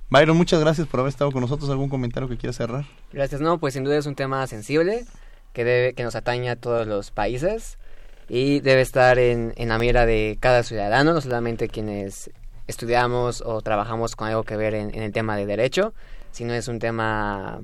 Byron, 0.10 0.36
muchas 0.36 0.60
gracias 0.60 0.88
por 0.88 1.00
haber 1.00 1.12
estado 1.12 1.32
con 1.32 1.42
nosotros. 1.42 1.70
¿Algún 1.70 1.90
comentario 1.90 2.28
que 2.28 2.38
quieras 2.38 2.56
cerrar? 2.56 2.86
Gracias. 3.12 3.42
No, 3.42 3.60
pues 3.60 3.76
sin 3.76 3.84
duda 3.84 3.98
es 3.98 4.08
un 4.08 4.16
tema 4.16 4.46
sensible 4.48 5.06
que, 5.54 5.64
debe, 5.64 5.94
que 5.94 6.04
nos 6.04 6.16
atañe 6.16 6.50
a 6.50 6.56
todos 6.56 6.88
los 6.88 7.12
países 7.12 7.78
y 8.28 8.60
debe 8.62 8.82
estar 8.82 9.20
en, 9.20 9.54
en 9.56 9.70
la 9.70 9.78
mira 9.78 10.06
de 10.06 10.38
cada 10.40 10.64
ciudadano, 10.64 11.14
no 11.14 11.22
solamente 11.22 11.68
quienes 11.68 12.32
estudiamos 12.68 13.42
o 13.46 13.62
trabajamos 13.62 14.16
con 14.16 14.28
algo 14.28 14.44
que 14.44 14.56
ver 14.56 14.74
en, 14.74 14.96
en 14.96 15.04
el 15.04 15.12
tema 15.12 15.36
de 15.36 15.46
derecho, 15.46 15.94
sino 16.32 16.54
es 16.54 16.68
un 16.68 16.80
tema 16.80 17.62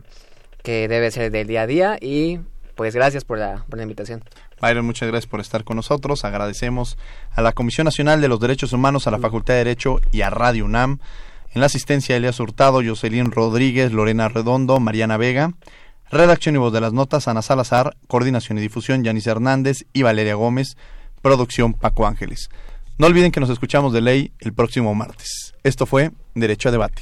que 0.63 0.87
debe 0.87 1.11
ser 1.11 1.31
del 1.31 1.47
día 1.47 1.63
a 1.63 1.67
día 1.67 1.97
y 2.01 2.39
pues 2.75 2.95
gracias 2.95 3.25
por 3.25 3.37
la, 3.37 3.65
invitación. 3.81 4.23
Byron, 4.61 4.85
muchas 4.85 5.09
gracias 5.09 5.29
por 5.29 5.41
estar 5.41 5.65
con 5.65 5.75
nosotros. 5.75 6.23
Agradecemos 6.23 6.97
a 7.31 7.41
la 7.41 7.51
Comisión 7.51 7.85
Nacional 7.85 8.21
de 8.21 8.29
los 8.29 8.39
Derechos 8.39 8.71
Humanos, 8.71 9.05
a 9.05 9.11
la 9.11 9.19
Facultad 9.19 9.55
de 9.55 9.65
Derecho 9.65 9.99
y 10.13 10.21
a 10.21 10.29
Radio 10.29 10.63
UNAM. 10.63 10.99
En 11.53 11.61
la 11.61 11.65
asistencia, 11.65 12.15
Elias 12.15 12.39
Hurtado, 12.39 12.81
Jocelyn 12.81 13.31
Rodríguez, 13.31 13.91
Lorena 13.91 14.29
Redondo, 14.29 14.79
Mariana 14.79 15.17
Vega. 15.17 15.51
Redacción 16.11 16.55
y 16.55 16.57
voz 16.57 16.71
de 16.71 16.79
las 16.79 16.93
notas, 16.93 17.27
Ana 17.27 17.41
Salazar. 17.41 17.97
Coordinación 18.07 18.57
y 18.57 18.61
difusión, 18.61 19.03
Yanis 19.03 19.27
Hernández 19.27 19.85
y 19.91 20.03
Valeria 20.03 20.35
Gómez. 20.35 20.77
Producción, 21.21 21.73
Paco 21.73 22.07
Ángeles. 22.07 22.49
No 22.97 23.07
olviden 23.07 23.31
que 23.31 23.39
nos 23.39 23.49
escuchamos 23.49 23.91
de 23.91 24.01
ley 24.01 24.31
el 24.39 24.53
próximo 24.53 24.95
martes. 24.95 25.53
Esto 25.63 25.85
fue 25.85 26.11
Derecho 26.33 26.69
a 26.69 26.71
Debate. 26.71 27.01